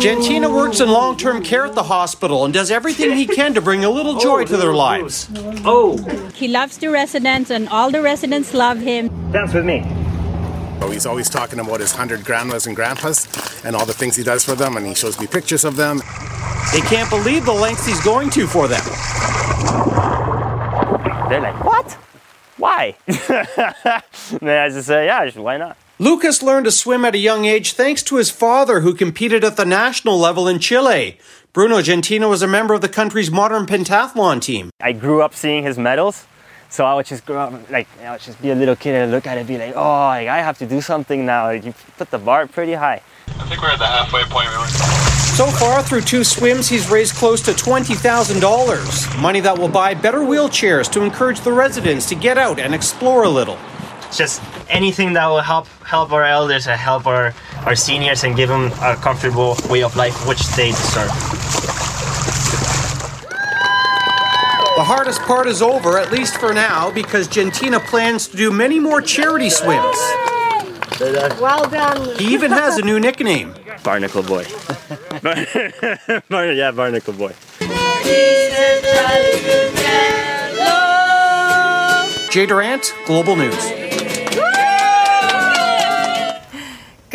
Gentina 0.00 0.48
works 0.48 0.78
in 0.78 0.88
long 0.88 1.16
term 1.16 1.42
care 1.42 1.66
at 1.66 1.74
the 1.74 1.82
hospital 1.82 2.44
and 2.44 2.54
does 2.54 2.70
everything 2.70 3.16
he 3.16 3.26
can 3.26 3.52
to 3.54 3.60
bring 3.60 3.84
a 3.84 3.90
little 3.90 4.16
joy 4.16 4.44
to 4.44 4.56
their 4.56 4.74
lives. 4.74 5.28
Oh, 5.64 5.98
He 6.34 6.46
loves 6.46 6.78
the 6.78 6.88
residents, 6.88 7.50
and 7.50 7.68
all 7.68 7.90
the 7.90 8.00
residents 8.00 8.54
love 8.54 8.78
him. 8.78 9.08
dance 9.32 9.52
with 9.52 9.64
me. 9.64 10.05
Oh, 10.82 10.90
He's 10.90 11.06
always 11.06 11.28
talking 11.28 11.58
about 11.58 11.80
his 11.80 11.92
100 11.92 12.24
grandmas 12.24 12.66
and 12.66 12.76
grandpas 12.76 13.26
and 13.64 13.74
all 13.74 13.86
the 13.86 13.92
things 13.92 14.16
he 14.16 14.22
does 14.22 14.44
for 14.44 14.54
them, 14.54 14.76
and 14.76 14.86
he 14.86 14.94
shows 14.94 15.18
me 15.20 15.26
pictures 15.26 15.64
of 15.64 15.76
them. 15.76 15.98
They 16.72 16.80
can't 16.80 17.08
believe 17.10 17.44
the 17.44 17.52
lengths 17.52 17.86
he's 17.86 18.02
going 18.02 18.30
to 18.30 18.46
for 18.46 18.68
them. 18.68 18.82
They're 21.28 21.40
like, 21.40 21.64
what? 21.64 21.92
Why? 22.56 22.96
then 23.06 23.62
I 24.42 24.68
just 24.68 24.86
say, 24.86 25.06
yeah, 25.06 25.28
why 25.32 25.56
not? 25.56 25.76
Lucas 25.98 26.42
learned 26.42 26.66
to 26.66 26.70
swim 26.70 27.04
at 27.04 27.14
a 27.14 27.18
young 27.18 27.46
age 27.46 27.72
thanks 27.72 28.02
to 28.04 28.16
his 28.16 28.30
father, 28.30 28.80
who 28.80 28.94
competed 28.94 29.44
at 29.44 29.56
the 29.56 29.64
national 29.64 30.18
level 30.18 30.46
in 30.46 30.58
Chile. 30.58 31.18
Bruno 31.52 31.80
Gentina 31.80 32.28
was 32.28 32.42
a 32.42 32.46
member 32.46 32.74
of 32.74 32.82
the 32.82 32.88
country's 32.88 33.30
modern 33.30 33.64
pentathlon 33.64 34.42
team. 34.42 34.70
I 34.78 34.92
grew 34.92 35.22
up 35.22 35.34
seeing 35.34 35.62
his 35.62 35.78
medals, 35.78 36.26
So 36.68 36.84
I 36.84 36.94
would 36.94 37.06
just 37.06 37.24
grow 37.24 37.38
up, 37.38 37.70
like, 37.70 37.88
I 38.02 38.12
would 38.12 38.20
just 38.20 38.40
be 38.42 38.50
a 38.50 38.54
little 38.54 38.76
kid 38.76 38.94
and 38.94 39.10
look 39.12 39.26
at 39.26 39.36
it 39.36 39.40
and 39.40 39.48
be 39.48 39.58
like, 39.58 39.74
oh, 39.76 39.80
like, 39.80 40.28
I 40.28 40.38
have 40.38 40.58
to 40.58 40.66
do 40.66 40.80
something 40.80 41.24
now. 41.24 41.44
Like, 41.46 41.64
you 41.64 41.74
put 41.96 42.10
the 42.10 42.18
bar 42.18 42.46
pretty 42.46 42.74
high. 42.74 43.02
I 43.28 43.44
think 43.48 43.62
we're 43.62 43.70
at 43.70 43.78
the 43.78 43.86
halfway 43.86 44.24
point, 44.24 44.48
really. 44.50 44.68
So 45.36 45.46
far, 45.46 45.82
through 45.82 46.00
two 46.00 46.24
swims, 46.24 46.68
he's 46.68 46.90
raised 46.90 47.14
close 47.14 47.42
to 47.42 47.52
$20,000. 47.52 49.20
Money 49.20 49.40
that 49.40 49.58
will 49.58 49.68
buy 49.68 49.94
better 49.94 50.20
wheelchairs 50.20 50.90
to 50.92 51.02
encourage 51.02 51.40
the 51.40 51.52
residents 51.52 52.08
to 52.08 52.14
get 52.14 52.38
out 52.38 52.58
and 52.58 52.74
explore 52.74 53.24
a 53.24 53.28
little. 53.28 53.58
Just 54.12 54.42
anything 54.70 55.12
that 55.12 55.26
will 55.26 55.40
help 55.40 55.66
help 55.84 56.10
our 56.12 56.24
elders 56.24 56.66
and 56.66 56.80
help 56.80 57.06
our, 57.06 57.34
our 57.64 57.76
seniors 57.76 58.24
and 58.24 58.34
give 58.34 58.48
them 58.48 58.72
a 58.82 58.96
comfortable 58.96 59.56
way 59.68 59.82
of 59.82 59.94
life, 59.94 60.26
which 60.26 60.42
they 60.56 60.70
deserve. 60.70 61.65
The 64.76 64.84
hardest 64.84 65.22
part 65.22 65.46
is 65.46 65.62
over, 65.62 65.98
at 65.98 66.12
least 66.12 66.36
for 66.36 66.52
now, 66.52 66.90
because 66.90 67.28
Gentina 67.28 67.80
plans 67.80 68.28
to 68.28 68.36
do 68.36 68.50
many 68.52 68.78
more 68.78 69.00
charity 69.00 69.48
swims. 69.48 69.96
Well 71.40 71.68
done. 71.68 72.16
He 72.18 72.34
even 72.34 72.50
has 72.50 72.76
a 72.76 72.82
new 72.82 73.00
nickname. 73.00 73.54
Barnacle 73.82 74.22
Boy. 74.22 74.44
Bar- 75.22 76.52
yeah, 76.52 76.70
Barnacle 76.72 77.14
Boy. 77.14 77.32
Jay 82.30 82.44
Durant, 82.44 82.92
Global 83.06 83.34
News. 83.36 83.85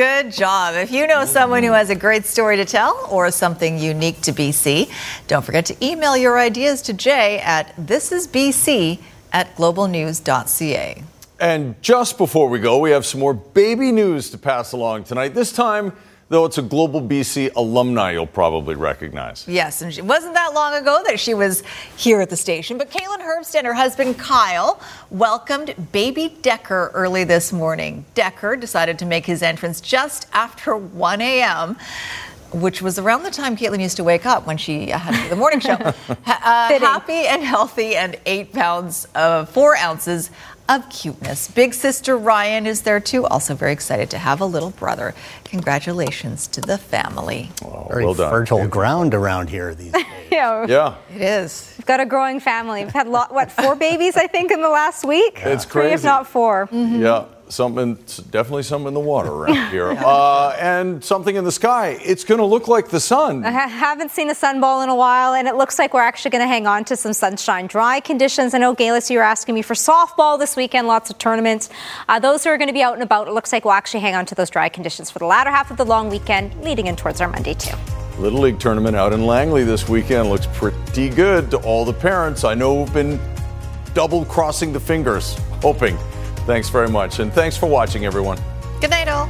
Good 0.01 0.31
job. 0.31 0.73
If 0.73 0.89
you 0.89 1.05
know 1.05 1.25
someone 1.25 1.61
who 1.61 1.73
has 1.73 1.91
a 1.91 1.95
great 1.95 2.25
story 2.25 2.57
to 2.57 2.65
tell 2.65 3.07
or 3.11 3.29
something 3.29 3.77
unique 3.77 4.19
to 4.21 4.33
BC, 4.33 4.91
don't 5.27 5.45
forget 5.45 5.67
to 5.67 5.75
email 5.85 6.17
your 6.17 6.39
ideas 6.39 6.81
to 6.83 6.93
Jay 6.93 7.37
at 7.37 7.75
thisisbc 7.75 8.97
at 9.31 9.55
globalnews.ca. 9.55 11.03
And 11.39 11.79
just 11.83 12.17
before 12.17 12.49
we 12.49 12.57
go, 12.57 12.79
we 12.79 12.89
have 12.89 13.05
some 13.05 13.19
more 13.19 13.35
baby 13.35 13.91
news 13.91 14.31
to 14.31 14.39
pass 14.39 14.71
along 14.71 15.03
tonight. 15.03 15.35
This 15.35 15.53
time, 15.53 15.93
though, 16.31 16.45
it's 16.45 16.57
a 16.57 16.61
Global 16.61 17.01
BC 17.01 17.53
alumni 17.55 18.11
you'll 18.11 18.25
probably 18.25 18.73
recognize. 18.75 19.45
Yes, 19.47 19.81
and 19.81 19.95
it 19.95 20.03
wasn't 20.03 20.33
that 20.33 20.53
long 20.53 20.73
ago 20.73 21.03
that 21.05 21.19
she 21.19 21.33
was 21.33 21.61
here 21.97 22.21
at 22.21 22.29
the 22.29 22.37
station. 22.37 22.77
But 22.77 22.89
Caitlin 22.89 23.19
Herbst 23.19 23.53
and 23.53 23.67
her 23.67 23.73
husband 23.73 24.17
Kyle 24.17 24.81
welcomed 25.09 25.75
baby 25.91 26.35
Decker 26.41 26.89
early 26.93 27.25
this 27.25 27.51
morning. 27.51 28.05
Decker 28.15 28.55
decided 28.55 28.97
to 28.99 29.05
make 29.05 29.25
his 29.25 29.43
entrance 29.43 29.81
just 29.81 30.27
after 30.33 30.75
1 30.75 31.21
a.m. 31.21 31.77
Which 32.53 32.81
was 32.81 32.97
around 32.97 33.23
the 33.23 33.31
time 33.31 33.55
Caitlin 33.55 33.81
used 33.81 33.97
to 33.97 34.03
wake 34.03 34.25
up 34.25 34.45
when 34.45 34.57
she 34.57 34.89
had 34.89 35.29
the 35.29 35.35
morning 35.35 35.59
show. 35.59 35.77
Uh, 36.43 36.79
happy 36.79 37.27
and 37.27 37.43
healthy, 37.43 37.95
and 37.95 38.19
eight 38.25 38.51
pounds, 38.51 39.07
uh, 39.13 39.45
four 39.45 39.75
ounces 39.75 40.31
of 40.71 40.89
cuteness. 40.89 41.49
Big 41.49 41.73
sister 41.73 42.17
Ryan 42.17 42.65
is 42.65 42.81
there 42.81 42.99
too, 42.99 43.25
also 43.25 43.55
very 43.55 43.73
excited 43.73 44.09
to 44.11 44.17
have 44.17 44.39
a 44.39 44.45
little 44.45 44.71
brother. 44.71 45.13
Congratulations 45.43 46.47
to 46.47 46.61
the 46.61 46.77
family. 46.77 47.51
Very 47.89 48.05
well 48.05 48.13
done. 48.13 48.31
fertile 48.31 48.67
ground 48.67 49.13
around 49.13 49.49
here 49.49 49.75
these 49.75 49.91
days. 49.91 50.05
Yeah. 50.31 50.65
Yeah. 50.65 50.95
It 51.13 51.21
is. 51.21 51.73
We've 51.77 51.85
got 51.85 51.99
a 51.99 52.05
growing 52.05 52.39
family. 52.39 52.85
We've 52.85 52.93
had 52.93 53.09
lot, 53.09 53.33
what 53.33 53.51
four 53.51 53.75
babies 53.75 54.15
I 54.15 54.27
think 54.27 54.49
in 54.49 54.61
the 54.61 54.69
last 54.69 55.03
week. 55.03 55.41
It's 55.43 55.65
Three, 55.65 55.87
if 55.87 56.05
not 56.05 56.25
4 56.25 56.67
mm-hmm. 56.67 57.01
Yeah, 57.01 57.25
something, 57.51 57.95
definitely 58.31 58.63
something 58.63 58.87
in 58.87 58.93
the 58.93 58.99
water 58.99 59.29
around 59.29 59.69
here. 59.71 59.91
Uh, 59.91 60.55
and 60.59 61.03
something 61.03 61.35
in 61.35 61.43
the 61.43 61.51
sky. 61.51 61.99
It's 62.03 62.23
going 62.23 62.39
to 62.39 62.45
look 62.45 62.67
like 62.67 62.89
the 62.89 62.99
sun. 62.99 63.45
I 63.45 63.51
haven't 63.51 64.11
seen 64.11 64.29
a 64.29 64.33
sunball 64.33 64.83
in 64.83 64.89
a 64.89 64.95
while, 64.95 65.33
and 65.33 65.47
it 65.47 65.55
looks 65.55 65.77
like 65.77 65.93
we're 65.93 66.01
actually 66.01 66.31
going 66.31 66.43
to 66.43 66.47
hang 66.47 66.67
on 66.67 66.85
to 66.85 66.95
some 66.95 67.13
sunshine. 67.13 67.67
Dry 67.67 67.99
conditions. 67.99 68.53
I 68.53 68.57
know, 68.57 68.73
Galis, 68.73 69.09
you 69.09 69.17
were 69.17 69.23
asking 69.23 69.55
me 69.55 69.61
for 69.61 69.73
softball 69.73 70.39
this 70.39 70.55
weekend, 70.55 70.87
lots 70.87 71.09
of 71.09 71.17
tournaments. 71.17 71.69
Uh, 72.07 72.19
those 72.19 72.43
who 72.43 72.49
are 72.49 72.57
going 72.57 72.69
to 72.69 72.73
be 72.73 72.81
out 72.83 72.93
and 72.93 73.03
about, 73.03 73.27
it 73.27 73.33
looks 73.33 73.51
like 73.51 73.65
we'll 73.65 73.73
actually 73.73 74.01
hang 74.01 74.15
on 74.15 74.25
to 74.25 74.35
those 74.35 74.49
dry 74.49 74.69
conditions 74.69 75.11
for 75.11 75.19
the 75.19 75.25
latter 75.25 75.49
half 75.49 75.71
of 75.71 75.77
the 75.77 75.85
long 75.85 76.09
weekend, 76.09 76.53
leading 76.63 76.87
in 76.87 76.95
towards 76.95 77.21
our 77.21 77.27
Monday, 77.27 77.53
too. 77.53 77.75
Little 78.17 78.39
League 78.39 78.59
tournament 78.59 78.95
out 78.95 79.13
in 79.13 79.25
Langley 79.25 79.63
this 79.63 79.89
weekend 79.89 80.29
looks 80.29 80.47
pretty 80.53 81.09
good 81.09 81.49
to 81.51 81.57
all 81.57 81.85
the 81.85 81.93
parents. 81.93 82.43
I 82.43 82.53
know 82.53 82.85
have 82.85 82.93
been 82.93 83.19
double 83.93 84.25
crossing 84.25 84.71
the 84.71 84.79
fingers, 84.79 85.37
hoping. 85.61 85.97
Thanks 86.45 86.69
very 86.69 86.89
much. 86.89 87.19
And 87.19 87.31
thanks 87.31 87.57
for 87.57 87.67
watching, 87.67 88.05
everyone. 88.05 88.39
Good 88.79 88.89
night, 88.89 89.07
all. 89.07 89.29